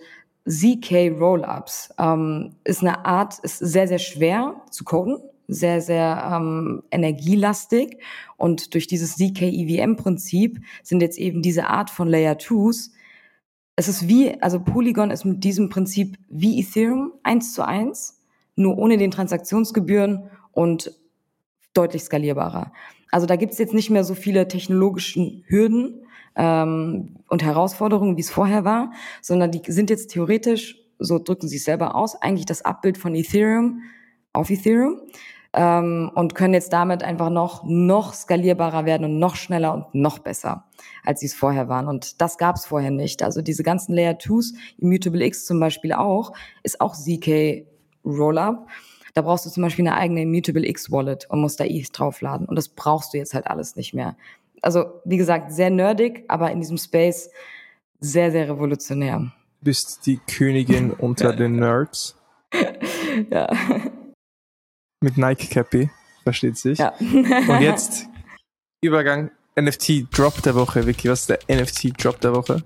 [0.48, 5.18] ZK Rollups ähm, ist eine Art, ist sehr, sehr schwer zu coden,
[5.48, 7.98] sehr, sehr ähm, energielastig.
[8.38, 12.92] Und durch dieses ZK-EVM-Prinzip sind jetzt eben diese Art von Layer 2s,
[13.76, 18.22] es ist wie, also Polygon ist mit diesem Prinzip wie Ethereum eins zu eins,
[18.56, 20.94] nur ohne den Transaktionsgebühren und
[21.74, 22.72] deutlich skalierbarer.
[23.12, 26.06] Also da gibt's jetzt nicht mehr so viele technologischen Hürden
[26.38, 28.92] ähm, und Herausforderungen, wie es vorher war,
[29.22, 33.14] sondern die sind jetzt theoretisch, so drücken sie es selber aus, eigentlich das Abbild von
[33.14, 33.82] Ethereum
[34.32, 35.02] auf Ethereum
[35.56, 40.20] ähm, und können jetzt damit einfach noch, noch skalierbarer werden und noch schneller und noch
[40.20, 40.66] besser,
[41.04, 41.88] als sie es vorher waren.
[41.88, 43.24] Und das gab es vorher nicht.
[43.24, 46.34] Also diese ganzen Layer 2s, Immutable X zum Beispiel auch,
[46.64, 47.66] ist auch ZK
[48.04, 48.68] Rollup.
[49.14, 52.48] Da brauchst du zum Beispiel eine eigene Immutable X Wallet und musst da ETH draufladen.
[52.48, 54.18] Und das brauchst du jetzt halt alles nicht mehr.
[54.62, 57.30] Also, wie gesagt, sehr nerdig, aber in diesem Space
[58.02, 59.20] sehr, sehr revolutionär.
[59.20, 62.18] Du bist die Königin unter den Nerds.
[63.32, 63.48] ja.
[65.02, 65.90] Mit Nike Cappy,
[66.24, 66.80] versteht sich.
[66.80, 66.94] Ja.
[67.00, 68.08] Und jetzt
[68.82, 70.86] Übergang NFT Drop der Woche.
[70.86, 72.64] Vicky, was ist der NFT Drop der Woche?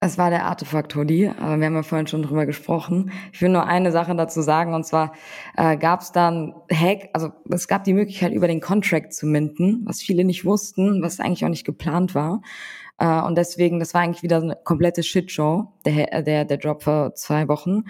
[0.00, 3.10] Es war der Artefakt-Hoodie, aber wir haben ja vorhin schon drüber gesprochen.
[3.32, 5.12] Ich will nur eine Sache dazu sagen, und zwar
[5.56, 9.82] äh, gab es dann Hack, also es gab die Möglichkeit, über den Contract zu minden,
[9.86, 12.42] was viele nicht wussten, was eigentlich auch nicht geplant war.
[12.98, 16.84] Äh, und deswegen, das war eigentlich wieder so eine komplette Shitshow, der, der, der Drop
[16.84, 17.82] vor zwei Wochen.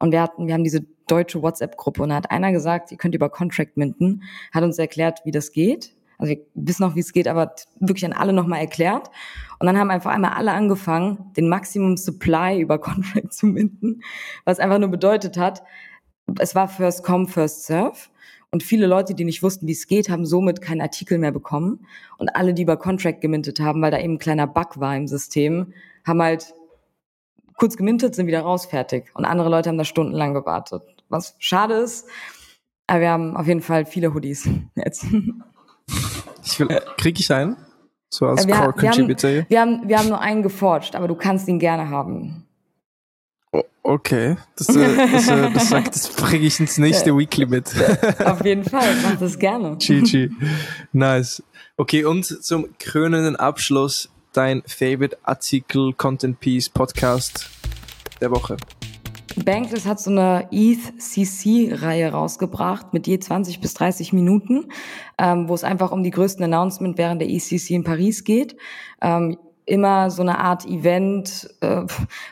[0.00, 3.14] Und wir hatten, wir haben diese deutsche WhatsApp-Gruppe und da hat einer gesagt, ihr könnt
[3.14, 4.22] über Contract minden,
[4.52, 5.94] hat uns erklärt, wie das geht.
[6.18, 9.10] Also wir wissen auch, wie es geht, aber wirklich an alle nochmal erklärt.
[9.58, 14.02] Und dann haben einfach einmal alle angefangen, den Maximum Supply über Contract zu minden,
[14.44, 15.62] was einfach nur bedeutet hat,
[16.38, 17.96] es war First Come, First Serve.
[18.50, 21.86] Und viele Leute, die nicht wussten, wie es geht, haben somit keinen Artikel mehr bekommen.
[22.18, 25.08] Und alle, die über Contract gemintet haben, weil da eben ein kleiner Bug war im
[25.08, 25.72] System,
[26.06, 26.54] haben halt
[27.56, 29.10] kurz gemintet, sind wieder raus, fertig.
[29.14, 30.82] Und andere Leute haben da stundenlang gewartet.
[31.12, 32.06] Was schade ist,
[32.86, 35.04] aber wir haben auf jeden Fall viele Hoodies jetzt.
[36.44, 37.56] Ich will, krieg ich einen?
[38.08, 39.30] So als wir, Core Contributor.
[39.30, 42.46] Wir haben, wir, haben, wir haben nur einen geforged, aber du kannst ihn gerne haben.
[43.84, 47.72] Okay, das, äh, das, äh, das, das bringe ich ins nächste Weekly mit.
[48.24, 49.76] Auf jeden Fall, mach das gerne.
[49.78, 50.30] GG.
[50.92, 51.42] Nice.
[51.76, 57.50] Okay, und zum krönenden Abschluss dein Favorite Artikel, Content Piece, Podcast
[58.20, 58.56] der Woche.
[59.36, 64.66] Bankless hat so eine ETH-CC-Reihe rausgebracht mit je 20 bis 30 Minuten,
[65.18, 68.56] ähm, wo es einfach um die größten Announcement während der ECC in Paris geht.
[69.00, 71.82] Ähm, immer so eine Art Event, äh,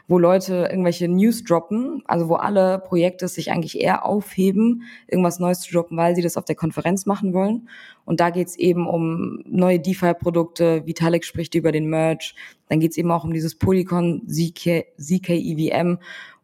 [0.09, 5.61] wo Leute irgendwelche News droppen, also wo alle Projekte sich eigentlich eher aufheben, irgendwas Neues
[5.61, 7.69] zu droppen, weil sie das auf der Konferenz machen wollen.
[8.05, 12.35] Und da geht's eben um neue DeFi-Produkte, Vitalik spricht über den Merch,
[12.69, 15.99] dann geht's eben auch um dieses Polygon ZK, ZK EVM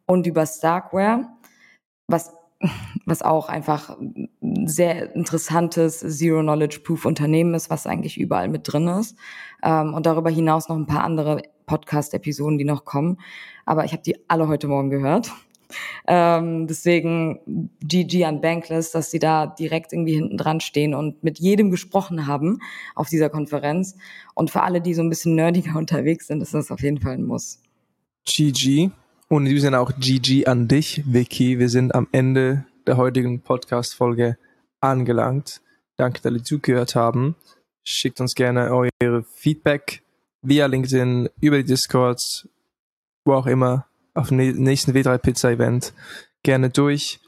[0.07, 1.27] und über Starkware,
[2.09, 2.33] was,
[3.05, 9.17] was auch einfach ein sehr interessantes Zero-Knowledge-Proof-Unternehmen ist, was eigentlich überall mit drin ist.
[9.63, 13.19] Ähm, und darüber hinaus noch ein paar andere Podcast-Episoden, die noch kommen.
[13.65, 15.33] Aber ich habe die alle heute Morgen gehört.
[16.07, 21.39] Ähm, deswegen GG an Bankless, dass sie da direkt irgendwie hinten dran stehen und mit
[21.39, 22.61] jedem gesprochen haben
[22.95, 23.97] auf dieser Konferenz.
[24.35, 27.15] Und für alle, die so ein bisschen nerdiger unterwegs sind, ist das auf jeden Fall
[27.15, 27.61] ein Muss.
[28.25, 28.91] GG.
[29.29, 31.59] Und in diesem Sinne auch GG an dich, Vicky.
[31.59, 34.39] Wir sind am Ende der heutigen Podcast-Folge
[34.81, 35.61] angelangt.
[35.97, 37.35] Danke, dass ihr zugehört haben.
[37.83, 40.05] Schickt uns gerne eure Feedback
[40.43, 42.49] via LinkedIn, über die Discords,
[43.25, 45.93] wo auch immer, auf dem nächsten W3 Pizza Event
[46.45, 47.19] gerne durch.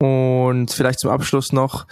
[0.00, 1.86] Und vielleicht zum Abschluss noch,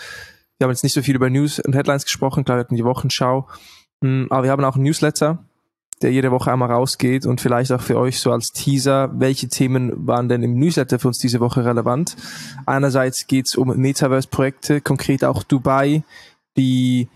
[0.58, 2.84] wir haben jetzt nicht so viel über News und Headlines gesprochen, klar, wir hatten die
[2.84, 3.48] Wochenschau,
[4.02, 5.44] hm, aber wir haben auch einen Newsletter,
[6.02, 10.06] der jede Woche einmal rausgeht und vielleicht auch für euch so als Teaser, welche Themen
[10.06, 12.16] waren denn im Newsletter für uns diese Woche relevant.
[12.66, 16.02] Einerseits geht es um Metaverse-Projekte, konkret auch Dubai,
[16.56, 17.08] die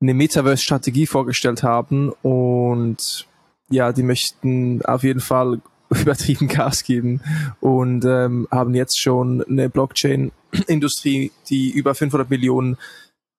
[0.00, 3.26] eine Metaverse-Strategie vorgestellt haben und
[3.70, 5.60] ja, die möchten auf jeden Fall
[5.90, 7.20] übertrieben Gas geben
[7.60, 12.76] und ähm, haben jetzt schon eine Blockchain-Industrie, die über 500 Millionen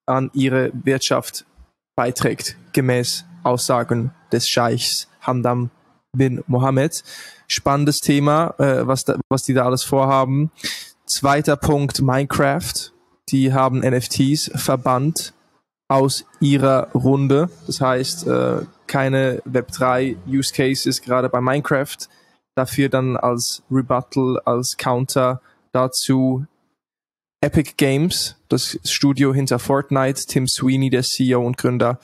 [0.05, 1.45] an ihre Wirtschaft
[1.95, 5.71] beiträgt, gemäß Aussagen des Scheichs Hamdam
[6.13, 7.03] bin Mohammed.
[7.47, 10.51] Spannendes Thema, äh, was, da, was die da alles vorhaben.
[11.05, 12.91] Zweiter Punkt, Minecraft.
[13.29, 15.33] Die haben NFTs verbannt
[15.87, 17.49] aus ihrer Runde.
[17.67, 21.97] Das heißt, äh, keine Web3 Use Cases gerade bei Minecraft.
[22.55, 25.41] Dafür dann als Rebuttal, als Counter
[25.71, 26.45] dazu
[27.41, 31.99] Epic Games, das Studio hinter Fortnite, Tim Sweeney, der CEO und Gründer,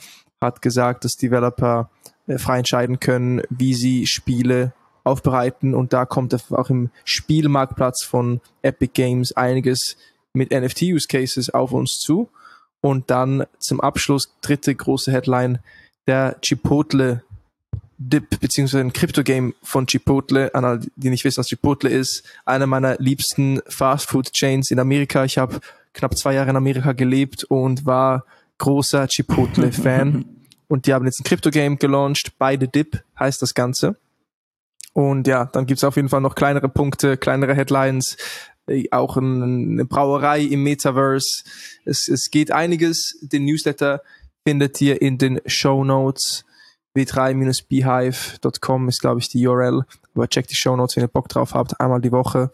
[0.45, 1.89] hat gesagt, dass Developer
[2.27, 4.73] äh, frei entscheiden können, wie sie Spiele
[5.03, 9.97] aufbereiten und da kommt auch im Spielmarktplatz von Epic Games einiges
[10.33, 12.29] mit NFT-Use Cases auf uns zu.
[12.81, 15.59] Und dann zum Abschluss dritte große Headline,
[16.07, 17.23] der Chipotle
[17.97, 22.67] Dip, beziehungsweise ein Crypto-Game von Chipotle, an alle, die nicht wissen, was Chipotle ist, einer
[22.67, 25.23] meiner liebsten Fast-Food-Chains in Amerika.
[25.23, 25.61] Ich habe
[25.93, 28.25] knapp zwei Jahre in Amerika gelebt und war
[28.57, 30.25] großer Chipotle-Fan.
[30.67, 32.33] und die haben jetzt ein Crypto-Game gelauncht.
[32.37, 33.97] Beide Dip heißt das Ganze.
[34.93, 38.17] Und ja, dann gibt's auf jeden Fall noch kleinere Punkte, kleinere Headlines,
[38.67, 41.43] äh, auch eine Brauerei im Metaverse.
[41.83, 43.17] Es, es geht einiges.
[43.21, 44.01] Den Newsletter
[44.47, 46.45] findet ihr in den Show Notes.
[46.95, 49.83] w3-beehive.com ist, glaube ich, die URL.
[50.13, 52.51] Aber checkt die Show Notes, wenn ihr Bock drauf habt, einmal die Woche.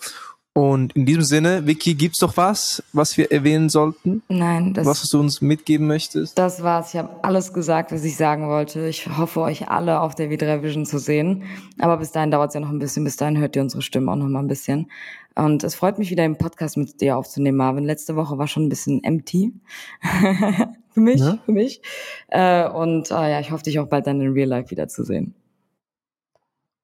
[0.54, 4.22] Und in diesem Sinne, Vicky, gibt's doch was, was wir erwähnen sollten?
[4.28, 6.38] Nein, das, was du uns mitgeben möchtest?
[6.38, 6.94] Das war's.
[6.94, 8.86] Ich habe alles gesagt, was ich sagen wollte.
[8.88, 11.44] Ich hoffe, euch alle auf der W3 Vision zu sehen.
[11.80, 13.06] Aber bis dahin dauert's ja noch ein bisschen.
[13.06, 14.92] Bis dahin hört ihr unsere Stimme auch noch mal ein bisschen.
[15.36, 17.86] Und es freut mich wieder, im Podcast mit dir aufzunehmen, Marvin.
[17.86, 19.54] Letzte Woche war schon ein bisschen empty.
[20.90, 21.38] für mich, ja?
[21.46, 21.82] für mich.
[22.28, 25.34] Äh, und äh, ja, ich hoffe, dich auch bald dann in Real Life wiederzusehen.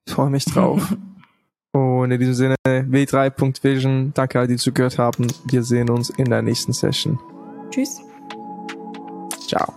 [0.06, 0.95] Ich freue mich drauf.
[1.77, 5.27] Und in diesem Sinne, W3.Vision, danke alle, die zugehört haben.
[5.45, 7.19] Wir sehen uns in der nächsten Session.
[7.69, 8.01] Tschüss.
[9.47, 9.73] Ciao.